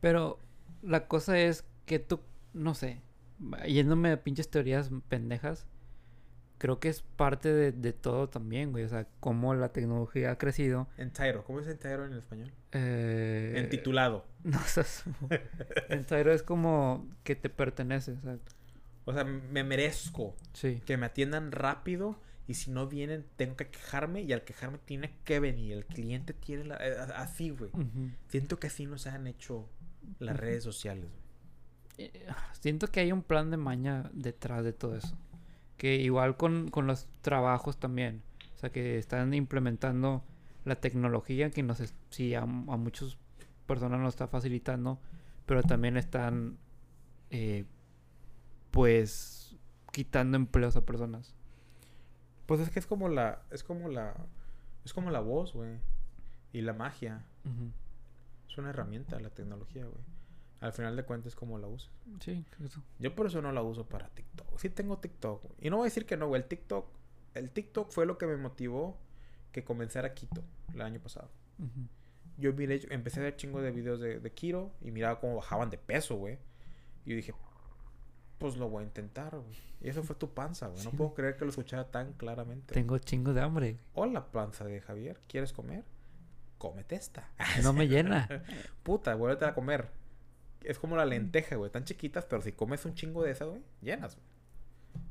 Pero 0.00 0.38
la 0.82 1.08
cosa 1.08 1.38
es 1.38 1.64
que 1.86 1.98
tú, 1.98 2.20
no 2.52 2.74
sé, 2.74 3.00
yéndome 3.66 4.10
a 4.12 4.22
pinches 4.22 4.48
teorías 4.50 4.90
pendejas, 5.08 5.66
creo 6.58 6.78
que 6.80 6.88
es 6.88 7.02
parte 7.02 7.52
de, 7.52 7.72
de 7.72 7.92
todo 7.92 8.28
también, 8.28 8.72
güey. 8.72 8.84
O 8.84 8.88
sea, 8.88 9.06
cómo 9.20 9.54
la 9.54 9.70
tecnología 9.70 10.30
ha 10.32 10.38
crecido. 10.38 10.88
Entitled. 10.98 11.42
¿Cómo 11.42 11.60
es 11.60 11.66
entitled 11.66 12.06
en 12.06 12.12
español? 12.14 12.52
Eh, 12.72 13.54
Entitulado. 13.56 14.26
No 14.44 14.58
seas... 14.60 15.04
Entero 15.88 16.32
es 16.32 16.42
como 16.42 17.08
que 17.24 17.34
te 17.34 17.48
pertenece, 17.48 18.12
o 18.12 18.20
sea, 18.20 18.38
O 19.06 19.12
sea, 19.14 19.24
me 19.24 19.64
merezco 19.64 20.36
sí. 20.52 20.82
que 20.84 20.96
me 20.98 21.06
atiendan 21.06 21.50
rápido 21.50 22.18
y 22.46 22.54
si 22.54 22.70
no 22.70 22.86
vienen 22.86 23.24
tengo 23.36 23.56
que 23.56 23.68
quejarme 23.68 24.20
y 24.20 24.32
al 24.34 24.44
quejarme 24.44 24.76
tiene 24.84 25.14
que 25.24 25.40
venir. 25.40 25.72
El 25.72 25.86
cliente 25.86 26.34
tiene 26.34 26.64
la... 26.64 26.76
eh, 26.76 26.94
Así, 27.16 27.48
güey. 27.50 27.70
Ujú. 27.72 28.10
Siento 28.28 28.58
que 28.58 28.66
así 28.66 28.84
nos 28.84 29.06
han 29.06 29.26
hecho 29.26 29.66
las 30.18 30.34
Ujú. 30.34 30.42
redes 30.42 30.62
sociales. 30.62 31.04
güey. 31.10 31.23
Eh, 31.98 32.26
Siento 32.52 32.88
que 32.88 33.00
hay 33.00 33.12
un 33.12 33.22
plan 33.22 33.50
de 33.50 33.56
maña 33.56 34.10
detrás 34.12 34.64
de 34.64 34.72
todo 34.72 34.96
eso. 34.96 35.16
Que 35.76 35.96
igual 35.96 36.36
con, 36.36 36.70
con 36.70 36.86
los 36.86 37.06
trabajos 37.20 37.78
también. 37.78 38.22
O 38.54 38.58
sea, 38.58 38.70
que 38.70 38.98
están 38.98 39.34
implementando 39.34 40.24
la 40.64 40.76
tecnología 40.76 41.50
que 41.50 41.62
nos, 41.62 41.82
sí, 42.10 42.34
a, 42.34 42.42
a 42.42 42.44
muchas 42.46 43.18
personas 43.66 44.00
nos 44.00 44.14
está 44.14 44.28
facilitando, 44.28 44.98
pero 45.46 45.62
también 45.62 45.96
están, 45.96 46.56
eh, 47.30 47.64
pues, 48.70 49.56
quitando 49.92 50.36
empleos 50.36 50.76
a 50.76 50.84
personas. 50.84 51.34
Pues 52.46 52.60
es 52.60 52.70
que 52.70 52.78
es 52.78 52.86
como 52.86 53.08
la. 53.08 53.42
Es 53.50 53.64
como 53.64 53.88
la. 53.88 54.14
Es 54.84 54.92
como 54.92 55.10
la 55.10 55.20
voz, 55.20 55.54
güey. 55.54 55.78
Y 56.52 56.60
la 56.60 56.72
magia. 56.72 57.24
Es 58.48 58.58
una 58.58 58.70
herramienta 58.70 59.18
la 59.18 59.30
tecnología, 59.30 59.84
güey. 59.84 60.13
Al 60.64 60.72
final 60.72 60.96
de 60.96 61.02
cuentas, 61.04 61.34
como 61.34 61.58
la 61.58 61.66
usas. 61.66 61.90
Sí, 62.20 62.42
eso. 62.64 62.82
Yo 62.98 63.14
por 63.14 63.26
eso 63.26 63.42
no 63.42 63.52
la 63.52 63.60
uso 63.62 63.86
para 63.86 64.08
TikTok. 64.08 64.58
Sí 64.58 64.70
tengo 64.70 64.96
TikTok. 64.98 65.44
Y 65.60 65.68
no 65.68 65.76
voy 65.76 65.84
a 65.84 65.88
decir 65.90 66.06
que 66.06 66.16
no, 66.16 66.26
güey. 66.26 66.40
El 66.40 66.48
TikTok. 66.48 66.86
El 67.34 67.50
TikTok 67.50 67.90
fue 67.90 68.06
lo 68.06 68.16
que 68.16 68.26
me 68.26 68.38
motivó 68.38 68.96
que 69.52 69.62
comenzara 69.62 70.14
Quito 70.14 70.42
el 70.72 70.80
año 70.80 71.00
pasado. 71.00 71.28
Yo 72.38 72.54
miré, 72.54 72.78
yo 72.80 72.88
empecé 72.90 73.20
a 73.20 73.24
ver 73.24 73.36
chingo 73.36 73.60
de 73.60 73.72
videos 73.72 74.00
de, 74.00 74.20
de 74.20 74.32
Kiro 74.32 74.72
y 74.80 74.90
miraba 74.90 75.20
cómo 75.20 75.36
bajaban 75.36 75.68
de 75.68 75.76
peso, 75.76 76.16
güey. 76.16 76.38
Y 77.04 77.10
yo 77.10 77.16
dije, 77.16 77.34
pues 78.38 78.56
lo 78.56 78.70
voy 78.70 78.84
a 78.84 78.86
intentar, 78.86 79.36
güey. 79.36 79.56
Y 79.82 79.88
eso 79.90 80.02
fue 80.02 80.16
tu 80.16 80.32
panza, 80.32 80.68
güey. 80.68 80.82
No 80.82 80.92
Sí. 80.92 80.96
puedo 80.96 81.12
creer 81.12 81.36
que 81.36 81.44
lo 81.44 81.50
escuchara 81.50 81.90
tan 81.90 82.14
claramente. 82.14 82.72
Tengo 82.72 82.96
chingo 82.98 83.34
de 83.34 83.42
hambre. 83.42 83.78
Hola, 83.92 84.32
panza 84.32 84.64
de 84.64 84.80
Javier. 84.80 85.20
¿Quieres 85.28 85.52
comer? 85.52 85.84
Cómete 86.56 86.94
esta. 86.94 87.28
No 87.62 87.74
me 87.74 87.86
llena. 87.86 88.26
Puta, 88.82 89.14
vuélvete 89.14 89.44
a 89.44 89.52
comer. 89.54 89.90
Es 90.64 90.78
como 90.78 90.96
la 90.96 91.04
lenteja, 91.04 91.56
güey. 91.56 91.70
Tan 91.70 91.84
chiquitas, 91.84 92.24
pero 92.24 92.42
si 92.42 92.52
comes 92.52 92.84
un 92.84 92.94
chingo 92.94 93.22
de 93.22 93.30
esas, 93.30 93.48
güey, 93.48 93.62
llenas, 93.82 94.16
güey. 94.16 94.26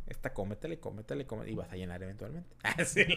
Esta 0.08 0.34
cómetela 0.34 0.74
y 0.74 0.78
cómetela 0.78 1.26
y 1.48 1.56
vas 1.56 1.72
a 1.72 1.76
llenar 1.76 2.02
eventualmente. 2.04 2.56
Ah, 2.64 2.84
sí. 2.84 3.06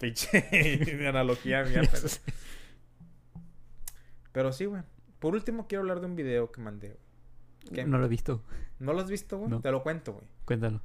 Pinche 0.00 0.98
analogía 1.08 1.64
mía, 1.64 1.82
pero... 1.90 2.08
Pero 4.32 4.52
sí, 4.52 4.66
güey. 4.66 4.82
Por 5.18 5.34
último, 5.34 5.66
quiero 5.66 5.82
hablar 5.82 6.00
de 6.00 6.06
un 6.06 6.16
video 6.16 6.52
que 6.52 6.60
mandé, 6.60 6.88
güey. 6.88 7.00
¿Qué? 7.74 7.84
No 7.84 7.98
lo 7.98 8.06
he 8.06 8.08
visto. 8.08 8.42
¿No 8.78 8.92
lo 8.92 9.00
has 9.00 9.10
visto, 9.10 9.38
güey? 9.38 9.50
No. 9.50 9.60
Te 9.60 9.70
lo 9.70 9.82
cuento, 9.82 10.12
güey. 10.12 10.26
Cuéntalo. 10.44 10.82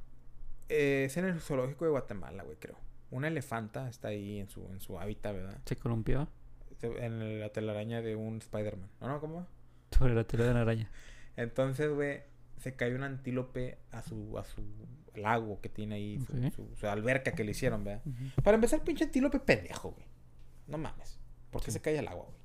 Eh, 0.68 1.04
es 1.06 1.16
en 1.16 1.26
el 1.26 1.40
zoológico 1.40 1.84
de 1.84 1.90
Guatemala, 1.90 2.42
güey, 2.44 2.56
creo. 2.58 2.78
Una 3.10 3.28
elefanta 3.28 3.88
está 3.88 4.08
ahí 4.08 4.40
en 4.40 4.48
su, 4.48 4.66
en 4.72 4.80
su 4.80 4.98
hábitat, 4.98 5.34
¿verdad? 5.34 5.60
¿Se 5.66 5.76
columpió? 5.76 6.28
Se- 6.82 7.04
En 7.06 7.40
la 7.40 7.48
telaraña 7.50 8.02
de 8.02 8.14
un 8.16 8.38
Spider-Man. 8.38 8.90
¿No, 9.00 9.08
no? 9.08 9.20
¿Cómo? 9.20 9.46
Sobre 9.96 10.14
la 10.14 10.24
tela 10.24 10.44
de 10.44 10.52
la 10.54 10.60
araña. 10.62 10.90
Entonces, 11.36 11.90
güey, 11.90 12.20
se 12.58 12.74
cayó 12.74 12.96
un 12.96 13.04
antílope 13.04 13.78
a 13.90 14.02
su, 14.02 14.38
a 14.38 14.44
su 14.44 14.62
lago 15.14 15.60
que 15.60 15.68
tiene 15.70 15.94
ahí, 15.94 16.18
su, 16.26 16.50
su- 16.50 16.76
su 16.76 16.86
alberca 16.88 17.32
que 17.32 17.44
le 17.44 17.52
hicieron, 17.52 17.84
¿verdad? 17.84 18.02
Para 18.42 18.56
empezar, 18.56 18.82
pinche 18.84 19.04
antílope 19.04 19.38
pendejo, 19.40 19.92
güey. 19.92 20.06
No 20.66 20.76
mames. 20.78 21.18
¿Por 21.50 21.60
qué 21.62 21.66
Sí. 21.70 21.72
se 21.78 21.80
cae 21.80 21.98
al 21.98 22.08
agua, 22.08 22.24
güey? 22.26 22.36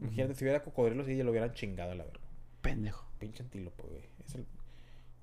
Imagínate 0.00 0.34
si 0.34 0.44
hubiera 0.44 0.62
cocodrilos 0.62 1.08
y 1.08 1.16
ya 1.16 1.22
lo 1.24 1.30
hubieran 1.30 1.52
chingado 1.52 1.92
a 1.92 1.94
la 1.94 2.04
verga. 2.04 2.20
Pendejo. 2.60 3.06
Pinche 3.18 3.42
antílope, 3.42 3.82
güey. 3.84 4.02
Es 4.24 4.34
el... 4.34 4.46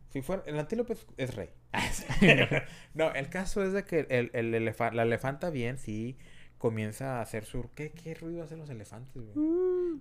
Si 0.10 0.22
fuera... 0.22 0.44
El 0.46 0.58
antílope 0.60 0.94
es, 0.94 1.06
es 1.18 1.36
rey. 1.36 1.50
no, 2.94 3.12
el 3.14 3.30
caso 3.30 3.64
es 3.64 3.74
de 3.74 3.84
que 3.84 4.08
el, 4.10 4.32
el 4.34 4.54
elefa- 4.54 4.92
la 4.94 5.04
elefanta 5.04 5.50
bien, 5.50 5.78
sí, 5.78 6.18
comienza 6.60 7.18
a 7.18 7.22
hacer 7.22 7.46
su... 7.46 7.68
¿Qué, 7.74 7.92
qué 7.92 8.14
ruido 8.14 8.44
hacen 8.44 8.60
los 8.60 8.70
elefantes, 8.70 9.16
güey? 9.16 9.34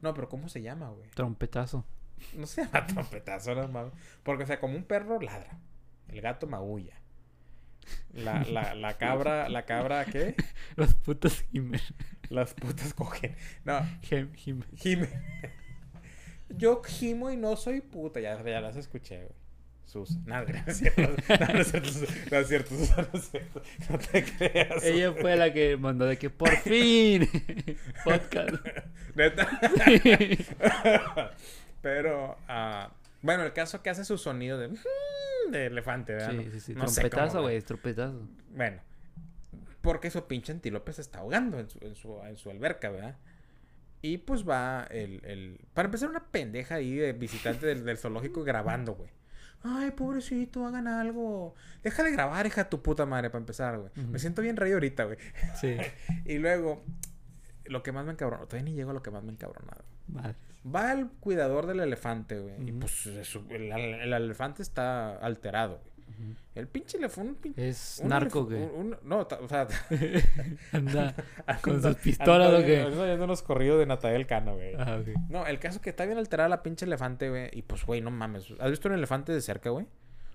No, 0.02 0.12
pero 0.14 0.28
¿cómo 0.28 0.50
se 0.50 0.60
llama, 0.60 0.90
güey? 0.90 1.08
Trompetazo. 1.14 1.86
No 2.36 2.46
se 2.46 2.64
llama 2.66 2.86
trompetazo, 2.86 3.54
no 3.54 3.66
mames. 3.68 3.94
Porque, 4.22 4.44
o 4.44 4.46
sea, 4.46 4.60
como 4.60 4.76
un 4.76 4.84
perro 4.84 5.18
ladra. 5.20 5.58
El 6.08 6.20
gato 6.20 6.46
maulla. 6.46 6.94
La, 8.12 8.42
la, 8.44 8.74
la 8.74 8.98
cabra, 8.98 9.48
la 9.48 9.64
cabra, 9.64 10.04
¿qué? 10.04 10.34
Los 10.76 10.92
putos 10.94 11.40
gimen. 11.50 11.80
Las 12.28 12.52
putas 12.52 12.92
cogen. 12.92 13.34
No, 13.64 13.80
Gem- 14.02 14.34
gimen. 14.34 14.68
gime. 14.76 15.08
Yo 16.50 16.82
gimo 16.82 17.30
y 17.30 17.36
no 17.36 17.56
soy 17.56 17.80
puta. 17.80 18.20
Ya, 18.20 18.42
ya 18.42 18.60
las 18.60 18.76
escuché, 18.76 19.18
güey. 19.24 19.47
Sus. 19.88 20.18
Nada, 20.26 20.44
no 20.44 20.70
es. 20.70 20.82
No, 20.98 21.08
no 21.54 21.60
es 21.60 21.70
cierto. 21.70 21.90
No 22.30 22.38
es 22.38 22.48
cierto, 22.48 22.74
no 22.74 23.18
es 23.18 23.30
cierto. 23.30 23.62
No 23.88 23.98
te 23.98 24.22
creas. 24.22 24.84
Ella 24.84 25.12
fue 25.14 25.34
la 25.34 25.50
que 25.50 25.78
mandó 25.78 26.04
de 26.04 26.18
que 26.18 26.28
por 26.28 26.54
fin 26.58 27.26
podcast. 28.04 28.56
Neta. 29.14 29.48
Pero, 31.82 32.36
ah, 32.48 32.92
bueno, 33.22 33.44
el 33.44 33.54
caso 33.54 33.82
que 33.82 33.88
hace 33.88 34.04
su 34.04 34.18
sonido 34.18 34.58
de, 34.58 34.76
de 35.50 35.66
elefante, 35.66 36.12
¿verdad? 36.12 36.32
Sí, 36.52 36.60
sí. 36.60 36.74
No 36.74 36.84
trompetazo, 36.84 37.40
güey. 37.40 37.62
Trompetazo. 37.62 38.28
Bueno, 38.50 38.82
porque 39.80 40.10
su 40.10 40.26
pinche 40.26 40.52
antílope 40.52 40.92
se 40.92 41.00
está 41.00 41.20
ahogando 41.20 41.58
en 41.58 41.70
su, 41.70 41.78
en 41.80 41.94
su, 41.94 42.20
en 42.24 42.36
su 42.36 42.50
alberca, 42.50 42.90
¿verdad? 42.90 43.16
Y 44.02 44.18
pues 44.18 44.46
va 44.46 44.86
el, 44.90 45.24
el... 45.24 45.60
Para 45.72 45.86
empezar, 45.86 46.10
una 46.10 46.26
pendeja 46.26 46.74
ahí 46.74 46.94
de 46.94 47.14
visitante 47.14 47.66
del, 47.66 47.86
del 47.86 47.96
zoológico 47.96 48.44
grabando, 48.44 48.94
güey. 48.94 49.16
Ay, 49.62 49.90
pobrecito, 49.90 50.64
hagan 50.66 50.86
algo. 50.86 51.54
Deja 51.82 52.02
de 52.02 52.12
grabar, 52.12 52.46
hija 52.46 52.64
de 52.64 52.70
tu 52.70 52.80
puta 52.82 53.06
madre, 53.06 53.28
para 53.30 53.40
empezar, 53.40 53.78
güey. 53.78 53.90
Me 54.06 54.18
siento 54.18 54.40
bien 54.42 54.56
rey 54.56 54.72
ahorita, 54.72 55.04
güey. 55.04 55.18
Sí. 55.60 55.76
Y 56.24 56.38
luego, 56.38 56.84
lo 57.64 57.82
que 57.82 57.92
más 57.92 58.04
me 58.06 58.12
encabronó, 58.12 58.46
todavía 58.46 58.70
ni 58.70 58.74
llego 58.76 58.90
a 58.90 58.94
lo 58.94 59.02
que 59.02 59.10
más 59.10 59.22
me 59.24 59.32
encabronado. 59.32 59.84
Madre. 60.08 60.34
Va 60.74 60.92
el 60.92 61.08
cuidador 61.08 61.66
del 61.66 61.80
elefante, 61.80 62.38
güey. 62.38 62.68
Y 62.68 62.72
pues 62.72 62.92
su- 63.24 63.46
el, 63.50 63.72
el 63.72 64.12
elefante 64.12 64.62
está 64.62 65.16
alterado, 65.18 65.80
güey. 65.84 65.97
El 66.54 66.66
pinche 66.68 66.96
elefante, 66.98 67.30
un 67.30 67.36
pin- 67.36 67.54
Es 67.56 68.00
un 68.02 68.08
narco, 68.08 68.44
güey. 68.46 68.62
un- 68.62 68.70
un- 68.74 68.96
no, 69.04 69.20
o 69.20 69.48
sea, 69.48 69.66
Anda 70.72 71.14
con 71.62 71.76
anda- 71.76 71.92
sus 71.92 72.02
pistolas, 72.02 72.48
anda 72.48 72.60
¿o 72.60 72.62
qué? 72.64 72.84
oyendo 72.84 73.24
unos 73.24 73.42
corridos 73.42 73.78
de 73.78 73.86
Natalia 73.86 74.26
Cano, 74.26 74.54
güey. 74.56 74.74
Ah, 74.76 74.98
ok. 75.00 75.08
No, 75.30 75.46
el 75.46 75.58
caso 75.58 75.80
que 75.80 75.90
está 75.90 76.04
bien 76.06 76.18
alterada 76.18 76.48
la 76.48 76.62
pinche 76.62 76.84
elefante, 76.84 77.28
güey. 77.30 77.48
Y 77.52 77.62
pues, 77.62 77.84
güey, 77.84 78.00
no 78.00 78.10
mames. 78.10 78.46
¿Has 78.58 78.70
visto 78.70 78.88
un 78.88 78.94
elefante 78.94 79.32
de 79.32 79.40
cerca, 79.40 79.70
güey? 79.70 79.86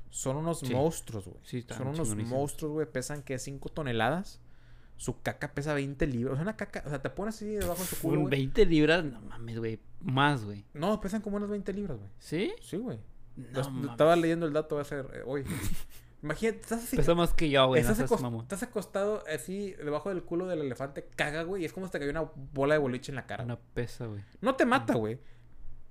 Son 0.10 0.38
unos 0.38 0.60
Sí. 0.60 0.74
monstruos, 0.74 1.26
güey. 1.26 1.40
Sí, 1.44 1.66
Son 1.70 1.88
unos 1.88 2.16
monstruos, 2.16 2.72
güey. 2.74 2.86
Pesan, 2.88 3.24
que 3.24 3.40
5 3.40 3.70
toneladas. 3.70 4.40
Su 4.96 5.20
caca 5.22 5.54
pesa 5.54 5.74
20 5.74 6.06
libras. 6.06 6.34
O 6.34 6.36
sea, 6.36 6.44
una 6.44 6.56
caca... 6.56 6.84
O 6.86 6.90
sea, 6.90 7.02
te 7.02 7.10
pones 7.10 7.36
así 7.36 7.48
debajo 7.48 7.82
de 7.82 7.88
su 7.88 8.00
culo, 8.00 8.20
Un 8.22 8.28
güey. 8.28 8.40
20 8.42 8.66
libras, 8.68 9.04
no 9.04 9.20
mames, 9.22 9.58
güey. 9.58 9.80
Más, 10.02 10.46
güey. 10.46 10.66
No, 10.74 11.02
pesan 11.02 11.22
como 11.22 11.38
unas 11.38 11.50
20 11.50 11.74
libras, 11.74 11.98
güey. 11.98 12.10
¿Sí? 12.20 12.54
Sí, 12.62 12.78
güey. 12.78 13.00
No, 13.36 13.46
Los-. 13.52 13.92
Estaba 13.92 14.16
leyendo 14.16 14.46
el 14.46 14.54
dato, 14.54 14.84
ser 14.84 15.08
eh, 15.14 15.22
hoy. 15.26 15.44
Imagínate, 16.24 16.60
estás 16.62 16.84
así... 16.84 16.96
Pesa 16.96 17.16
más 17.16 17.34
que 17.34 17.50
yo, 17.50 17.68
güey. 17.68 17.82
No 17.84 17.90
Estás, 17.92 17.98
seas 17.98 18.12
acos- 18.12 18.22
mamón. 18.22 18.44
estás 18.44 18.64
acostado 18.64 19.24
así 19.28 19.74
debajo 19.74 20.08
del 20.08 20.24
culo 20.24 20.48
del 20.48 20.62
elefante, 20.62 21.04
caga, 21.18 21.44
güey, 21.44 21.64
y 21.64 21.66
es 21.66 21.74
como 21.74 21.86
si 21.88 21.92
te 21.92 22.00
cayó 22.00 22.12
una 22.12 22.30
bola 22.54 22.76
de 22.76 22.80
boliche 22.80 23.12
en 23.12 23.18
la 23.18 23.26
cara. 23.26 23.44
Una 23.44 23.60
pesa, 23.60 24.06
güey. 24.06 24.24
No 24.40 24.56
te 24.56 24.66
mata, 24.66 24.94
güey, 24.94 25.20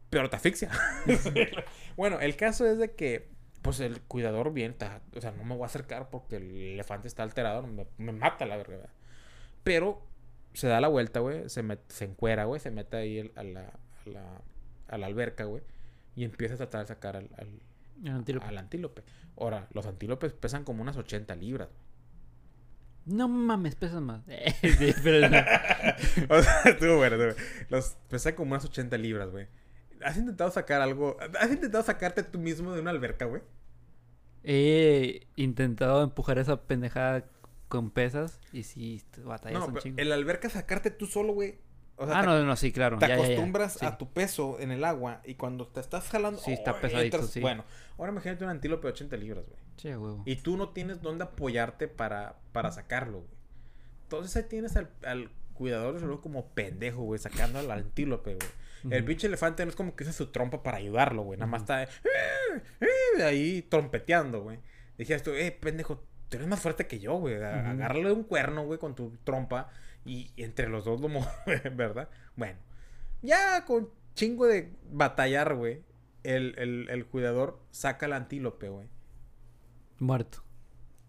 pero 0.08 0.30
te 0.30 0.36
asfixia. 0.36 0.70
bueno, 1.96 2.18
el 2.20 2.34
caso 2.36 2.64
es 2.66 2.78
de 2.78 2.92
que, 2.94 3.28
pues 3.60 3.80
el 3.80 4.00
cuidador 4.00 4.52
bien, 4.54 4.70
está- 4.72 5.02
o 5.14 5.20
sea, 5.20 5.32
no 5.32 5.44
me 5.44 5.54
voy 5.54 5.64
a 5.64 5.66
acercar 5.66 6.08
porque 6.08 6.36
el 6.36 6.50
elefante 6.74 7.08
está 7.08 7.22
alterado, 7.22 7.62
me, 7.66 7.86
me 7.98 8.12
mata 8.12 8.46
la. 8.46 8.56
¿verdad? 8.56 8.88
Pero 9.64 10.02
se 10.54 10.66
da 10.66 10.80
la 10.80 10.88
vuelta, 10.88 11.20
güey, 11.20 11.48
se, 11.50 11.62
met- 11.62 11.80
se 11.88 12.06
encuera, 12.06 12.44
güey, 12.44 12.58
se 12.60 12.70
mete 12.70 12.96
ahí 12.96 13.18
el- 13.18 13.32
a, 13.36 13.42
la, 13.42 13.60
a, 14.06 14.08
la, 14.08 14.40
a 14.88 14.96
la 14.98 15.06
alberca, 15.06 15.44
güey, 15.44 15.62
y 16.14 16.24
empieza 16.24 16.54
a 16.54 16.56
tratar 16.58 16.82
de 16.82 16.86
sacar 16.88 17.16
al, 17.16 17.30
al, 17.38 17.48
El 18.04 18.12
antílope. 18.12 18.46
al 18.46 18.58
antílope. 18.58 19.02
Ahora, 19.36 19.68
los 19.72 19.86
antílopes 19.86 20.32
pesan 20.34 20.64
como 20.64 20.82
unas 20.82 20.96
80 20.96 21.34
libras. 21.36 21.68
No 23.04 23.28
mames, 23.28 23.74
pesan 23.74 24.04
más. 24.04 24.22
sí, 24.60 24.94
pero 25.02 25.28
no. 25.28 25.36
O 26.28 26.42
sea, 26.42 26.62
estuvo 26.66 26.96
bueno, 26.96 27.16
estuvo 27.16 27.34
bueno. 27.34 27.34
Los 27.68 27.96
pesan 28.08 28.34
como 28.34 28.52
unas 28.52 28.64
80 28.64 28.96
libras, 28.98 29.30
güey. 29.30 29.48
¿Has 30.04 30.16
intentado 30.16 30.50
sacar 30.50 30.80
algo? 30.82 31.16
¿Has 31.40 31.50
intentado 31.50 31.82
sacarte 31.84 32.22
tú 32.22 32.38
mismo 32.38 32.72
de 32.72 32.80
una 32.80 32.90
alberca, 32.90 33.24
güey? 33.24 33.42
He 34.44 35.26
intentado 35.36 36.02
empujar 36.02 36.38
esa 36.38 36.62
pendejada 36.62 37.24
con 37.68 37.90
pesas 37.90 38.40
y 38.52 38.64
sí, 38.64 39.02
batallas 39.24 39.60
No, 39.60 39.66
un 39.68 39.76
chingo. 39.78 40.00
en 40.00 40.08
la 40.08 40.14
alberca 40.16 40.50
sacarte 40.50 40.90
tú 40.90 41.06
solo, 41.06 41.32
güey. 41.32 41.58
O 41.96 42.06
sea, 42.06 42.18
ah, 42.18 42.20
te, 42.22 42.26
no, 42.26 42.44
no, 42.44 42.56
sí, 42.56 42.72
claro. 42.72 42.98
te 42.98 43.06
ya, 43.06 43.16
ya, 43.16 43.16
ya. 43.18 43.24
acostumbras 43.24 43.74
Sí. 43.74 43.86
a 43.86 43.96
tu 43.98 44.12
peso 44.12 44.58
en 44.58 44.70
el 44.72 44.84
agua 44.84 45.20
y 45.24 45.34
cuando 45.34 45.66
te 45.68 45.80
estás 45.80 46.08
jalando... 46.08 46.40
Sí, 46.40 46.52
está 46.52 46.72
¡oh! 46.72 46.80
pesadito, 46.80 47.18
entras- 47.18 47.28
sí. 47.30 47.40
Bueno, 47.40 47.64
ahora 47.98 48.12
imagínate 48.12 48.44
un 48.44 48.50
antílope 48.50 48.88
de 48.88 48.92
80 48.92 49.16
libras, 49.18 49.44
güey. 49.46 49.60
Sí, 49.76 49.88
huevo. 49.88 50.22
Y 50.26 50.36
tú 50.36 50.56
no 50.56 50.70
tienes 50.70 51.00
dónde 51.02 51.24
apoyarte 51.24 51.88
para, 51.88 52.36
para 52.52 52.72
sacarlo, 52.72 53.18
güey. 53.18 53.30
Entonces 54.04 54.36
ahí 54.36 54.48
tienes 54.48 54.76
al, 54.76 54.90
al 55.04 55.30
cuidador 55.54 56.00
de 56.00 56.20
como 56.20 56.46
pendejo, 56.48 57.02
güey, 57.02 57.18
sacando 57.20 57.58
al 57.58 57.70
antílope, 57.70 58.34
güey. 58.34 58.48
El 58.90 59.04
pinche 59.04 59.28
elefante 59.28 59.64
no 59.64 59.70
es 59.70 59.76
como 59.76 59.94
que 59.94 60.02
usa 60.02 60.12
su 60.12 60.26
trompa 60.32 60.62
para 60.64 60.78
ayudarlo, 60.78 61.22
güey. 61.22 61.38
Nada 61.38 61.50
más 61.50 61.62
está 61.62 61.84
eh, 61.84 61.88
eh, 62.80 63.22
ahí 63.22 63.62
trompeteando, 63.62 64.42
güey. 64.42 64.58
Dije 64.98 65.14
esto, 65.14 65.32
eh, 65.34 65.52
pendejo, 65.52 66.02
tú 66.28 66.36
eres 66.36 66.48
más 66.48 66.60
fuerte 66.60 66.86
que 66.88 66.98
yo, 66.98 67.14
güey. 67.14 67.36
Agárrale 67.36 68.10
un 68.10 68.24
cuerno, 68.24 68.64
güey, 68.64 68.80
con 68.80 68.94
tu 68.96 69.16
trompa. 69.24 69.70
Y, 70.04 70.30
entre 70.36 70.68
los 70.68 70.84
dos 70.84 71.00
lo 71.00 71.08
mueven, 71.46 71.76
¿verdad? 71.76 72.08
Bueno. 72.36 72.58
Ya 73.22 73.64
con 73.64 73.88
chingo 74.14 74.46
de 74.46 74.72
batallar, 74.90 75.54
güey. 75.54 75.82
El, 76.24 76.54
el, 76.58 76.88
el 76.90 77.06
cuidador 77.06 77.60
saca 77.70 78.06
al 78.06 78.12
antílope, 78.12 78.68
güey. 78.68 78.88
Muerto. 79.98 80.42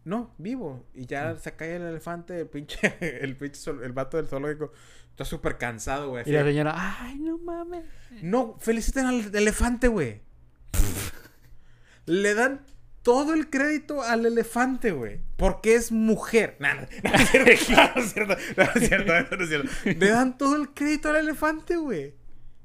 No, 0.05 0.33
vivo. 0.37 0.85
Y 0.93 1.05
ya 1.05 1.33
Mm. 1.33 1.37
se 1.39 1.55
cae 1.55 1.75
el 1.77 1.83
elefante, 1.83 2.39
el 2.39 2.47
pinche, 2.47 2.77
el 3.23 3.37
pinche, 3.37 3.59
sol- 3.59 3.83
el 3.83 3.93
vato 3.93 4.17
del 4.17 4.27
zoológico. 4.27 4.71
Está 5.11 5.25
súper 5.25 5.57
cansado, 5.57 6.09
güey. 6.09 6.23
Y 6.27 6.31
la 6.31 6.43
señora, 6.43 6.73
ay, 6.75 7.15
no 7.19 7.37
mames. 7.37 7.85
No, 8.23 8.57
feliciten 8.59 9.05
al 9.05 9.35
elefante, 9.35 9.87
güey. 9.87 10.21
Le 12.05 12.33
dan 12.33 12.65
todo 13.03 13.33
el 13.33 13.49
crédito 13.49 14.01
al 14.01 14.25
elefante, 14.25 14.91
güey. 14.91 15.19
Porque 15.37 15.75
es 15.75 15.91
mujer. 15.91 16.55
No, 16.59 16.73
no, 16.73 16.81
no 17.03 17.13
es 17.13 17.59
cierto, 17.59 17.93
no 17.95 18.01
es 18.01 18.11
cierto, 18.13 18.35
no 18.57 18.63
es 18.63 18.87
cierto, 18.87 19.13
no 19.37 19.43
es 19.43 19.49
cierto. 19.49 19.69
Le 19.85 20.09
dan 20.09 20.37
todo 20.37 20.55
el 20.55 20.69
crédito 20.69 21.09
al 21.09 21.17
elefante, 21.17 21.75
güey. 21.75 22.15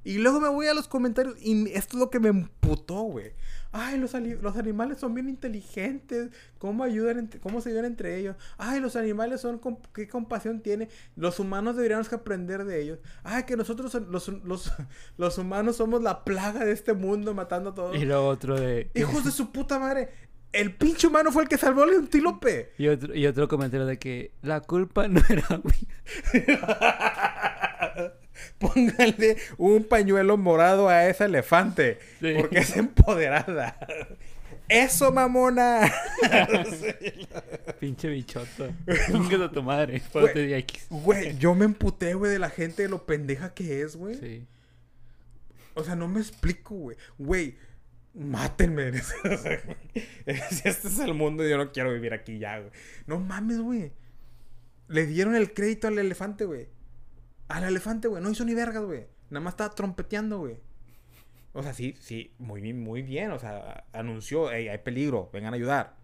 Y 0.05 0.19
luego 0.19 0.41
me 0.41 0.49
voy 0.49 0.67
a 0.69 0.75
los 0.75 0.89
comentarios 0.89 1.35
y 1.39 1.69
esto 1.73 1.97
es 1.97 2.01
lo 2.01 2.09
que 2.09 2.19
me 2.21 2.29
emputó, 2.29 3.03
güey. 3.03 3.33
Ay, 3.73 3.99
los, 3.99 4.15
los 4.15 4.57
animales 4.57 4.97
son 4.99 5.13
bien 5.13 5.29
inteligentes. 5.29 6.31
¿Cómo 6.57 6.83
ayudan? 6.85 7.29
¿Cómo 7.43 7.61
se 7.61 7.69
ayudan 7.69 7.85
entre 7.85 8.17
ellos? 8.17 8.35
Ay, 8.57 8.81
los 8.81 8.97
animales 8.97 9.43
son... 9.43 9.59
com- 9.59 9.77
¿Qué 9.93 10.09
compasión 10.09 10.63
tienen? 10.63 10.89
Los 11.17 11.39
humanos 11.39 11.77
deberíamos 11.77 12.09
que 12.09 12.15
aprender 12.15 12.65
de 12.65 12.81
ellos. 12.81 12.99
Ay, 13.25 13.43
que 13.43 13.57
nosotros 13.59 13.93
los, 14.09 14.29
los, 14.29 14.73
los 15.19 15.37
humanos 15.37 15.77
somos 15.77 16.03
la 16.03 16.25
plaga 16.25 16.65
de 16.65 16.73
este 16.73 16.95
mundo 16.95 17.35
matando 17.35 17.71
a 17.71 17.75
todos. 17.75 17.97
Y 17.97 18.07
luego 18.07 18.29
otro 18.29 18.59
de... 18.59 18.91
Hijos 18.95 19.25
de 19.25 19.31
su 19.33 19.53
puta 19.53 19.79
madre. 19.79 20.09
El 20.53 20.75
pinche 20.75 21.07
humano 21.07 21.31
fue 21.31 21.43
el 21.43 21.49
que 21.49 21.59
salvó 21.59 21.83
al 21.83 21.91
antílope. 21.91 22.73
Y 22.79 22.89
otro, 22.89 23.15
y 23.15 23.27
otro 23.27 23.49
comentario 23.49 23.87
de 23.87 23.99
que 23.99 24.33
la 24.43 24.61
culpa 24.61 25.07
no 25.09 25.21
era 25.29 25.61
mía. 25.63 26.55
Póngale 28.59 29.37
un 29.57 29.85
pañuelo 29.85 30.37
morado 30.37 30.89
a 30.89 31.07
ese 31.07 31.25
elefante. 31.25 31.99
Sí. 32.21 32.35
Porque 32.39 32.59
es 32.59 32.77
empoderada. 32.77 33.79
Eso, 34.69 35.11
mamona. 35.13 35.91
Pinche 37.81 38.09
bichota. 38.09 38.71
Chingas 39.07 39.41
a 39.41 39.51
tu 39.51 39.63
madre. 39.63 40.03
Güey, 40.91 41.39
yo 41.39 41.55
me 41.55 41.65
emputé, 41.65 42.15
güey, 42.15 42.33
de 42.33 42.39
la 42.39 42.51
gente 42.51 42.83
de 42.83 42.89
lo 42.89 43.07
pendeja 43.07 43.55
que 43.55 43.81
es, 43.83 43.97
güey. 43.97 44.17
Sí. 44.17 44.47
O 45.75 45.85
sea, 45.85 45.97
no 45.97 46.07
me 46.07 46.21
explico, 46.21 46.75
güey. 46.75 46.97
Güey, 47.17 47.57
mátenme. 48.19 48.89
Este 50.27 50.69
es 50.69 50.99
el 50.99 51.15
mundo, 51.15 51.47
yo 51.47 51.57
no 51.57 51.73
quiero 51.73 51.93
vivir 51.93 52.13
aquí 52.13 52.39
ya, 52.39 52.59
güey. 52.59 52.71
No 53.07 53.19
mames, 53.19 53.61
güey. 53.61 53.93
Le 54.89 55.07
dieron 55.07 55.35
el 55.35 55.55
crédito 55.55 55.89
al 55.89 55.99
elefante, 55.99 56.45
güey. 56.45 56.69
Al 57.49 57.65
elefante, 57.65 58.09
güey. 58.09 58.23
No 58.23 58.31
hizo 58.31 58.45
ni 58.45 58.55
vergas, 58.55 58.85
güey. 58.85 59.07
Nada 59.31 59.45
más 59.45 59.53
estaba 59.53 59.75
trompeteando, 59.75 60.39
güey. 60.39 60.57
O 61.53 61.63
sea, 61.63 61.75
sí, 61.75 61.95
sí, 62.01 62.35
muy 62.39 62.61
bien, 62.61 62.81
muy 62.81 63.03
bien. 63.03 63.31
O 63.33 63.39
sea, 63.39 63.85
anunció, 63.93 64.51
hey, 64.51 64.69
hay 64.69 64.79
peligro, 64.79 65.31
vengan 65.33 65.55
a 65.55 65.57
ayudar. 65.57 65.98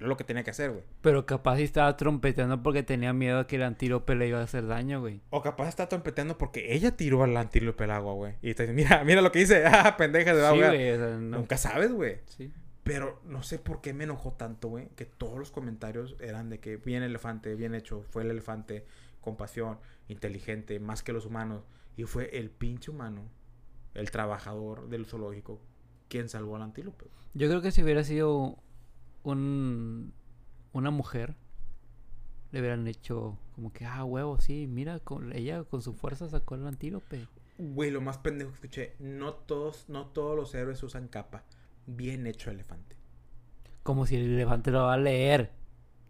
Era 0.00 0.08
lo 0.08 0.16
que 0.16 0.24
tenía 0.24 0.42
que 0.42 0.50
hacer, 0.50 0.70
güey. 0.70 0.82
Pero 1.02 1.26
capaz 1.26 1.58
sí 1.58 1.62
estaba 1.62 1.96
trompeteando 1.96 2.62
porque 2.62 2.82
tenía 2.82 3.12
miedo 3.12 3.46
que 3.46 3.56
el 3.56 3.62
antílope 3.62 4.14
le 4.16 4.26
iba 4.28 4.40
a 4.40 4.44
hacer 4.44 4.66
daño, 4.66 5.00
güey. 5.00 5.20
O 5.30 5.42
capaz 5.42 5.68
está 5.68 5.88
trompeteando 5.88 6.38
porque 6.38 6.74
ella 6.74 6.96
tiró 6.96 7.22
al 7.22 7.36
antílope 7.36 7.84
al 7.84 7.90
agua, 7.92 8.14
güey. 8.14 8.34
Y 8.42 8.50
está 8.50 8.62
diciendo, 8.64 8.82
mira, 8.82 9.04
mira 9.04 9.20
lo 9.22 9.30
que 9.30 9.42
hice. 9.42 9.62
Ah, 9.66 9.96
pendeja, 9.96 10.34
se 10.34 10.40
va 10.40 10.48
a 10.48 10.52
Sí, 10.52 10.56
ahogar". 10.56 10.74
güey. 10.74 10.90
O 10.90 10.96
sea, 10.96 11.06
no. 11.18 11.38
Nunca 11.38 11.56
sabes, 11.58 11.92
güey. 11.92 12.18
Sí. 12.26 12.50
Pero 12.82 13.20
no 13.24 13.42
sé 13.42 13.58
por 13.58 13.82
qué 13.82 13.92
me 13.92 14.04
enojó 14.04 14.32
tanto, 14.32 14.68
güey. 14.68 14.88
Que 14.96 15.04
todos 15.04 15.38
los 15.38 15.50
comentarios 15.50 16.16
eran 16.18 16.48
de 16.48 16.58
que 16.60 16.78
bien 16.78 17.02
elefante, 17.02 17.54
bien 17.54 17.74
hecho. 17.74 18.02
Fue 18.10 18.22
el 18.22 18.30
elefante, 18.30 18.86
compasión, 19.20 19.78
inteligente, 20.08 20.80
más 20.80 21.02
que 21.02 21.12
los 21.12 21.26
humanos. 21.26 21.62
Y 21.96 22.04
fue 22.04 22.38
el 22.38 22.48
pinche 22.50 22.90
humano, 22.90 23.28
el 23.92 24.10
trabajador 24.10 24.88
del 24.88 25.04
zoológico, 25.04 25.60
quien 26.08 26.28
salvó 26.30 26.56
al 26.56 26.62
antílope. 26.62 27.04
Yo 27.34 27.48
creo 27.48 27.60
que 27.60 27.70
si 27.70 27.82
hubiera 27.82 28.02
sido 28.02 28.56
un, 29.22 30.12
una 30.72 30.90
mujer, 30.90 31.34
le 32.52 32.60
hubieran 32.60 32.86
hecho 32.88 33.38
como 33.54 33.72
que, 33.72 33.84
ah, 33.84 34.04
huevo, 34.04 34.38
sí, 34.40 34.66
mira, 34.66 34.98
con, 35.00 35.32
ella 35.34 35.64
con 35.64 35.82
su 35.82 35.92
fuerza 35.94 36.28
sacó 36.28 36.54
al 36.54 36.66
antílope. 36.66 37.26
Güey, 37.58 37.90
lo 37.90 38.00
más 38.00 38.18
pendejo 38.18 38.50
que 38.50 38.54
escuché. 38.56 38.94
No 38.98 39.34
todos, 39.34 39.84
no 39.88 40.06
todos 40.06 40.34
los 40.36 40.54
héroes 40.54 40.82
usan 40.82 41.08
capa. 41.08 41.44
Bien 41.86 42.26
hecho 42.26 42.50
elefante. 42.50 42.96
Como 43.82 44.06
si 44.06 44.16
el 44.16 44.32
elefante 44.34 44.70
lo 44.70 44.84
va 44.84 44.94
a 44.94 44.98
leer. 44.98 45.50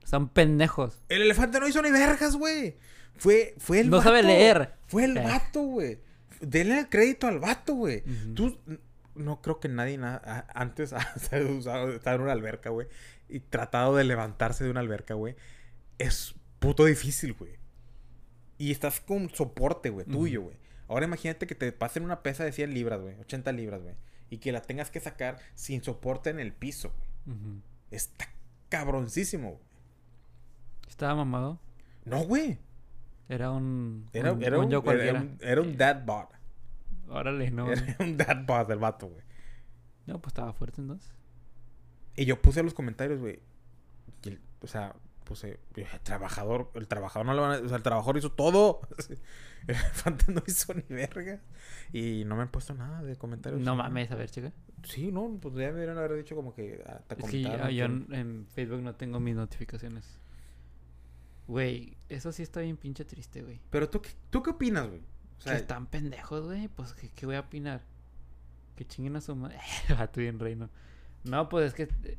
Son 0.05 0.29
pendejos. 0.29 1.05
El 1.09 1.23
elefante 1.23 1.59
no 1.61 1.69
hizo 1.69 1.83
ni 1.83 1.91
vergas, 1.91 2.37
güey. 2.37 2.77
Fue, 3.17 3.55
fue 3.59 3.81
el 3.81 3.91
No 3.91 4.01
sabe 4.01 4.23
leer. 4.23 4.75
Fue 4.87 5.05
el 5.05 5.17
Eh. 5.17 5.23
vato, 5.25 5.61
güey. 5.63 5.99
Denle 6.41 6.79
el 6.81 6.89
crédito 6.89 7.27
al 7.27 7.39
vato, 7.39 7.75
güey. 7.75 8.03
Tú, 8.35 8.57
no 9.15 9.41
creo 9.43 9.61
que 9.61 9.69
nadie 9.69 9.99
na- 9.99 10.47
antes 10.55 10.93
ha 10.93 10.99
usado, 11.57 11.91
estado 11.93 12.17
en 12.17 12.23
una 12.23 12.33
alberca, 12.33 12.71
güey. 12.71 12.89
Y 13.29 13.41
tratado 13.41 13.95
de 13.97 14.05
levantarse 14.05 14.65
de 14.65 14.71
una 14.71 14.81
alberca, 14.81 15.15
güey. 15.15 15.37
Es 15.99 16.35
puto 16.59 16.85
difícil, 16.85 17.33
güey. 17.35 17.53
Y 18.59 18.71
estás 18.73 19.01
con 19.01 19.31
soporte, 19.31 19.91
güey, 19.91 20.07
tuyo, 20.07 20.43
güey. 20.43 20.57
Ahora 20.89 21.07
imagínate 21.07 21.47
que 21.47 21.55
te 21.55 21.71
pasen 21.73 22.05
una 22.05 22.23
pesa 22.23 22.45
de 22.45 22.53
100 22.53 22.75
libras, 22.75 23.01
güey. 23.01 23.19
80 23.21 23.53
libras, 23.53 23.83
güey. 23.83 23.95
Y 24.29 24.39
que 24.39 24.53
la 24.53 24.61
tengas 24.61 24.91
que 24.91 25.01
sacar 25.01 25.39
sin 25.55 25.83
soporte 25.83 26.31
en 26.31 26.41
el 26.41 26.53
piso, 26.53 26.93
güey. 27.27 27.39
Está 27.91 28.29
cabroncísimo, 28.69 29.51
güey. 29.53 29.63
Estaba 30.89 31.15
mamado. 31.15 31.61
No, 32.05 32.21
güey. 32.25 32.59
Era 33.29 33.51
un. 33.53 34.09
Era, 34.13 34.33
un, 34.33 34.43
era 34.43 34.59
un 34.59 34.65
un, 34.65 34.71
yo 34.71 34.79
era, 34.79 34.85
cualquiera. 34.85 35.21
un, 35.21 35.39
era 35.41 35.61
un 35.61 35.77
dad 35.77 36.05
bod. 36.05 36.27
Órale, 37.11 37.51
no. 37.51 37.71
Era 37.71 37.97
un 38.01 38.17
dad 38.17 38.45
bod 38.47 38.67
del 38.67 38.79
vato, 38.79 39.09
güey. 39.09 39.23
No, 40.07 40.21
pues 40.21 40.31
estaba 40.33 40.53
fuerte 40.53 40.81
entonces. 40.81 41.13
Y 42.17 42.25
yo 42.25 42.41
puse 42.41 42.63
los 42.63 42.75
comentarios, 42.75 43.21
güey. 43.21 43.41
el- 44.25 44.41
O 44.63 44.67
sea, 44.67 44.95
puse, 45.25 45.61
el 45.77 45.87
trabajador, 46.03 46.71
el 46.75 46.89
trabajador 46.89 47.27
no 47.27 47.35
lo 47.35 47.43
van 47.43 47.53
a, 47.53 47.65
o 47.65 47.69
sea, 47.69 47.77
el 47.77 47.83
trabajador 47.83 48.17
hizo 48.17 48.33
todo. 48.33 48.81
El 49.69 49.77
elefante 49.77 50.33
no 50.33 50.43
hizo 50.47 50.73
ni 50.73 50.83
verga. 50.89 51.39
Y 51.93 52.25
no 52.25 52.35
me 52.35 52.43
han 52.43 52.51
puesto 52.51 52.73
nada 52.73 53.03
de 53.03 53.17
comentarios. 53.17 53.61
No 53.61 53.77
mames, 53.77 54.11
a 54.11 54.15
ver, 54.15 54.31
chica. 54.31 54.55
Sí, 54.85 55.13
no, 55.13 55.37
pues 55.39 55.55
ya 55.55 55.67
me 55.67 55.75
deberían 55.75 55.99
haber 55.99 56.15
dicho 56.17 56.35
como 56.35 56.55
que 56.55 56.83
ah, 56.87 57.03
te 57.07 57.15
Es 57.21 57.31
que 57.31 57.43
yo 57.43 57.85
en, 57.85 58.07
en 58.11 58.47
Facebook 58.47 58.81
no 58.81 58.95
tengo 58.95 59.21
mis 59.21 59.37
notificaciones. 59.37 60.19
Güey, 61.47 61.99
eso 62.09 62.33
sí 62.33 62.43
está 62.43 62.61
bien 62.61 62.79
pinche 62.79 63.05
triste, 63.05 63.43
güey. 63.43 63.61
Pero 63.71 63.91
tú, 63.91 64.01
¿tú 64.31 64.43
qué 64.43 64.51
opinas, 64.51 64.89
güey? 64.89 65.03
O 65.41 65.43
sea, 65.43 65.55
que 65.55 65.61
están 65.61 65.86
pendejos, 65.86 66.45
güey. 66.45 66.68
Pues, 66.68 66.93
¿qué, 66.93 67.09
qué 67.09 67.24
voy 67.24 67.36
a 67.36 67.41
opinar? 67.41 67.80
Que 68.76 68.86
chinguen 68.86 69.16
a 69.16 69.22
su 69.22 69.34
madre. 69.34 69.59
Vato 69.99 70.20
bien 70.20 70.38
reino. 70.38 70.68
No, 71.24 71.49
pues 71.49 71.68
es 71.68 71.74
que... 71.74 71.82
eh, 72.05 72.18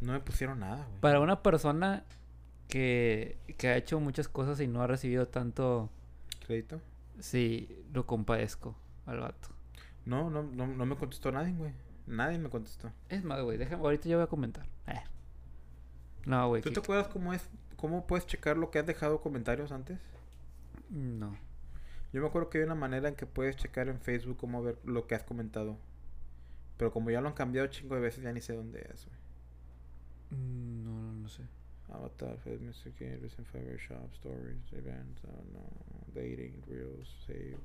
no 0.00 0.12
me 0.12 0.20
pusieron 0.20 0.60
nada, 0.60 0.84
güey. 0.86 1.00
Para 1.00 1.20
una 1.20 1.42
persona 1.42 2.04
que, 2.68 3.38
que 3.58 3.68
ha 3.68 3.76
hecho 3.76 4.00
muchas 4.00 4.28
cosas 4.28 4.60
y 4.60 4.66
no 4.66 4.82
ha 4.82 4.86
recibido 4.86 5.28
tanto... 5.28 5.90
¿Crédito? 6.46 6.80
Sí, 7.20 7.84
lo 7.92 8.06
compadezco 8.06 8.74
al 9.04 9.20
vato. 9.20 9.48
No, 10.06 10.30
no, 10.30 10.42
no, 10.42 10.66
no 10.66 10.86
me 10.86 10.96
contestó 10.96 11.32
nadie, 11.32 11.52
güey. 11.52 11.72
Nadie 12.06 12.38
me 12.38 12.48
contestó. 12.48 12.90
Es 13.10 13.24
más, 13.24 13.42
güey, 13.42 13.58
déjame... 13.58 13.82
Ahorita 13.82 14.08
yo 14.08 14.16
voy 14.16 14.24
a 14.24 14.28
comentar. 14.28 14.66
Eh. 14.86 15.02
No, 16.24 16.48
güey. 16.48 16.62
¿Tú 16.62 16.72
te 16.72 16.80
acuerdas 16.80 17.08
cómo 17.08 17.34
es, 17.34 17.46
cómo 17.76 18.06
puedes 18.06 18.26
checar 18.26 18.56
lo 18.56 18.70
que 18.70 18.78
has 18.78 18.86
dejado 18.86 19.20
comentarios 19.20 19.70
antes? 19.72 19.98
No. 20.90 21.38
Yo 22.12 22.20
me 22.22 22.28
acuerdo 22.28 22.50
que 22.50 22.58
hay 22.58 22.64
una 22.64 22.74
manera 22.74 23.08
en 23.08 23.16
que 23.16 23.26
puedes 23.26 23.56
checar 23.56 23.88
en 23.88 24.00
Facebook 24.00 24.36
cómo 24.38 24.62
ver 24.62 24.78
lo 24.84 25.06
que 25.06 25.14
has 25.14 25.24
comentado. 25.24 25.78
Pero 26.78 26.92
como 26.92 27.10
ya 27.10 27.20
lo 27.20 27.28
han 27.28 27.34
cambiado 27.34 27.68
chingo 27.68 27.94
de 27.96 28.00
veces, 28.02 28.24
ya 28.24 28.32
ni 28.32 28.40
sé 28.40 28.54
dónde 28.54 28.80
es, 28.92 29.06
güey. 29.06 29.18
Mm, 30.30 30.84
No, 30.84 30.90
no, 31.02 31.12
no 31.22 31.28
sé. 31.28 31.42
Avatar, 31.88 32.36
Facebook, 32.38 32.66
Music, 32.66 32.94
Recent 33.22 33.46
Favorite 33.46 33.78
Shop, 33.78 34.12
Stories, 34.14 34.72
Events, 34.72 35.22
I 35.24 35.28
don't 35.28 35.50
know, 35.52 35.70
Dating, 36.14 36.62
Reels, 36.66 37.08
Save, 37.26 37.58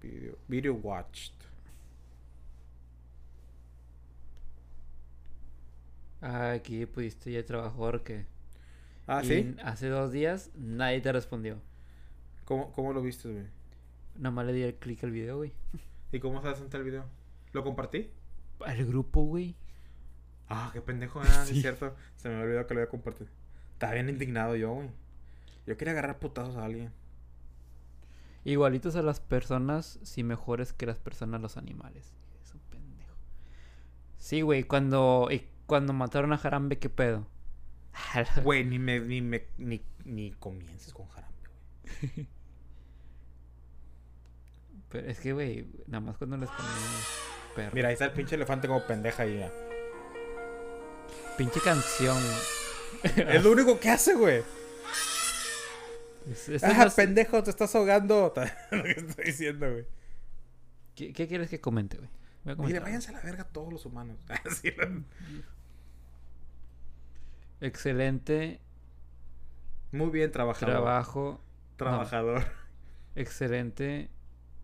Video, 0.00 0.38
Video 0.48 0.74
Watched. 0.74 1.34
Ah, 6.20 6.52
aquí 6.52 6.86
pudiste 6.86 7.32
ya 7.32 7.44
trabajador 7.44 8.02
que... 8.02 8.26
Ah, 9.06 9.22
¿sí? 9.24 9.54
Hace 9.62 9.88
dos 9.88 10.12
días 10.12 10.50
nadie 10.54 11.00
te 11.00 11.12
respondió. 11.12 11.60
¿Cómo, 12.48 12.72
cómo 12.72 12.94
lo 12.94 13.02
viste, 13.02 13.30
güey? 13.30 13.44
Nada 14.16 14.30
más 14.30 14.46
le 14.46 14.54
di 14.54 14.62
el 14.62 14.74
clic 14.76 15.04
al 15.04 15.10
video, 15.10 15.36
güey. 15.36 15.52
¿Y 16.12 16.18
cómo 16.18 16.40
se 16.40 16.48
hace 16.48 16.64
el 16.78 16.82
video? 16.82 17.04
¿Lo 17.52 17.62
compartí? 17.62 18.10
Al 18.64 18.86
grupo, 18.86 19.20
güey. 19.20 19.54
Ah, 20.48 20.70
qué 20.72 20.80
pendejo, 20.80 21.20
ah, 21.22 21.44
sí. 21.44 21.56
Es 21.56 21.60
cierto. 21.60 21.94
Se 22.16 22.30
me 22.30 22.40
olvidó 22.40 22.66
que 22.66 22.72
lo 22.72 22.80
había 22.80 22.90
compartido. 22.90 23.28
Estaba 23.74 23.92
bien 23.92 24.08
indignado 24.08 24.56
yo, 24.56 24.72
güey. 24.72 24.88
Yo 25.66 25.76
quería 25.76 25.92
agarrar 25.92 26.20
putazos 26.20 26.56
a 26.56 26.64
alguien. 26.64 26.90
Igualitos 28.46 28.96
a 28.96 29.02
las 29.02 29.20
personas, 29.20 30.00
si 30.02 30.24
mejores 30.24 30.72
que 30.72 30.86
las 30.86 30.98
personas 30.98 31.42
los 31.42 31.58
animales. 31.58 32.14
Es 32.42 32.54
un 32.54 32.60
pendejo. 32.70 33.14
Sí, 34.16 34.40
güey, 34.40 34.62
cuando, 34.64 35.28
y 35.30 35.46
cuando 35.66 35.92
mataron 35.92 36.32
a 36.32 36.38
Jarambe, 36.38 36.78
¿qué 36.78 36.88
pedo? 36.88 37.26
Güey, 38.42 38.64
ni 38.64 38.78
me, 38.78 39.00
ni 39.00 39.20
me, 39.20 39.48
ni, 39.58 39.82
ni 40.06 40.30
comiences 40.30 40.94
con 40.94 41.08
Jarambe, 41.08 41.42
güey. 42.16 42.26
Pero 44.90 45.06
es 45.08 45.20
que, 45.20 45.32
güey, 45.32 45.66
nada 45.86 46.00
más 46.00 46.16
cuando 46.16 46.36
les 46.36 46.48
ponemos 46.48 47.06
perro. 47.54 47.74
Mira, 47.74 47.88
ahí 47.88 47.92
está 47.94 48.06
el 48.06 48.12
pinche 48.12 48.34
elefante 48.36 48.66
como 48.68 48.86
pendeja 48.86 49.22
ahí, 49.24 49.38
ya. 49.38 49.52
Pinche 51.36 51.60
canción. 51.60 52.16
Es 53.02 53.44
lo 53.44 53.52
único 53.52 53.78
que 53.78 53.90
hace, 53.90 54.14
güey. 54.14 54.42
Es- 56.48 56.64
Ah, 56.64 56.88
pendejo, 56.94 57.42
te 57.42 57.50
estás 57.50 57.74
ahogando. 57.74 58.32
lo 58.72 58.82
que 58.82 58.90
estoy 58.92 59.24
diciendo, 59.26 59.70
güey. 59.70 59.84
¿Qué, 60.94 61.12
qué 61.12 61.28
quieres 61.28 61.48
que 61.48 61.60
comente, 61.60 61.96
güey? 61.98 62.10
Mire, 62.58 62.80
váyanse 62.80 63.10
a 63.10 63.12
la 63.12 63.20
verga 63.20 63.44
todos 63.44 63.72
los 63.72 63.84
humanos. 63.86 64.16
¿no? 64.88 65.04
Excelente 67.60 68.60
Muy 69.92 70.10
bien 70.10 70.30
trabajador. 70.32 70.74
trabajo. 70.74 71.40
Trabajador. 71.76 72.44
Excelente 73.14 74.08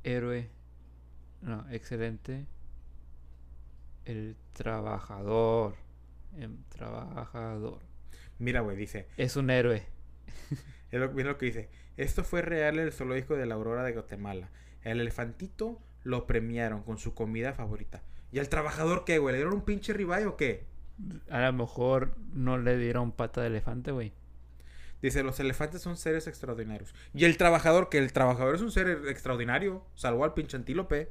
héroe. 0.05 0.50
No, 1.42 1.66
excelente. 1.70 2.46
El 4.05 4.36
trabajador. 4.52 5.74
El 6.38 6.64
trabajador. 6.68 7.80
Mira, 8.38 8.61
güey, 8.61 8.76
dice. 8.76 9.09
Es 9.16 9.36
un 9.36 9.50
héroe. 9.50 9.84
Es 10.90 11.00
lo, 11.00 11.11
mira 11.12 11.30
lo 11.30 11.38
que 11.38 11.46
dice. 11.46 11.70
Esto 11.96 12.22
fue 12.22 12.42
real 12.42 12.78
en 12.78 12.86
el 12.86 12.92
zoológico 12.92 13.34
de 13.34 13.46
la 13.46 13.57
Aurora 13.57 13.82
de 13.82 13.92
Guatemala. 13.92 14.50
El 14.82 15.00
elefantito 15.00 15.80
lo 16.02 16.26
premiaron 16.26 16.82
con 16.82 16.98
su 16.98 17.14
comida 17.14 17.52
favorita. 17.52 18.02
¿Y 18.30 18.38
al 18.38 18.48
trabajador 18.48 19.05
qué, 19.05 19.18
güey? 19.18 19.32
¿Le 19.32 19.38
dieron 19.38 19.55
un 19.55 19.64
pinche 19.64 19.92
ribeye 19.92 20.26
o 20.26 20.36
qué? 20.36 20.66
A 21.30 21.40
lo 21.40 21.52
mejor 21.52 22.16
no 22.32 22.59
le 22.59 22.76
dieron 22.76 23.12
pata 23.12 23.40
de 23.40 23.48
elefante, 23.48 23.92
güey. 23.92 24.12
Dice, 25.05 25.22
los 25.22 25.38
elefantes 25.38 25.82
son 25.82 25.98
seres 25.98 26.26
extraordinarios. 26.26 26.94
¿Y 27.12 27.26
el 27.26 27.36
trabajador 27.36 27.90
que 27.90 27.98
El 27.98 28.11
trabajador 28.14 28.55
es 28.55 28.62
un 28.62 28.70
ser 28.70 28.88
extraordinario. 29.09 29.84
Salvó 29.94 30.24
al 30.24 30.32
pinche 30.32 30.57
antílope. 30.57 31.11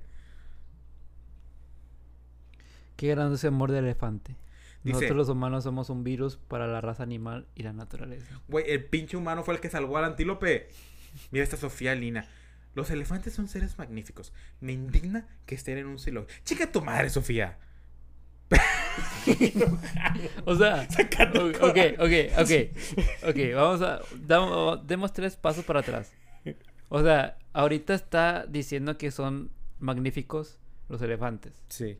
Qué 2.96 3.10
grande 3.10 3.36
ese 3.36 3.48
amor 3.48 3.72
de 3.72 3.80
elefante. 3.80 4.36
Dice- 4.84 4.96
Nosotros 4.96 5.18
los 5.18 5.30
humanos 5.30 5.64
somos 5.64 5.90
un 5.92 6.04
virus 6.04 6.38
para 6.38 6.66
la 6.68 6.82
raza 6.82 7.04
animal 7.04 7.46
y 7.56 7.62
la 7.64 7.74
naturaleza. 7.74 8.26
Güey, 8.48 8.66
el 8.72 8.84
pinche 8.86 9.16
humano 9.16 9.44
fue 9.44 9.54
el 9.54 9.60
que 9.62 9.70
salvó 9.70 9.98
al 9.98 10.06
antílope. 10.06 10.70
Mira 11.32 11.44
esta 11.44 11.58
Sofía 11.58 11.94
Lina. 11.96 12.28
Los 12.76 12.90
elefantes 12.90 13.34
son 13.34 13.48
seres 13.48 13.78
magníficos. 13.78 14.34
Me 14.60 14.72
indigna 14.74 15.28
que 15.46 15.54
estén 15.54 15.78
en 15.78 15.86
un 15.86 16.00
zoológico. 16.00 16.34
Chica 16.44 16.72
tu 16.72 16.82
madre, 16.82 17.12
Sofía. 17.12 17.60
O 20.46 20.56
sea, 20.56 20.88
ok, 21.62 21.78
ok, 22.00 22.12
ok, 22.40 22.52
ok. 23.30 23.38
Vamos 23.56 23.82
a. 23.82 24.02
damos- 24.26 24.86
demos 24.88 25.14
tres 25.14 25.36
pasos 25.38 25.64
para 25.66 25.80
atrás. 25.80 26.12
O 26.90 27.02
sea, 27.02 27.38
ahorita 27.54 27.94
está 27.94 28.46
diciendo 28.48 28.98
que 28.98 29.12
son 29.12 29.52
magníficos 29.80 30.60
los 30.90 31.02
elefantes. 31.02 31.54
Sí. 31.70 31.98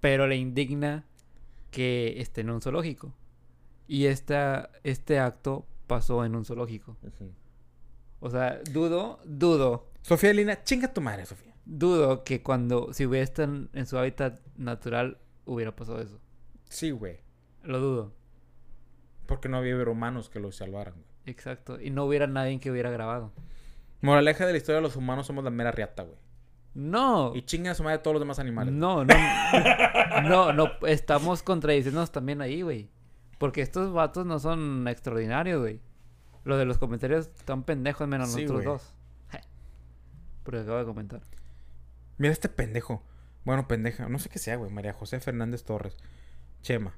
Pero 0.00 0.26
le 0.26 0.36
indigna 0.36 1.04
que 1.70 2.20
esté 2.20 2.40
en 2.40 2.50
un 2.50 2.60
zoológico. 2.62 3.14
Y 3.86 4.06
esta, 4.06 4.70
este 4.82 5.18
acto 5.18 5.66
pasó 5.86 6.24
en 6.24 6.34
un 6.34 6.44
zoológico. 6.44 6.96
O 8.20 8.30
sea, 8.30 8.60
dudo, 8.72 9.20
dudo, 9.24 9.88
Sofía 10.02 10.32
Lina, 10.32 10.62
chinga 10.64 10.92
tu 10.92 11.00
madre, 11.00 11.26
Sofía. 11.26 11.54
dudo 11.64 12.24
que 12.24 12.42
cuando, 12.42 12.92
si 12.92 13.04
hubiera 13.06 13.24
estado 13.24 13.52
en, 13.54 13.68
en 13.74 13.86
su 13.86 13.98
hábitat 13.98 14.40
natural, 14.56 15.18
hubiera 15.54 15.74
pasado 15.74 16.00
eso. 16.00 16.20
Sí, 16.68 16.90
güey. 16.92 17.18
Lo 17.62 17.80
dudo. 17.80 18.12
Porque 19.26 19.48
no 19.48 19.58
había 19.58 19.76
humanos 19.76 20.30
que 20.30 20.40
los 20.40 20.56
salvaran, 20.56 20.94
güey. 20.94 21.06
Exacto. 21.26 21.80
Y 21.80 21.90
no 21.90 22.04
hubiera 22.04 22.26
nadie 22.26 22.58
que 22.60 22.70
hubiera 22.70 22.90
grabado. 22.90 23.32
Moraleja 24.00 24.46
de 24.46 24.52
la 24.52 24.58
historia, 24.58 24.80
los 24.80 24.96
humanos 24.96 25.26
somos 25.26 25.44
la 25.44 25.50
mera 25.50 25.72
riata, 25.72 26.04
güey. 26.04 26.16
No. 26.74 27.32
Y 27.34 27.42
chingan 27.42 27.72
a 27.72 27.74
su 27.74 27.82
madre 27.82 27.98
todos 27.98 28.14
los 28.14 28.20
demás 28.20 28.38
animales. 28.38 28.72
No, 28.72 29.04
no. 29.04 29.14
No, 30.28 30.52
no. 30.52 30.66
Estamos 30.86 31.42
contradiciéndonos 31.42 32.10
también 32.12 32.40
ahí, 32.40 32.62
güey. 32.62 32.90
Porque 33.38 33.62
estos 33.62 33.92
vatos 33.92 34.26
no 34.26 34.38
son 34.38 34.86
extraordinarios, 34.88 35.60
güey. 35.60 35.80
Lo 36.44 36.56
de 36.58 36.64
los 36.64 36.78
comentarios 36.78 37.26
están 37.28 37.64
pendejos 37.64 38.06
menos 38.08 38.30
Sí, 38.30 38.42
nosotros 38.42 38.64
güey. 38.64 38.66
dos. 38.66 38.94
Porque 40.42 40.60
acabo 40.60 40.78
de 40.78 40.84
comentar. 40.84 41.20
Mira 42.18 42.32
este 42.32 42.48
pendejo. 42.48 43.02
Bueno, 43.44 43.68
pendeja. 43.68 44.08
No 44.08 44.18
sé 44.18 44.28
qué 44.28 44.38
sea, 44.38 44.56
güey. 44.56 44.70
María 44.70 44.92
José 44.92 45.20
Fernández 45.20 45.64
Torres. 45.64 45.96
Chema. 46.62 46.96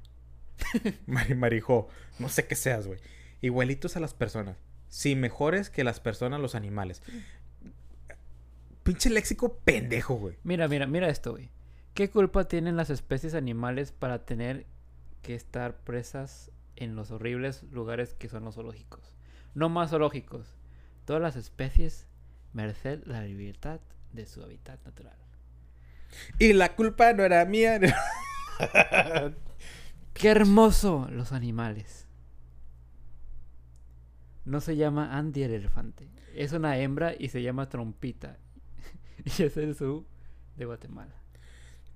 Mari 1.06 1.34
Marijó. 1.34 1.88
No 2.18 2.28
sé 2.28 2.46
qué 2.46 2.56
seas, 2.56 2.86
güey. 2.86 3.00
Igualitos 3.40 3.96
a 3.96 4.00
las 4.00 4.14
personas. 4.14 4.56
Sí, 4.88 5.16
mejores 5.16 5.70
que 5.70 5.84
las 5.84 6.00
personas 6.00 6.40
los 6.40 6.54
animales. 6.54 7.02
Pinche 8.82 9.10
léxico 9.10 9.58
pendejo, 9.58 10.14
güey. 10.14 10.36
Mira, 10.44 10.68
mira, 10.68 10.86
mira 10.86 11.08
esto, 11.08 11.32
güey. 11.32 11.50
¿Qué 11.94 12.10
culpa 12.10 12.48
tienen 12.48 12.76
las 12.76 12.90
especies 12.90 13.34
animales 13.34 13.92
para 13.92 14.24
tener 14.24 14.66
que 15.22 15.34
estar 15.34 15.76
presas 15.78 16.50
en 16.76 16.96
los 16.96 17.10
horribles 17.10 17.62
lugares 17.64 18.14
que 18.14 18.28
son 18.28 18.44
los 18.44 18.56
zoológicos? 18.56 19.12
No 19.54 19.68
más 19.68 19.90
zoológicos. 19.90 20.56
Todas 21.04 21.22
las 21.22 21.36
especies 21.36 22.06
merced 22.52 23.02
la 23.06 23.22
libertad 23.22 23.80
de 24.12 24.26
su 24.26 24.42
hábitat 24.42 24.84
natural. 24.84 25.16
Y 26.38 26.52
la 26.52 26.74
culpa 26.74 27.12
no 27.12 27.24
era 27.24 27.44
mía. 27.44 27.80
¡Qué 30.12 30.28
hermoso 30.28 31.08
los 31.10 31.32
animales! 31.32 32.06
No 34.44 34.60
se 34.60 34.76
llama 34.76 35.16
Andy 35.16 35.44
el 35.44 35.52
elefante. 35.52 36.08
Es 36.34 36.52
una 36.52 36.78
hembra 36.78 37.14
y 37.18 37.28
se 37.28 37.42
llama 37.42 37.68
Trompita. 37.68 38.38
y 39.24 39.42
es 39.42 39.56
el 39.56 39.74
zoo 39.74 40.04
de 40.56 40.64
Guatemala. 40.64 41.14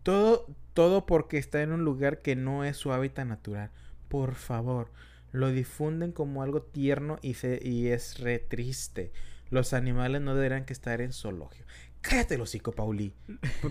Todo, 0.03 0.47
todo 0.73 1.07
porque 1.07 1.39
está 1.39 1.63
en 1.63 1.73
un 1.73 1.85
lugar 1.85 2.23
que 2.23 2.37
no 2.37 2.65
es 2.65 2.77
su 2.77 2.93
hábitat 2.93 3.27
natural. 3.27 3.71
Por 4.09 4.35
favor, 4.35 4.93
lo 5.33 5.51
difunden 5.51 6.13
como 6.13 6.43
algo 6.43 6.63
tierno 6.63 7.19
y, 7.23 7.35
se, 7.35 7.61
y 7.63 7.89
es 7.89 8.21
re 8.21 8.39
triste. 8.39 9.13
Los 9.51 9.73
animales 9.73 10.23
no 10.23 10.35
deberán 10.35 10.65
que 10.65 10.73
estar 10.73 11.01
en 11.01 11.13
zoológico. 11.13 11.67
Cállate, 12.09 12.41
hocico, 12.41 12.73
Pauli. 12.73 13.15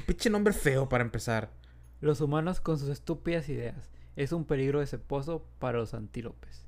Pinche 0.05 0.29
nombre 0.29 0.53
feo 0.53 0.89
para 0.89 1.03
empezar. 1.03 1.51
Los 2.01 2.21
humanos 2.21 2.59
con 2.59 2.77
sus 2.77 2.89
estúpidas 2.89 3.47
ideas. 3.49 3.89
Es 4.15 4.31
un 4.31 4.45
peligro 4.45 4.81
ese 4.81 4.97
pozo 4.97 5.45
para 5.59 5.77
los 5.79 5.93
antílopes. 5.93 6.65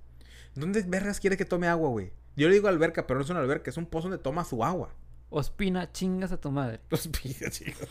¿Dónde 0.56 0.82
vergas 0.84 1.20
quiere 1.20 1.38
que 1.38 1.46
tome 1.46 1.68
agua, 1.68 1.90
güey? 1.90 2.12
Yo 2.36 2.48
le 2.48 2.56
digo 2.56 2.68
alberca, 2.68 3.06
pero 3.06 3.20
no 3.20 3.26
es 3.26 3.30
una 3.30 3.40
alberca, 3.40 3.70
es 3.70 3.78
un 3.78 3.86
pozo 3.86 4.10
donde 4.10 4.24
toma 4.24 4.46
su 4.46 4.64
agua. 4.64 4.94
Ospina, 5.30 5.92
chingas 5.92 6.32
a 6.32 6.40
tu 6.40 6.52
madre. 6.52 6.80
Pillos, 6.90 7.52
chicos. 7.52 7.88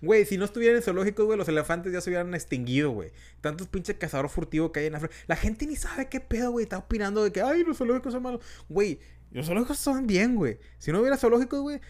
Güey, 0.00 0.24
si 0.26 0.36
no 0.36 0.44
estuvieran 0.44 0.76
en 0.76 0.82
zoológicos, 0.82 1.24
güey, 1.26 1.38
los 1.38 1.48
elefantes 1.48 1.92
ya 1.92 2.00
se 2.00 2.10
hubieran 2.10 2.34
extinguido, 2.34 2.90
güey. 2.90 3.12
Tantos 3.40 3.66
pinches 3.66 3.96
cazador 3.96 4.28
furtivo 4.28 4.70
que 4.70 4.80
hay 4.80 4.86
en 4.86 4.94
África. 4.94 5.14
La 5.26 5.36
gente 5.36 5.66
ni 5.66 5.74
sabe 5.74 6.08
qué 6.08 6.20
pedo, 6.20 6.52
güey. 6.52 6.64
Está 6.64 6.78
opinando 6.78 7.24
de 7.24 7.32
que, 7.32 7.40
ay, 7.40 7.64
los 7.64 7.78
zoológicos 7.78 8.12
son 8.12 8.22
malos. 8.22 8.42
Güey, 8.68 9.00
los 9.30 9.46
zoológicos 9.46 9.78
son 9.78 10.06
bien, 10.06 10.36
güey. 10.36 10.58
Si 10.78 10.92
no 10.92 11.00
hubiera 11.00 11.16
zoológicos, 11.16 11.60
güey, 11.60 11.80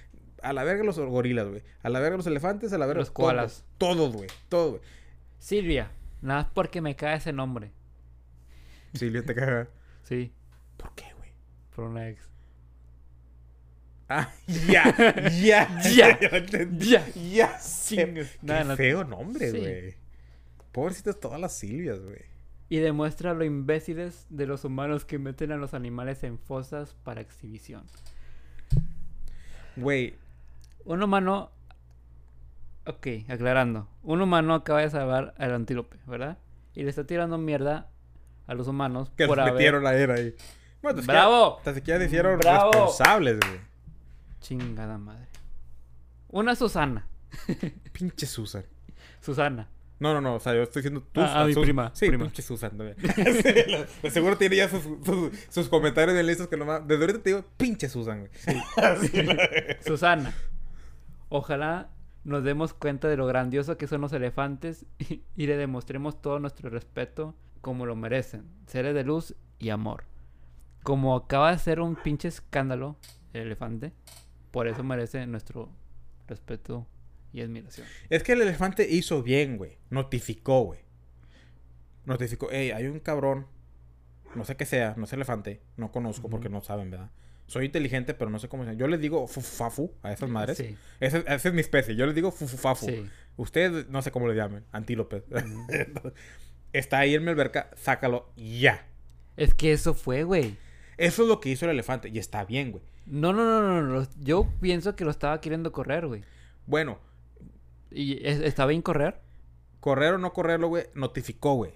a 0.42 0.52
la 0.52 0.64
verga 0.64 0.84
los 0.84 0.98
gorilas, 0.98 1.48
güey. 1.48 1.62
A 1.82 1.88
la 1.88 2.00
verga 2.00 2.16
los 2.16 2.26
elefantes, 2.26 2.72
a 2.72 2.78
la 2.78 2.86
verga 2.86 3.00
Los 3.00 3.10
koalas. 3.10 3.64
Todos, 3.78 3.96
todos, 3.96 4.12
güey. 4.16 4.28
Todos, 4.48 4.70
güey. 4.72 4.82
Silvia, 5.38 5.90
nada 6.22 6.42
más 6.44 6.52
porque 6.52 6.80
me 6.80 6.96
cae 6.96 7.16
ese 7.16 7.32
nombre. 7.32 7.70
Silvia 8.94 9.24
te 9.24 9.34
caga. 9.34 9.68
Sí, 10.02 10.32
¿Por 10.76 10.94
qué, 10.94 11.04
güey? 11.16 11.30
por 11.74 11.84
una 11.86 12.08
ex. 12.08 12.22
Ah, 14.08 14.32
ya, 14.68 14.94
ya, 15.30 15.78
Ya, 15.82 16.18
ya. 16.78 17.06
ya. 17.14 17.58
Qué 17.88 18.74
feo 18.76 19.04
nombre, 19.04 19.50
Sí. 19.50 19.58
güey. 19.58 19.94
Pobrecitas 20.72 21.18
todas 21.18 21.40
las 21.40 21.52
Silvias, 21.56 22.00
güey. 22.00 22.20
Y 22.68 22.78
demuestra 22.78 23.32
lo 23.34 23.44
imbéciles 23.44 24.26
de 24.28 24.46
los 24.46 24.64
humanos 24.64 25.04
que 25.04 25.18
meten 25.18 25.52
a 25.52 25.56
los 25.56 25.72
animales 25.74 26.22
en 26.24 26.38
fosas 26.38 26.94
para 27.04 27.20
exhibición. 27.20 27.84
Güey, 29.76 30.14
Un 30.86 31.02
humano. 31.02 31.50
Ok, 32.86 33.06
aclarando. 33.28 33.88
Un 34.02 34.22
humano 34.22 34.54
acaba 34.54 34.80
de 34.80 34.90
salvar 34.90 35.34
al 35.38 35.52
antílope, 35.54 35.98
¿verdad? 36.06 36.38
Y 36.74 36.82
le 36.84 36.90
está 36.90 37.04
tirando 37.04 37.36
mierda 37.38 37.88
a 38.46 38.54
los 38.54 38.68
humanos 38.68 39.10
que 39.16 39.26
por 39.26 39.36
nos 39.38 39.42
haber. 39.44 39.54
metieron 39.54 39.82
la 39.84 39.94
era 39.96 40.14
ahí. 40.14 40.34
Bueno, 40.82 41.02
¡Bravo! 41.04 41.58
Hasta 41.58 41.74
siquiera 41.74 42.04
hicieron 42.04 42.38
¡Bravo! 42.38 42.70
responsables, 42.70 43.38
güey. 43.40 43.60
Chingada 44.40 44.98
madre. 44.98 45.26
Una 46.28 46.54
Susana. 46.54 47.06
Pinche 47.92 48.26
Susan. 48.26 48.64
Susana. 49.20 49.68
No, 49.98 50.12
no, 50.12 50.20
no, 50.20 50.34
o 50.34 50.40
sea, 50.40 50.54
yo 50.54 50.62
estoy 50.62 50.82
diciendo 50.82 51.02
tú. 51.10 51.20
Ah, 51.22 51.40
ah, 51.40 51.44
mi 51.46 51.54
prima, 51.54 51.90
Sí, 51.94 52.06
prima. 52.08 52.24
pinche 52.26 52.42
Susan. 52.42 52.70
Sí, 54.02 54.10
seguro 54.10 54.36
tiene 54.36 54.56
ya 54.56 54.68
sus, 54.68 54.82
sus, 55.04 55.32
sus 55.48 55.68
comentarios 55.68 56.14
bien 56.14 56.26
listos 56.26 56.46
que 56.48 56.56
nomás. 56.56 56.86
Desde 56.86 57.02
ahorita 57.02 57.22
te 57.22 57.30
digo, 57.30 57.44
pinche 57.56 57.88
Susan, 57.88 58.20
güey. 58.20 58.30
Así, 58.76 59.10
Susana. 59.86 60.32
Ojalá 61.28 61.90
nos 62.24 62.42
demos 62.44 62.74
cuenta 62.74 63.08
de 63.08 63.16
lo 63.16 63.26
grandioso 63.26 63.76
que 63.76 63.86
son 63.86 64.00
los 64.00 64.12
elefantes 64.12 64.86
y, 64.98 65.22
y 65.36 65.46
le 65.46 65.56
demostremos 65.56 66.20
todo 66.20 66.38
nuestro 66.38 66.70
respeto 66.70 67.34
como 67.60 67.86
lo 67.86 67.96
merecen. 67.96 68.44
Seres 68.66 68.94
de 68.94 69.04
luz 69.04 69.34
y 69.58 69.70
amor. 69.70 70.04
Como 70.82 71.16
acaba 71.16 71.50
de 71.50 71.58
ser 71.58 71.80
un 71.80 71.96
pinche 71.96 72.28
escándalo 72.28 72.96
el 73.32 73.42
elefante, 73.42 73.92
por 74.50 74.68
eso 74.68 74.82
merece 74.84 75.26
nuestro 75.26 75.70
respeto 76.26 76.86
y 77.32 77.42
admiración. 77.42 77.86
Es 78.08 78.22
que 78.22 78.32
el 78.32 78.42
elefante 78.42 78.88
hizo 78.88 79.22
bien, 79.22 79.58
güey. 79.58 79.78
Notificó, 79.90 80.62
güey. 80.62 80.80
notificó, 82.04 82.48
hey, 82.50 82.70
hay 82.70 82.86
un 82.86 83.00
cabrón, 83.00 83.46
no 84.34 84.44
sé 84.44 84.56
qué 84.56 84.64
sea, 84.64 84.94
no 84.96 85.06
sé 85.06 85.16
elefante, 85.16 85.60
no 85.76 85.90
conozco 85.92 86.30
porque 86.30 86.48
no 86.48 86.62
saben, 86.62 86.90
¿verdad? 86.90 87.10
Soy 87.46 87.66
inteligente, 87.66 88.12
pero 88.14 88.30
no 88.30 88.38
sé 88.38 88.48
cómo 88.48 88.64
se 88.64 88.70
llama. 88.70 88.78
Yo 88.78 88.88
les 88.88 89.00
digo 89.00 89.26
fufafu 89.28 89.92
a 90.02 90.12
esas 90.12 90.28
madres. 90.28 90.58
Sí. 90.58 90.76
Esa, 91.00 91.18
esa 91.18 91.48
es 91.48 91.54
mi 91.54 91.60
especie. 91.60 91.94
Yo 91.96 92.06
les 92.06 92.14
digo 92.14 92.30
fufufafu. 92.32 92.86
Sí. 92.86 93.06
Ustedes 93.36 93.88
no 93.88 94.02
sé 94.02 94.10
cómo 94.10 94.26
le 94.28 94.34
llamen. 94.34 94.64
Antílope. 94.72 95.22
Está 96.72 96.98
ahí 96.98 97.14
en 97.14 97.24
mi 97.24 97.30
alberca. 97.30 97.70
Sácalo 97.76 98.30
ya. 98.36 98.86
Es 99.36 99.54
que 99.54 99.72
eso 99.72 99.94
fue, 99.94 100.24
güey. 100.24 100.56
Eso 100.98 101.22
es 101.22 101.28
lo 101.28 101.40
que 101.40 101.50
hizo 101.50 101.64
el 101.66 101.70
elefante. 101.72 102.08
Y 102.08 102.18
está 102.18 102.44
bien, 102.44 102.72
güey. 102.72 102.82
No, 103.06 103.32
no, 103.32 103.44
no, 103.44 103.60
no, 103.60 103.82
no. 103.82 104.08
Yo 104.20 104.48
pienso 104.60 104.96
que 104.96 105.04
lo 105.04 105.10
estaba 105.10 105.40
queriendo 105.40 105.72
correr, 105.72 106.06
güey. 106.06 106.24
Bueno, 106.66 106.98
¿Y 107.90 108.26
es- 108.26 108.40
está 108.40 108.66
bien 108.66 108.82
correr? 108.82 109.20
correr 109.80 110.14
o 110.14 110.18
no 110.18 110.32
correrlo, 110.32 110.66
güey, 110.66 110.86
notificó, 110.94 111.54
güey. 111.54 111.74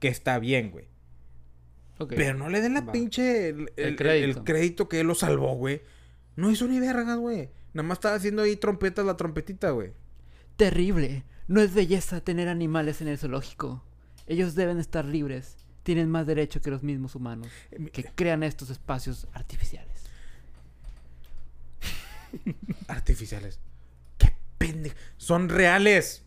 Que 0.00 0.08
está 0.08 0.40
bien, 0.40 0.72
güey. 0.72 0.88
Pero 2.08 2.34
no 2.38 2.48
le 2.48 2.60
den 2.60 2.74
la 2.74 2.80
Va. 2.82 2.92
pinche. 2.92 3.48
El, 3.50 3.60
el- 3.76 3.84
el- 3.86 3.96
crédito. 3.96 4.38
el 4.40 4.44
crédito 4.44 4.88
que 4.88 5.00
él 5.00 5.06
lo 5.06 5.14
salvó, 5.14 5.54
güey. 5.54 5.82
No 6.36 6.50
hizo 6.50 6.66
ni 6.66 6.80
vergas, 6.80 7.18
güey. 7.18 7.50
Nada 7.72 7.86
más 7.88 7.96
estaba 7.98 8.16
haciendo 8.16 8.42
ahí 8.42 8.56
trompetas 8.56 9.04
la 9.06 9.16
trompetita, 9.16 9.70
güey. 9.70 9.92
Terrible. 10.56 11.24
No 11.46 11.60
es 11.60 11.74
belleza 11.74 12.20
tener 12.20 12.48
animales 12.48 13.00
en 13.00 13.08
el 13.08 13.18
zoológico. 13.18 13.84
Ellos 14.26 14.54
deben 14.54 14.78
estar 14.78 15.04
libres. 15.04 15.56
Tienen 15.82 16.08
más 16.10 16.26
derecho 16.26 16.62
que 16.62 16.70
los 16.70 16.82
mismos 16.82 17.14
humanos, 17.14 17.48
Eh, 17.70 17.90
que 17.90 18.04
crean 18.14 18.42
estos 18.42 18.70
espacios 18.70 19.28
artificiales. 19.34 19.92
Artificiales. 22.88 23.58
Qué 24.18 24.34
pendejo. 24.58 24.96
Son 25.16 25.48
reales. 25.48 26.22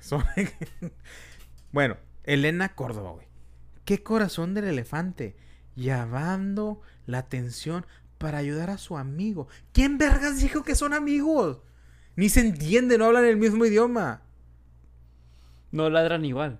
Son. 0.00 0.24
bueno, 1.72 1.96
Elena 2.24 2.74
Córdoba, 2.74 3.12
güey. 3.12 3.26
Qué 3.92 4.02
corazón 4.02 4.54
del 4.54 4.64
elefante. 4.64 5.36
Llamando 5.76 6.80
la 7.04 7.18
atención 7.18 7.84
para 8.16 8.38
ayudar 8.38 8.70
a 8.70 8.78
su 8.78 8.96
amigo. 8.96 9.48
¿Quién 9.72 9.98
vergas 9.98 10.40
dijo 10.40 10.62
que 10.62 10.74
son 10.74 10.94
amigos? 10.94 11.58
Ni 12.16 12.30
se 12.30 12.40
entiende, 12.40 12.96
no 12.96 13.04
hablan 13.04 13.26
el 13.26 13.36
mismo 13.36 13.66
idioma. 13.66 14.22
No 15.72 15.90
ladran 15.90 16.24
igual. 16.24 16.58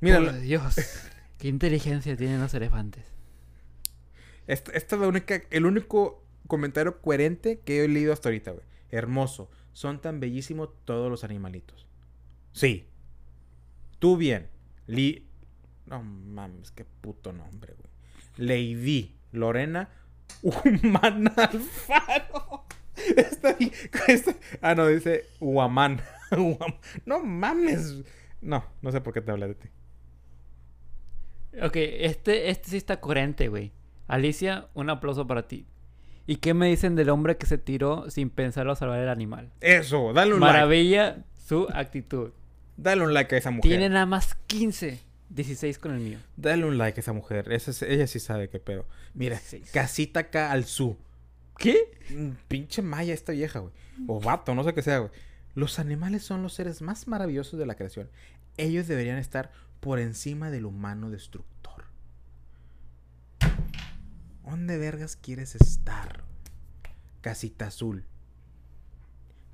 Mira, 0.00 0.16
Por 0.16 0.26
la- 0.26 0.38
Dios. 0.38 0.76
Qué 1.38 1.48
inteligencia 1.48 2.16
tienen 2.16 2.40
los 2.40 2.54
elefantes. 2.54 3.04
esta, 4.46 4.72
esta 4.72 4.96
es 4.96 5.02
la 5.02 5.08
única, 5.08 5.42
el 5.50 5.66
único 5.66 6.24
comentario 6.46 7.02
coherente 7.02 7.60
que 7.60 7.84
he 7.84 7.88
leído 7.88 8.12
hasta 8.14 8.30
ahorita, 8.30 8.52
güey. 8.52 8.64
Hermoso. 8.90 9.50
Son 9.74 10.00
tan 10.00 10.18
bellísimos 10.18 10.70
todos 10.86 11.10
los 11.10 11.24
animalitos. 11.24 11.86
Sí. 12.52 12.86
Tú 14.02 14.16
bien. 14.16 14.48
Li... 14.88 15.24
No 15.86 16.02
mames, 16.02 16.72
qué 16.72 16.84
puto 16.84 17.32
nombre, 17.32 17.74
güey. 17.78 17.88
Lady 18.48 19.14
Lorena 19.30 19.88
Human 20.42 21.28
Alfaro. 21.36 22.64
Ah, 24.60 24.74
no, 24.74 24.88
dice 24.88 25.26
Huaman. 25.38 26.00
Huam- 26.32 26.78
No 27.06 27.22
mames. 27.22 28.02
No, 28.40 28.64
no 28.80 28.90
sé 28.90 29.00
por 29.00 29.14
qué 29.14 29.20
te 29.20 29.30
hablé 29.30 29.46
de 29.48 29.54
ti. 29.54 29.68
Ok, 31.62 31.76
este, 31.76 32.50
este 32.50 32.70
sí 32.70 32.76
está 32.76 32.98
coherente, 33.00 33.46
güey. 33.48 33.70
Alicia, 34.08 34.66
un 34.74 34.90
aplauso 34.90 35.26
para 35.28 35.46
ti. 35.46 35.64
¿Y 36.26 36.36
qué 36.36 36.54
me 36.54 36.66
dicen 36.68 36.96
del 36.96 37.10
hombre 37.10 37.36
que 37.36 37.46
se 37.46 37.58
tiró 37.58 38.10
sin 38.10 38.30
pensarlo 38.30 38.72
a 38.72 38.76
salvar 38.76 38.98
el 39.00 39.08
animal? 39.08 39.52
Eso, 39.60 40.12
dale 40.12 40.34
un 40.34 40.40
like. 40.40 40.52
Maravilla 40.52 41.24
su 41.46 41.68
actitud. 41.72 42.32
Dale 42.76 43.02
un 43.04 43.14
like 43.14 43.34
a 43.34 43.38
esa 43.38 43.50
mujer. 43.50 43.70
Tiene 43.70 43.88
nada 43.88 44.06
más 44.06 44.34
15. 44.46 45.00
16 45.30 45.78
con 45.78 45.92
el 45.94 46.00
mío. 46.00 46.18
Dale 46.36 46.64
un 46.66 46.76
like 46.76 46.98
a 46.98 47.02
esa 47.02 47.12
mujer. 47.14 47.50
Esa 47.52 47.70
es- 47.70 47.82
ella 47.82 48.06
sí 48.06 48.18
sabe 48.20 48.48
qué 48.50 48.58
pedo. 48.58 48.86
Mira, 49.14 49.36
16. 49.36 49.70
casita 49.70 50.20
acá 50.20 50.52
al 50.52 50.64
su. 50.64 50.96
¿Qué? 51.56 51.90
Mm, 52.10 52.30
Pinche 52.48 52.82
maya 52.82 53.14
esta 53.14 53.32
vieja, 53.32 53.60
güey. 53.60 53.72
O 54.08 54.20
vato, 54.20 54.54
no 54.54 54.62
sé 54.64 54.74
qué 54.74 54.82
sea, 54.82 54.98
güey. 54.98 55.10
Los 55.54 55.78
animales 55.78 56.22
son 56.22 56.42
los 56.42 56.54
seres 56.54 56.82
más 56.82 57.08
maravillosos 57.08 57.58
de 57.58 57.66
la 57.66 57.74
creación. 57.76 58.10
Ellos 58.58 58.86
deberían 58.88 59.18
estar 59.18 59.52
por 59.80 59.98
encima 60.00 60.50
del 60.50 60.66
humano 60.66 61.10
destructor. 61.10 61.84
¿Dónde 64.44 64.76
vergas 64.78 65.16
quieres 65.16 65.54
estar? 65.54 66.24
Casita 67.20 67.66
azul. 67.68 68.04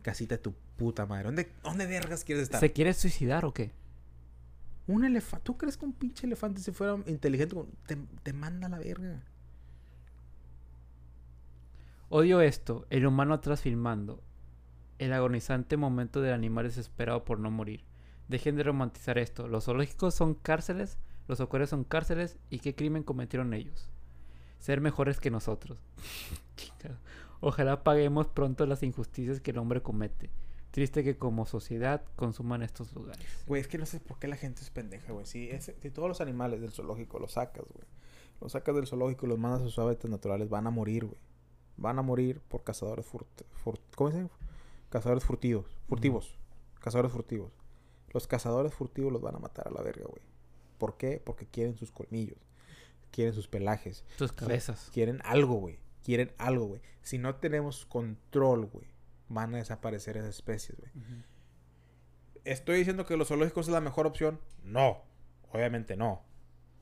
Casita 0.02 0.38
tu 0.38 0.54
puta 0.78 1.04
madre. 1.04 1.24
¿Dónde, 1.24 1.52
dónde 1.62 1.86
vergas 1.86 2.24
quieres 2.24 2.44
estar? 2.44 2.60
¿Se 2.60 2.72
quiere 2.72 2.94
suicidar 2.94 3.44
o 3.44 3.52
qué? 3.52 3.72
Un 4.86 5.04
elefante. 5.04 5.44
¿Tú 5.44 5.58
crees 5.58 5.76
que 5.76 5.84
un 5.84 5.92
pinche 5.92 6.26
elefante 6.26 6.62
si 6.62 6.72
fuera 6.72 6.96
inteligente 7.06 7.56
te, 7.86 7.98
te 8.22 8.32
manda 8.32 8.68
a 8.68 8.70
la 8.70 8.78
verga? 8.78 9.20
Odio 12.08 12.40
esto, 12.40 12.86
el 12.88 13.06
humano 13.06 13.34
atrás 13.34 13.60
filmando. 13.60 14.22
El 14.98 15.12
agonizante 15.12 15.76
momento 15.76 16.22
del 16.22 16.32
animal 16.32 16.64
desesperado 16.64 17.24
por 17.24 17.38
no 17.38 17.50
morir. 17.50 17.84
Dejen 18.28 18.56
de 18.56 18.62
romantizar 18.62 19.18
esto. 19.18 19.48
Los 19.48 19.64
zoológicos 19.64 20.14
son 20.14 20.34
cárceles, 20.34 20.96
los 21.26 21.40
acuarios 21.40 21.70
son 21.70 21.84
cárceles 21.84 22.38
y 22.50 22.60
qué 22.60 22.74
crimen 22.74 23.02
cometieron 23.02 23.52
ellos. 23.52 23.90
Ser 24.58 24.80
mejores 24.80 25.20
que 25.20 25.30
nosotros. 25.30 25.78
Ojalá 27.40 27.84
paguemos 27.84 28.28
pronto 28.28 28.64
las 28.64 28.82
injusticias 28.82 29.40
que 29.40 29.50
el 29.50 29.58
hombre 29.58 29.82
comete. 29.82 30.30
Triste 30.70 31.02
que 31.02 31.16
como 31.16 31.46
sociedad 31.46 32.02
consuman 32.16 32.62
estos 32.62 32.92
lugares. 32.94 33.26
Güey, 33.46 33.60
es 33.60 33.68
que 33.68 33.78
no 33.78 33.86
sé 33.86 34.00
por 34.00 34.18
qué 34.18 34.28
la 34.28 34.36
gente 34.36 34.60
es 34.62 34.70
pendeja, 34.70 35.12
güey. 35.12 35.24
Si, 35.26 35.50
ese- 35.50 35.76
si 35.80 35.90
todos 35.90 36.08
los 36.08 36.20
animales 36.20 36.60
del 36.60 36.70
zoológico 36.72 37.18
los 37.18 37.32
sacas, 37.32 37.64
güey. 37.72 37.86
Los 38.40 38.52
sacas 38.52 38.74
del 38.76 38.86
zoológico 38.86 39.26
y 39.26 39.30
los 39.30 39.38
mandas 39.38 39.62
a 39.62 39.64
sus 39.64 39.78
hábitats 39.78 40.10
naturales, 40.10 40.48
van 40.48 40.66
a 40.66 40.70
morir, 40.70 41.06
güey. 41.06 41.18
Van 41.78 41.98
a 41.98 42.02
morir 42.02 42.40
por 42.48 42.64
cazadores 42.64 43.06
furt, 43.06 43.26
furt- 43.64 43.80
¿Cómo 43.96 44.10
se? 44.12 44.28
Cazadores 44.90 45.24
furtivos. 45.24 45.66
Furtivos. 45.88 46.36
Cazadores 46.80 47.12
furtivos. 47.12 47.52
Los 48.12 48.26
cazadores 48.26 48.74
furtivos 48.74 49.12
los 49.12 49.22
van 49.22 49.36
a 49.36 49.38
matar 49.38 49.68
a 49.68 49.70
la 49.70 49.82
verga, 49.82 50.04
güey. 50.06 50.22
¿Por 50.78 50.96
qué? 50.96 51.20
Porque 51.24 51.46
quieren 51.46 51.76
sus 51.76 51.90
colmillos. 51.90 52.38
Quieren 53.10 53.32
sus 53.34 53.48
pelajes. 53.48 54.04
Sus 54.18 54.32
cabezas. 54.32 54.90
Quieren 54.92 55.20
algo, 55.24 55.54
güey. 55.54 55.78
Quieren 56.04 56.32
algo, 56.38 56.66
güey. 56.66 56.80
Si 57.02 57.18
no 57.18 57.36
tenemos 57.36 57.86
control, 57.86 58.66
güey, 58.66 58.86
van 59.28 59.54
a 59.54 59.58
desaparecer 59.58 60.16
esas 60.16 60.30
especies, 60.30 60.78
güey. 60.78 60.90
¿Estoy 62.44 62.78
diciendo 62.78 63.04
que 63.04 63.16
los 63.16 63.28
zoológicos 63.28 63.66
es 63.66 63.72
la 63.72 63.80
mejor 63.80 64.06
opción? 64.06 64.40
No, 64.62 65.02
obviamente 65.50 65.96
no. 65.96 66.22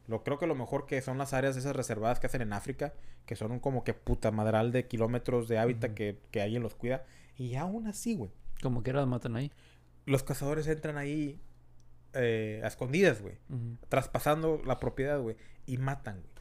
Lo 0.07 0.23
creo 0.23 0.39
que 0.39 0.47
lo 0.47 0.55
mejor 0.55 0.87
que 0.87 1.03
son 1.03 1.19
las 1.19 1.33
áreas 1.33 1.57
esas 1.57 1.75
reservadas 1.75 2.21
que 2.21 2.29
hacen 2.29 2.43
en 2.43 2.53
África, 2.53 2.95
que 3.27 3.35
son 3.35 3.51
un 3.51 3.59
como 3.59 3.83
que 3.83 3.93
puta 3.93 4.31
madral 4.31 4.71
de 4.71 4.87
kilómetros 4.87 5.49
de 5.49 5.59
hábitat 5.59 5.95
que, 5.95 6.21
que 6.31 6.41
alguien 6.41 6.63
los 6.63 6.77
cuida. 6.77 7.05
Y 7.37 7.57
aún 7.57 7.89
así, 7.89 8.15
güey. 8.15 8.31
Como 8.63 8.83
que 8.83 8.93
los 8.93 9.07
matan 9.07 9.37
ahí. 9.37 9.51
Los 10.05 10.23
cazadores 10.23 10.67
entran 10.69 10.97
ahí 10.97 11.41
eh, 12.13 12.61
a 12.65 12.69
escondidas, 12.69 13.21
güey. 13.21 13.37
Traspasando 13.89 14.63
la 14.65 14.79
propiedad, 14.79 15.21
güey. 15.21 15.37
Y 15.67 15.79
matan, 15.79 16.21
güey. 16.21 16.33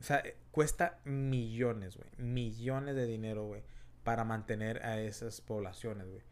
O 0.00 0.02
sea, 0.02 0.18
eh, 0.18 0.36
cuesta 0.50 1.00
millones, 1.04 1.96
güey. 1.96 2.08
Millones 2.18 2.94
de 2.94 3.06
dinero, 3.06 3.46
güey. 3.46 3.62
Para 4.08 4.24
mantener 4.24 4.82
a 4.86 4.98
esas 4.98 5.42
poblaciones, 5.42 6.08
güey. 6.08 6.22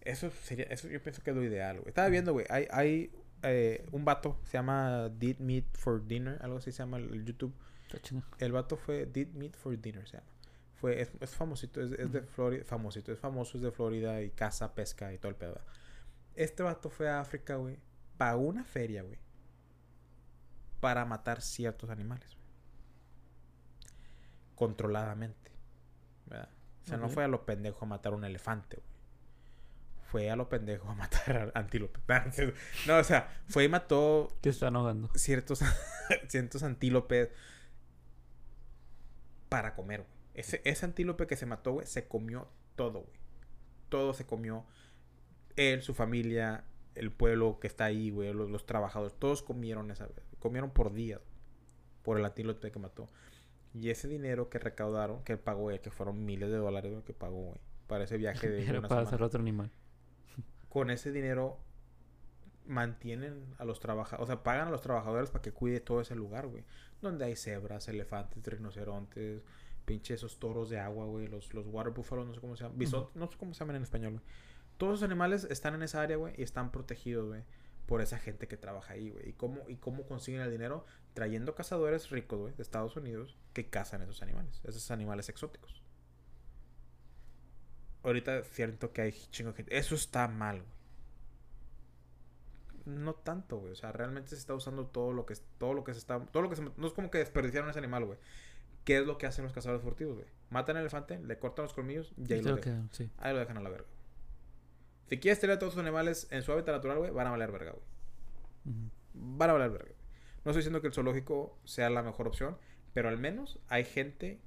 Eso 0.00 0.32
sería, 0.32 0.64
eso 0.64 0.88
yo 0.88 1.00
pienso 1.00 1.22
que 1.22 1.30
es 1.30 1.36
lo 1.36 1.44
ideal, 1.44 1.76
güey. 1.76 1.90
Estaba 1.90 2.08
viendo, 2.08 2.32
güey. 2.32 2.44
Hay, 2.50 2.66
hay 2.72 3.12
eh, 3.44 3.86
un 3.92 4.04
vato, 4.04 4.36
se 4.46 4.54
llama 4.54 5.08
Did 5.08 5.38
Meat 5.38 5.76
for 5.76 6.04
Dinner, 6.04 6.40
algo 6.42 6.58
así 6.58 6.72
se 6.72 6.78
llama 6.78 6.96
el, 6.96 7.14
el 7.14 7.24
YouTube. 7.24 7.54
El 8.40 8.50
vato 8.50 8.76
fue 8.76 9.06
Did 9.06 9.28
Meat 9.28 9.54
for 9.54 9.80
Dinner, 9.80 10.08
se 10.08 10.16
llama. 10.16 10.26
Fue, 10.74 11.00
es, 11.00 11.12
es 11.20 11.30
famosito, 11.36 11.80
es, 11.80 11.92
es 11.92 12.10
de 12.10 12.22
Florida, 12.22 12.64
famosito, 12.64 13.12
es 13.12 13.20
famoso, 13.20 13.58
es 13.58 13.62
de 13.62 13.70
Florida 13.70 14.20
y 14.20 14.30
caza, 14.30 14.74
pesca 14.74 15.12
y 15.12 15.18
todo 15.18 15.28
el 15.28 15.36
pedo. 15.36 15.50
¿verdad? 15.52 15.68
Este 16.34 16.64
vato 16.64 16.90
fue 16.90 17.08
a 17.08 17.20
África, 17.20 17.54
güey. 17.54 17.78
Pagó 18.16 18.40
una 18.40 18.64
feria, 18.64 19.02
güey. 19.02 19.20
Para 20.80 21.04
matar 21.04 21.42
ciertos 21.42 21.90
animales, 21.90 22.34
güey. 22.34 22.48
Controladamente. 24.56 25.52
¿verdad? 26.26 26.57
O 26.88 26.90
sea, 26.90 26.96
no 26.98 27.10
fue 27.10 27.22
a 27.22 27.28
lo 27.28 27.44
pendejo 27.44 27.84
a 27.84 27.88
matar 27.88 28.14
un 28.14 28.24
elefante, 28.24 28.76
güey. 28.76 28.88
Fue 30.04 30.30
a 30.30 30.36
lo 30.36 30.48
pendejo 30.48 30.88
a 30.88 30.94
matar 30.94 31.52
a 31.54 31.58
antílope. 31.58 32.00
No, 32.86 32.96
o 32.96 33.04
sea, 33.04 33.28
fue 33.46 33.64
y 33.64 33.68
mató 33.68 34.34
Que 34.40 34.48
están 34.48 34.74
ahogando. 34.74 35.10
ciertos, 35.14 35.60
ciertos 36.28 36.62
antílopes 36.62 37.28
para 39.50 39.74
comer, 39.74 40.00
güey. 40.00 40.12
Ese, 40.32 40.62
ese 40.64 40.86
antílope 40.86 41.26
que 41.26 41.36
se 41.36 41.44
mató, 41.44 41.72
güey, 41.72 41.86
se 41.86 42.08
comió 42.08 42.48
todo, 42.74 43.00
güey. 43.00 43.18
Todo 43.90 44.14
se 44.14 44.24
comió. 44.24 44.64
Él, 45.56 45.82
su 45.82 45.92
familia, 45.92 46.64
el 46.94 47.12
pueblo 47.12 47.58
que 47.60 47.66
está 47.66 47.84
ahí, 47.84 48.08
güey, 48.08 48.32
los, 48.32 48.48
los 48.48 48.64
trabajadores, 48.64 49.14
todos 49.18 49.42
comieron 49.42 49.90
esa 49.90 50.06
vez. 50.06 50.22
Comieron 50.38 50.70
por 50.70 50.94
días 50.94 51.20
por 52.02 52.18
el 52.18 52.24
antílope 52.24 52.70
que 52.72 52.78
mató. 52.78 53.10
Y 53.80 53.90
ese 53.90 54.08
dinero 54.08 54.48
que 54.50 54.58
recaudaron, 54.58 55.22
que 55.24 55.36
pagó 55.36 55.70
él, 55.70 55.80
que 55.80 55.90
fueron 55.90 56.24
miles 56.24 56.50
de 56.50 56.56
dólares, 56.56 56.92
güey, 56.92 57.04
que 57.04 57.12
pagó, 57.14 57.42
güey, 57.42 57.58
para 57.86 58.04
ese 58.04 58.16
viaje 58.16 58.48
de 58.48 58.62
Era 58.68 58.80
una 58.80 58.88
para 58.88 59.00
semana. 59.02 59.08
hacer 59.08 59.22
otro 59.22 59.40
animal. 59.40 59.70
con 60.68 60.90
ese 60.90 61.12
dinero 61.12 61.58
mantienen 62.66 63.44
a 63.58 63.64
los 63.64 63.80
trabajadores, 63.80 64.22
o 64.24 64.26
sea, 64.26 64.42
pagan 64.42 64.68
a 64.68 64.70
los 64.70 64.82
trabajadores 64.82 65.30
para 65.30 65.42
que 65.42 65.52
cuide 65.52 65.80
todo 65.80 66.00
ese 66.00 66.14
lugar, 66.14 66.46
güey. 66.48 66.64
Donde 67.00 67.24
hay 67.24 67.36
cebras, 67.36 67.88
elefantes, 67.88 68.44
rinocerontes, 68.44 69.42
pinche 69.84 70.14
esos 70.14 70.38
toros 70.38 70.68
de 70.68 70.78
agua, 70.78 71.06
güey, 71.06 71.28
los, 71.28 71.54
los 71.54 71.66
water 71.66 71.92
buffalo, 71.92 72.24
no 72.24 72.34
sé 72.34 72.40
cómo 72.40 72.56
se 72.56 72.64
llaman, 72.64 72.78
bisontes, 72.78 73.16
no 73.16 73.30
sé 73.30 73.38
cómo 73.38 73.54
se 73.54 73.60
llaman 73.60 73.76
en 73.76 73.82
español, 73.82 74.12
güey. 74.14 74.24
Todos 74.76 74.94
esos 74.94 75.04
animales 75.04 75.44
están 75.50 75.74
en 75.74 75.82
esa 75.82 76.02
área, 76.02 76.16
güey, 76.16 76.34
y 76.36 76.42
están 76.42 76.70
protegidos, 76.70 77.26
güey, 77.28 77.42
por 77.88 78.02
esa 78.02 78.18
gente 78.18 78.46
que 78.46 78.56
trabaja 78.56 78.92
ahí, 78.92 79.10
güey. 79.10 79.30
¿Y 79.30 79.32
cómo, 79.32 79.68
¿Y 79.68 79.76
cómo 79.76 80.06
consiguen 80.06 80.42
el 80.42 80.50
dinero? 80.50 80.84
Trayendo 81.14 81.56
cazadores 81.56 82.10
ricos, 82.10 82.38
güey, 82.38 82.54
de 82.54 82.62
Estados 82.62 82.94
Unidos, 82.96 83.36
que 83.54 83.68
cazan 83.68 84.02
esos 84.02 84.22
animales, 84.22 84.60
esos 84.64 84.90
animales 84.92 85.28
exóticos. 85.28 85.82
Ahorita 88.04 88.44
siento 88.44 88.92
que 88.92 89.02
hay 89.02 89.12
chingo 89.30 89.50
de 89.50 89.56
gente. 89.56 89.76
Eso 89.76 89.96
está 89.96 90.28
mal, 90.28 90.58
güey 90.58 90.78
no 92.88 93.14
tanto, 93.14 93.58
güey. 93.58 93.72
O 93.72 93.76
sea, 93.76 93.92
realmente 93.92 94.30
se 94.30 94.36
está 94.36 94.54
usando 94.54 94.86
todo 94.86 95.12
lo 95.12 95.26
que 95.26 95.34
todo 95.58 95.74
lo 95.74 95.84
que 95.84 95.92
se 95.92 95.98
está 95.98 96.20
todo 96.26 96.42
lo 96.42 96.50
que 96.50 96.56
se, 96.56 96.62
no 96.62 96.86
es 96.86 96.92
como 96.92 97.10
que 97.10 97.18
desperdiciaron 97.18 97.70
ese 97.70 97.78
animal, 97.78 98.04
güey. 98.04 98.18
¿Qué 98.84 98.98
es 98.98 99.06
lo 99.06 99.18
que 99.18 99.26
hacen 99.26 99.44
los 99.44 99.52
cazadores 99.52 99.82
furtivos, 99.82 100.16
güey? 100.16 100.26
Matan 100.50 100.76
al 100.76 100.82
elefante, 100.82 101.18
le 101.18 101.38
cortan 101.38 101.64
los 101.64 101.74
colmillos 101.74 102.12
y 102.16 102.32
ahí 102.32 102.40
lo, 102.40 102.56
dejan. 102.56 102.88
sí. 102.90 103.10
Ahí 103.18 103.34
lo 103.34 103.40
dejan 103.40 103.58
a 103.58 103.60
la 103.60 103.68
verga. 103.68 103.86
Si 105.08 105.18
quieres 105.18 105.40
tener 105.40 105.56
a 105.56 105.58
todos 105.58 105.74
sus 105.74 105.80
animales 105.80 106.28
en 106.30 106.42
su 106.42 106.52
hábitat 106.52 106.74
natural, 106.74 106.98
güey, 106.98 107.10
van 107.10 107.26
a 107.26 107.30
valer 107.30 107.50
verga, 107.50 107.72
güey. 107.72 107.84
Van 109.14 109.50
a 109.50 109.54
valer 109.54 109.70
verga. 109.70 109.92
No 110.44 110.50
estoy 110.50 110.60
diciendo 110.60 110.80
que 110.80 110.88
el 110.88 110.92
zoológico 110.92 111.58
sea 111.64 111.88
la 111.90 112.02
mejor 112.02 112.28
opción, 112.28 112.58
pero 112.92 113.08
al 113.08 113.18
menos 113.18 113.58
hay 113.68 113.84
gente 113.84 114.40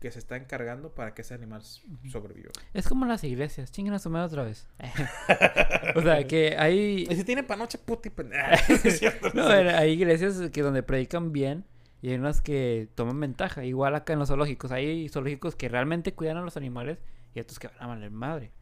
que 0.00 0.10
se 0.10 0.18
está 0.18 0.36
encargando 0.36 0.94
para 0.94 1.14
que 1.14 1.22
ese 1.22 1.34
animal 1.34 1.62
sobreviva. 2.10 2.50
Es 2.74 2.88
como 2.88 3.06
las 3.06 3.24
iglesias, 3.24 3.72
chinguen 3.72 3.94
a 3.94 3.98
su 3.98 4.10
madre 4.10 4.26
otra 4.26 4.44
vez. 4.44 4.66
o 5.96 6.02
sea, 6.02 6.26
que 6.26 6.56
hay... 6.58 7.06
Y 7.10 7.16
si 7.16 7.24
tiene 7.24 7.42
panoche, 7.42 7.78
puta 7.78 8.08
y 8.08 8.12
no, 9.34 9.46
hay 9.46 9.92
iglesias 9.92 10.50
que 10.50 10.62
donde 10.62 10.82
predican 10.82 11.32
bien 11.32 11.64
y 12.02 12.10
hay 12.10 12.16
unas 12.16 12.42
que 12.42 12.88
toman 12.94 13.18
ventaja. 13.18 13.64
Igual 13.64 13.94
acá 13.94 14.12
en 14.12 14.18
los 14.18 14.28
zoológicos. 14.28 14.72
Hay 14.72 15.08
zoológicos 15.08 15.56
que 15.56 15.70
realmente 15.70 16.12
cuidan 16.12 16.36
a 16.36 16.42
los 16.42 16.58
animales 16.58 16.98
y 17.34 17.40
otros 17.40 17.58
que 17.58 17.68
van 17.68 17.76
a 17.80 17.86
valer 17.86 18.10
madre. 18.10 18.52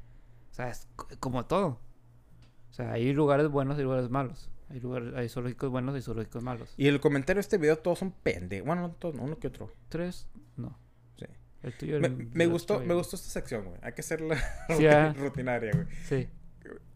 O 0.52 0.54
sea, 0.54 0.68
es 0.68 0.86
como 1.18 1.46
todo. 1.46 1.80
O 2.70 2.74
sea, 2.74 2.92
hay 2.92 3.12
lugares 3.12 3.48
buenos 3.48 3.78
y 3.78 3.82
lugares 3.82 4.08
malos. 4.08 4.48
Hay, 4.70 4.80
lugares, 4.80 5.12
hay 5.14 5.28
zoológicos 5.28 5.70
buenos 5.70 5.98
y 5.98 6.02
zoológicos 6.02 6.42
malos. 6.42 6.72
Y 6.76 6.86
el 6.86 7.00
comentario 7.00 7.38
de 7.38 7.42
este 7.42 7.58
video 7.58 7.76
todos 7.78 7.98
son 7.98 8.12
pendejos. 8.12 8.66
Bueno, 8.66 8.82
no 8.82 8.90
todos, 8.92 9.16
uno 9.18 9.38
que 9.38 9.48
otro. 9.48 9.72
Tres, 9.88 10.28
no 10.56 10.78
me, 12.34 12.46
gustó, 12.46 12.80
me 12.80 12.94
gustó 12.94 13.16
esta 13.16 13.28
sección, 13.28 13.64
güey. 13.64 13.76
Hay 13.82 13.92
que 13.92 14.00
hacerla 14.00 14.36
ah. 14.68 15.14
rutinaria, 15.16 15.72
güey. 15.72 15.86
Sí. 16.04 16.28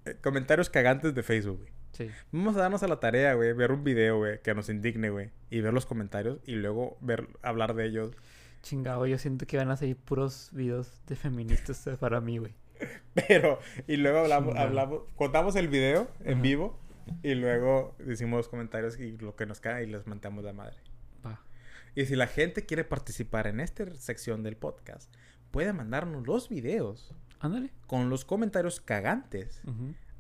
Eh, 0.05 0.17
comentarios 0.23 0.71
cagantes 0.71 1.15
de 1.15 1.23
Facebook, 1.23 1.59
güey. 1.59 1.73
Sí. 1.93 2.11
Vamos 2.31 2.57
a 2.57 2.61
darnos 2.61 2.83
a 2.83 2.89
la 2.89 3.01
tarea, 3.01 3.35
güey, 3.35 3.53
ver 3.55 3.73
un 3.73 3.83
video, 3.83 4.19
güey, 4.19 4.43
que 4.43 4.55
nos 4.55 4.69
indigne, 4.69 5.09
güey, 5.09 5.31
y 5.49 5.63
ver 5.63 5.73
los 5.73 5.87
comentarios 5.87 6.41
y 6.45 6.57
luego 6.57 6.99
ver 7.01 7.27
hablar 7.43 7.75
de 7.75 7.87
ellos. 7.87 8.15
Chingado, 8.63 9.07
yo 9.07 9.17
siento 9.17 9.47
que 9.47 9.57
van 9.57 9.71
a 9.71 9.77
salir 9.77 9.97
puros 9.97 10.51
videos 10.53 11.01
de 11.07 11.17
feministas 11.17 11.89
para 11.99 12.21
mí, 12.21 12.37
güey. 12.37 12.55
Pero, 13.29 13.59
y 13.87 13.97
luego 13.97 14.19
hablamos, 14.19 14.57
hablamos, 14.57 15.03
contamos 15.17 15.57
el 15.57 15.69
video 15.69 16.09
en 16.25 16.43
vivo 16.43 16.79
y 17.23 17.35
luego 17.35 17.95
decimos 17.99 18.39
los 18.39 18.49
comentarios 18.49 18.99
y 18.99 19.17
lo 19.17 19.37
que 19.37 19.47
nos 19.47 19.61
cae 19.61 19.85
y 19.85 19.87
les 19.87 20.07
mantamos 20.07 20.45
la 20.45 20.53
madre. 20.53 20.77
Y 21.95 22.05
si 22.05 22.15
la 22.15 22.27
gente 22.27 22.67
quiere 22.67 22.85
participar 22.85 23.47
en 23.47 23.59
esta 23.59 23.95
sección 23.95 24.43
del 24.43 24.59
podcast, 24.59 25.11
puede 25.51 25.73
mandarnos 25.73 26.27
los 26.27 26.51
videos. 26.51 27.15
Ándale. 27.41 27.71
Con 27.87 28.11
los 28.11 28.27
comentarios 28.27 28.83
cagantes 28.83 29.63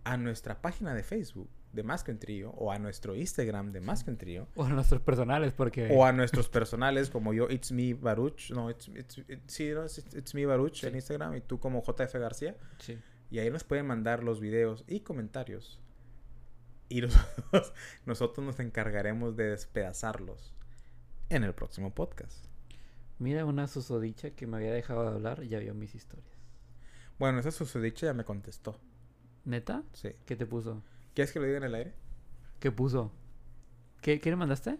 a 0.04 0.16
nuestra 0.16 0.62
página 0.62 0.94
de 0.94 1.02
Facebook 1.02 1.50
de 1.72 1.82
Más 1.82 2.04
que 2.04 2.12
un 2.12 2.18
Trío 2.18 2.50
o 2.50 2.72
a 2.72 2.78
nuestro 2.78 3.14
Instagram 3.14 3.72
de 3.72 3.80
Más 3.80 4.04
que 4.04 4.10
un 4.10 4.16
Trío. 4.16 4.48
O 4.54 4.64
a 4.64 4.68
nuestros 4.68 5.00
personales, 5.02 5.52
porque... 5.52 5.88
O 5.92 6.04
a 6.04 6.12
nuestros 6.12 6.48
personales 6.48 7.10
como 7.10 7.32
yo, 7.32 7.48
It's 7.50 7.72
Me 7.72 7.94
Baruch. 7.94 8.50
No, 8.50 8.70
it's, 8.70 8.88
it's, 8.88 9.22
sí, 9.46 9.72
it's, 10.14 10.34
Me 10.34 10.46
Baruch 10.46 10.84
en 10.84 10.94
Instagram 10.94 11.36
y 11.36 11.40
tú 11.40 11.58
como 11.58 11.82
JF 11.82 12.14
García. 12.14 12.56
Sí. 12.78 12.98
Y 13.30 13.38
ahí 13.38 13.50
nos 13.50 13.64
pueden 13.64 13.86
mandar 13.86 14.22
los 14.22 14.40
videos 14.40 14.84
y 14.86 15.00
comentarios. 15.00 15.80
Y 16.88 17.00
nosotros, 17.00 17.72
nosotros 18.06 18.46
nos 18.46 18.60
encargaremos 18.60 19.36
de 19.36 19.50
despedazarlos 19.50 20.54
en 21.28 21.44
el 21.44 21.54
próximo 21.54 21.94
podcast. 21.94 22.46
Mira, 23.18 23.44
una 23.44 23.66
susodicha 23.66 24.30
que 24.30 24.46
me 24.46 24.58
había 24.58 24.72
dejado 24.72 25.02
de 25.02 25.08
hablar 25.08 25.42
ya 25.42 25.58
vio 25.58 25.74
mis 25.74 25.94
historias. 25.94 26.36
Bueno, 27.18 27.40
esa 27.40 27.50
susodicha 27.50 28.06
ya 28.06 28.14
me 28.14 28.24
contestó. 28.24 28.78
¿Neta? 29.44 29.84
Sí. 29.94 30.10
¿Qué 30.26 30.36
te 30.36 30.44
puso? 30.44 30.82
¿Quieres 31.16 31.32
que 31.32 31.40
lo 31.40 31.46
diga 31.46 31.56
en 31.56 31.64
el 31.64 31.74
aire? 31.74 31.94
¿Qué 32.60 32.70
puso? 32.70 33.10
¿Qué, 34.02 34.20
¿qué 34.20 34.28
le 34.28 34.36
mandaste? 34.36 34.78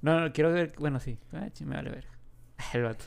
No, 0.00 0.18
no, 0.18 0.32
quiero 0.32 0.50
ver. 0.50 0.72
Bueno, 0.78 0.98
sí. 1.00 1.18
Ay, 1.32 1.52
me 1.66 1.76
vale 1.76 1.90
ver. 1.90 2.06
El 2.72 2.84
vato. 2.84 3.04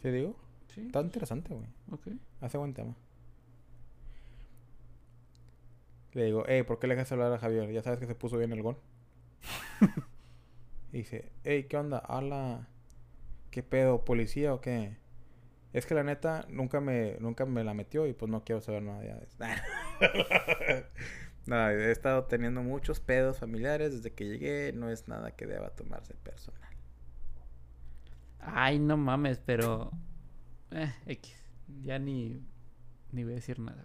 ¿Sí 0.00 0.08
digo? 0.08 0.36
Sí. 0.68 0.86
Está 0.86 1.02
interesante, 1.02 1.52
güey. 1.52 1.66
Ok. 1.90 2.16
Hace 2.40 2.56
buen 2.56 2.72
tema. 2.72 2.96
Le 6.14 6.24
digo, 6.24 6.44
hey, 6.46 6.62
¿por 6.62 6.78
qué 6.78 6.86
le 6.86 6.94
dejas 6.94 7.12
hablar 7.12 7.30
a 7.34 7.38
Javier? 7.38 7.70
Ya 7.70 7.82
sabes 7.82 7.98
que 7.98 8.06
se 8.06 8.14
puso 8.14 8.38
bien 8.38 8.52
el 8.52 8.62
gol. 8.62 8.78
y 10.92 10.96
dice, 10.96 11.30
hey, 11.42 11.66
¿qué 11.68 11.76
onda? 11.76 12.02
Hola. 12.08 12.68
¿Qué 13.50 13.62
pedo? 13.62 14.02
¿Policía 14.06 14.54
o 14.54 14.62
qué? 14.62 14.96
Es 15.74 15.86
que 15.86 15.94
la 15.94 16.04
neta 16.04 16.46
nunca 16.48 16.80
me, 16.80 17.16
nunca 17.18 17.44
me 17.46 17.64
la 17.64 17.74
metió 17.74 18.06
y 18.06 18.12
pues 18.12 18.30
no 18.30 18.44
quiero 18.44 18.60
saber 18.60 18.84
nada 18.84 19.00
de 19.00 19.08
eso. 19.08 19.36
nada, 21.46 21.72
he 21.72 21.90
estado 21.90 22.24
teniendo 22.26 22.62
muchos 22.62 23.00
pedos 23.00 23.40
familiares 23.40 23.92
desde 23.92 24.14
que 24.14 24.24
llegué. 24.24 24.72
No 24.72 24.88
es 24.88 25.08
nada 25.08 25.32
que 25.32 25.46
deba 25.46 25.70
tomarse 25.70 26.14
personal. 26.14 26.70
Ay, 28.38 28.78
no 28.78 28.96
mames, 28.96 29.40
pero... 29.44 29.90
Eh, 30.70 30.94
X. 31.06 31.42
Ya 31.82 31.98
ni, 31.98 32.40
ni 33.10 33.24
voy 33.24 33.32
a 33.32 33.36
decir 33.36 33.58
nada, 33.58 33.84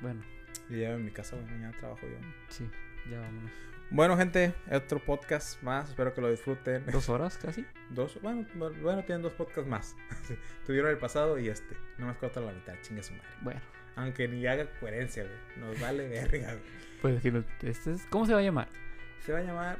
Bueno. 0.00 0.22
Y 0.70 0.80
ya 0.80 0.94
en 0.94 1.04
mi 1.04 1.10
casa, 1.10 1.36
mañana 1.36 1.76
trabajo 1.78 2.06
yo. 2.06 2.16
Sí, 2.48 2.64
ya 3.10 3.20
vámonos. 3.20 3.52
Bueno, 3.94 4.16
gente, 4.16 4.54
otro 4.70 5.04
podcast 5.04 5.62
más. 5.62 5.90
Espero 5.90 6.14
que 6.14 6.22
lo 6.22 6.30
disfruten. 6.30 6.82
¿Dos 6.90 7.10
horas 7.10 7.36
casi? 7.36 7.66
Dos, 7.90 8.18
bueno, 8.22 8.46
bueno 8.54 9.04
tienen 9.04 9.20
dos 9.20 9.34
podcasts 9.34 9.68
más. 9.68 9.94
Tuvieron 10.66 10.90
el 10.90 10.96
pasado 10.96 11.38
y 11.38 11.50
este. 11.50 11.76
No 11.98 12.06
me 12.06 12.14
corta 12.14 12.40
la 12.40 12.52
mitad, 12.52 12.72
chingue 12.80 13.02
su 13.02 13.12
madre. 13.12 13.28
Bueno. 13.42 13.60
Aunque 13.96 14.28
ni 14.28 14.46
haga 14.46 14.66
coherencia, 14.80 15.24
güey. 15.24 15.36
Nos 15.58 15.78
vale 15.78 16.08
verga, 16.08 16.54
güey. 16.54 16.64
Pues 17.02 17.22
este 17.60 17.90
es, 17.92 18.06
¿cómo 18.08 18.24
se 18.24 18.32
va 18.32 18.38
a 18.38 18.42
llamar? 18.42 18.68
Se 19.20 19.34
va 19.34 19.40
a 19.40 19.42
llamar 19.42 19.78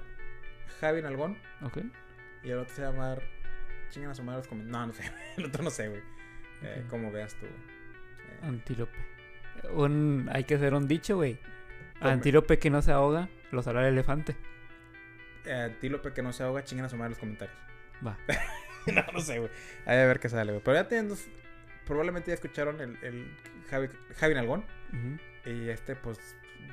Javi 0.79 1.01
Nalgón. 1.01 1.39
Ok. 1.63 1.79
Y 2.43 2.51
el 2.51 2.59
otro 2.59 2.75
se 2.75 2.83
va 2.83 2.89
a 2.89 2.93
llamar. 2.93 3.23
Chingan 3.89 4.11
a 4.11 4.15
su 4.15 4.23
madre 4.23 4.43
los 4.47 4.53
No, 4.53 4.87
no 4.89 4.93
sé. 4.93 5.05
El 5.39 5.47
otro 5.47 5.63
no 5.63 5.71
sé, 5.71 5.89
güey. 5.89 6.03
Eh, 6.61 6.85
como 6.91 7.11
veas 7.11 7.35
tú, 7.37 7.47
güey. 7.47 7.53
Eh. 8.29 8.39
Antílope. 8.43 8.99
Un, 9.73 10.29
hay 10.31 10.45
que 10.45 10.57
hacer 10.57 10.75
un 10.75 10.87
dicho, 10.87 11.17
güey. 11.17 11.39
Antílope 12.11 12.59
que 12.59 12.71
no 12.71 12.83
se 12.83 12.93
ahoga 12.93 13.29
los 13.51 13.67
hará 13.67 13.87
el 13.87 13.95
elefante. 13.95 14.37
Eh, 15.45 15.53
antílope 15.53 16.13
que 16.13 16.23
no 16.23 16.33
se 16.33 16.43
ahoga, 16.43 16.65
chinguen 16.65 16.87
a 16.87 16.89
sumar 16.89 17.07
en 17.07 17.11
los 17.11 17.19
comentarios. 17.19 17.57
Va. 18.07 18.17
no, 18.93 19.05
no 19.13 19.21
sé, 19.21 19.39
güey. 19.39 19.51
A 19.87 19.93
ver 19.93 20.21
qué 20.21 20.29
sale, 20.29 20.53
güey. 20.53 20.63
Pero 20.65 20.77
ya 20.77 20.89
tienen 20.89 21.09
dos. 21.09 21.29
Probablemente 21.87 22.31
ya 22.31 22.35
escucharon 22.35 22.81
el, 22.81 22.97
el 23.03 23.37
Javi, 23.69 23.89
Javi 24.17 24.35
Nalgón. 24.35 24.65
Y 25.45 25.69
este, 25.69 25.97
pues, 25.97 26.19